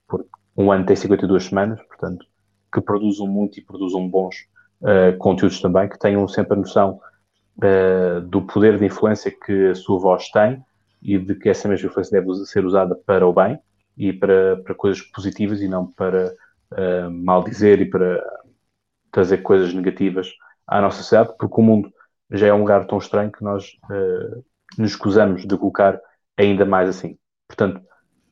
porque 0.08 0.30
um 0.56 0.72
ano 0.72 0.86
tem 0.86 0.96
52 0.96 1.46
semanas, 1.46 1.82
portanto, 1.88 2.26
que 2.74 2.80
produzam 2.80 3.28
muito 3.28 3.60
e 3.60 3.62
produzam 3.64 4.08
bons 4.08 4.36
uh, 4.82 5.18
conteúdos 5.18 5.60
também, 5.60 5.90
que 5.90 5.98
tenham 5.98 6.28
sempre 6.28 6.54
a 6.54 6.58
noção 6.58 7.00
uh, 7.58 8.22
do 8.22 8.42
poder 8.42 8.78
de 8.78 8.86
influência 8.86 9.32
que 9.32 9.70
a 9.70 9.76
sua 9.76 10.00
voz 10.00 10.30
tem 10.30 10.62
e 11.02 11.18
de 11.18 11.36
que 11.36 11.50
essa 11.50 11.68
mesma 11.68 11.90
influência 11.90 12.20
deve 12.20 12.34
ser 12.46 12.66
usada 12.66 12.96
para 12.96 13.26
o 13.28 13.34
bem 13.34 13.60
e 13.98 14.14
para, 14.14 14.58
para 14.58 14.76
coisas 14.76 15.02
positivas 15.02 15.62
e 15.62 15.68
não 15.68 15.88
para 15.88 16.34
uh, 16.72 17.12
maldizer 17.12 17.82
e 17.82 17.86
para 17.86 18.24
trazer 19.12 19.38
coisas 19.38 19.74
negativas 19.74 20.32
à 20.68 20.82
nossa 20.82 20.98
sociedade, 20.98 21.36
porque 21.38 21.60
o 21.60 21.64
mundo 21.64 21.92
já 22.32 22.48
é 22.48 22.54
um 22.54 22.60
lugar 22.60 22.86
tão 22.86 22.98
estranho 22.98 23.32
que 23.32 23.44
nós 23.44 23.78
uh, 23.90 24.44
nos 24.78 24.92
escusamos 24.92 25.46
de 25.46 25.58
colocar 25.58 26.00
ainda 26.38 26.66
mais 26.66 26.90
assim. 26.90 27.18
Portanto, 27.48 27.82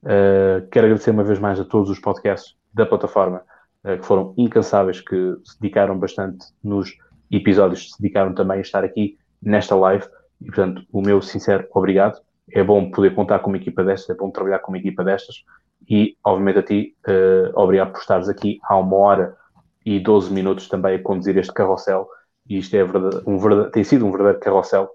uh, 0.03 0.67
quero 0.69 0.85
agradecer 0.85 1.11
uma 1.11 1.23
vez 1.23 1.39
mais 1.39 1.59
a 1.59 1.65
todos 1.65 1.89
os 1.89 1.99
podcasts 1.99 2.55
da 2.73 2.85
plataforma 2.85 3.41
eh, 3.85 3.97
que 3.97 4.05
foram 4.05 4.33
incansáveis, 4.35 4.99
que 4.99 5.37
se 5.43 5.61
dedicaram 5.61 5.97
bastante 5.97 6.47
nos 6.63 6.97
episódios, 7.31 7.91
se 7.91 8.01
dedicaram 8.01 8.33
também 8.33 8.57
a 8.57 8.61
estar 8.61 8.83
aqui 8.83 9.15
nesta 9.41 9.75
live. 9.75 10.03
E, 10.41 10.45
portanto, 10.45 10.83
o 10.91 11.01
meu 11.01 11.21
sincero 11.21 11.67
obrigado. 11.71 12.19
É 12.51 12.63
bom 12.63 12.89
poder 12.89 13.13
contar 13.13 13.39
com 13.39 13.49
uma 13.49 13.57
equipa 13.57 13.83
destas, 13.83 14.15
é 14.15 14.19
bom 14.19 14.31
trabalhar 14.31 14.59
com 14.59 14.71
uma 14.71 14.79
equipa 14.79 15.03
destas. 15.03 15.35
E, 15.87 16.17
obviamente, 16.23 16.59
a 16.59 16.63
ti, 16.63 16.95
uh, 17.07 17.59
obrigado 17.59 17.91
por 17.91 17.99
estares 17.99 18.27
aqui 18.27 18.59
há 18.63 18.75
uma 18.75 18.97
hora 18.97 19.37
e 19.85 19.99
12 19.99 20.33
minutos 20.33 20.67
também 20.67 20.95
a 20.95 21.01
conduzir 21.01 21.37
este 21.37 21.53
carrossel. 21.53 22.07
E 22.49 22.57
isto 22.57 22.75
é 22.75 22.83
verdade, 22.83 23.21
um 23.27 23.37
verdade, 23.37 23.71
tem 23.71 23.83
sido 23.83 24.05
um 24.05 24.11
verdadeiro 24.11 24.39
carrossel 24.39 24.89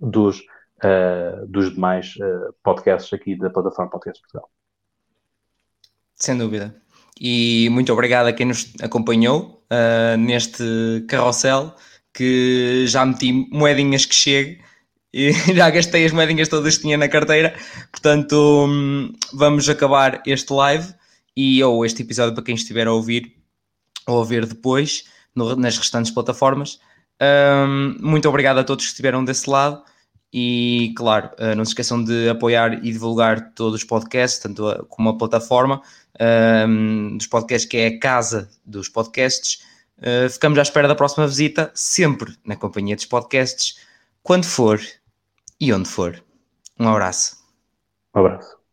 dos, 0.00 0.40
uh, 0.40 1.46
dos 1.48 1.72
demais 1.72 2.14
uh, 2.16 2.54
podcasts 2.62 3.12
aqui 3.12 3.36
da 3.36 3.50
plataforma 3.50 3.90
Podcast 3.90 4.20
Portugal. 4.20 4.50
Sem 6.14 6.36
dúvida. 6.36 6.74
E 7.20 7.68
muito 7.70 7.92
obrigado 7.92 8.26
a 8.26 8.32
quem 8.32 8.46
nos 8.46 8.72
acompanhou 8.82 9.64
uh, 9.70 10.16
neste 10.18 11.04
carrossel, 11.08 11.74
que 12.12 12.86
já 12.86 13.04
meti 13.06 13.32
moedinhas 13.50 14.04
que 14.04 14.14
chegue 14.14 14.60
e 15.12 15.32
já 15.54 15.70
gastei 15.70 16.04
as 16.04 16.12
moedinhas 16.12 16.48
todas 16.48 16.76
que 16.76 16.82
tinha 16.82 16.96
na 16.96 17.08
carteira. 17.08 17.54
Portanto, 17.90 18.66
um, 18.66 19.12
vamos 19.32 19.68
acabar 19.68 20.22
este 20.26 20.52
live 20.52 20.92
e 21.36 21.62
ou 21.62 21.84
este 21.84 22.02
episódio 22.02 22.34
para 22.34 22.44
quem 22.44 22.54
estiver 22.54 22.86
a 22.86 22.92
ouvir 22.92 23.43
ou 24.06 24.24
ver 24.24 24.46
depois 24.46 25.04
no, 25.34 25.56
nas 25.56 25.76
restantes 25.78 26.10
plataformas. 26.10 26.78
Um, 27.20 27.96
muito 28.00 28.28
obrigado 28.28 28.58
a 28.58 28.64
todos 28.64 28.84
que 28.84 28.90
estiveram 28.90 29.24
desse 29.24 29.48
lado. 29.48 29.82
E 30.36 30.92
claro, 30.96 31.30
uh, 31.38 31.54
não 31.54 31.64
se 31.64 31.70
esqueçam 31.70 32.02
de 32.02 32.28
apoiar 32.28 32.84
e 32.84 32.90
divulgar 32.90 33.52
todos 33.54 33.74
os 33.80 33.84
podcasts, 33.84 34.40
tanto 34.40 34.68
a, 34.68 34.84
como 34.86 35.10
a 35.10 35.16
plataforma 35.16 35.80
um, 36.68 37.16
dos 37.16 37.28
podcasts, 37.28 37.70
que 37.70 37.76
é 37.76 37.86
a 37.86 38.00
casa 38.00 38.50
dos 38.64 38.88
podcasts. 38.88 39.62
Uh, 39.98 40.28
ficamos 40.28 40.58
à 40.58 40.62
espera 40.62 40.88
da 40.88 40.94
próxima 40.96 41.26
visita, 41.26 41.70
sempre 41.72 42.36
na 42.44 42.56
companhia 42.56 42.96
dos 42.96 43.06
podcasts, 43.06 43.78
quando 44.24 44.44
for 44.44 44.80
e 45.60 45.72
onde 45.72 45.88
for. 45.88 46.20
Um 46.80 46.88
abraço. 46.88 47.36
Um 48.12 48.20
abraço. 48.20 48.63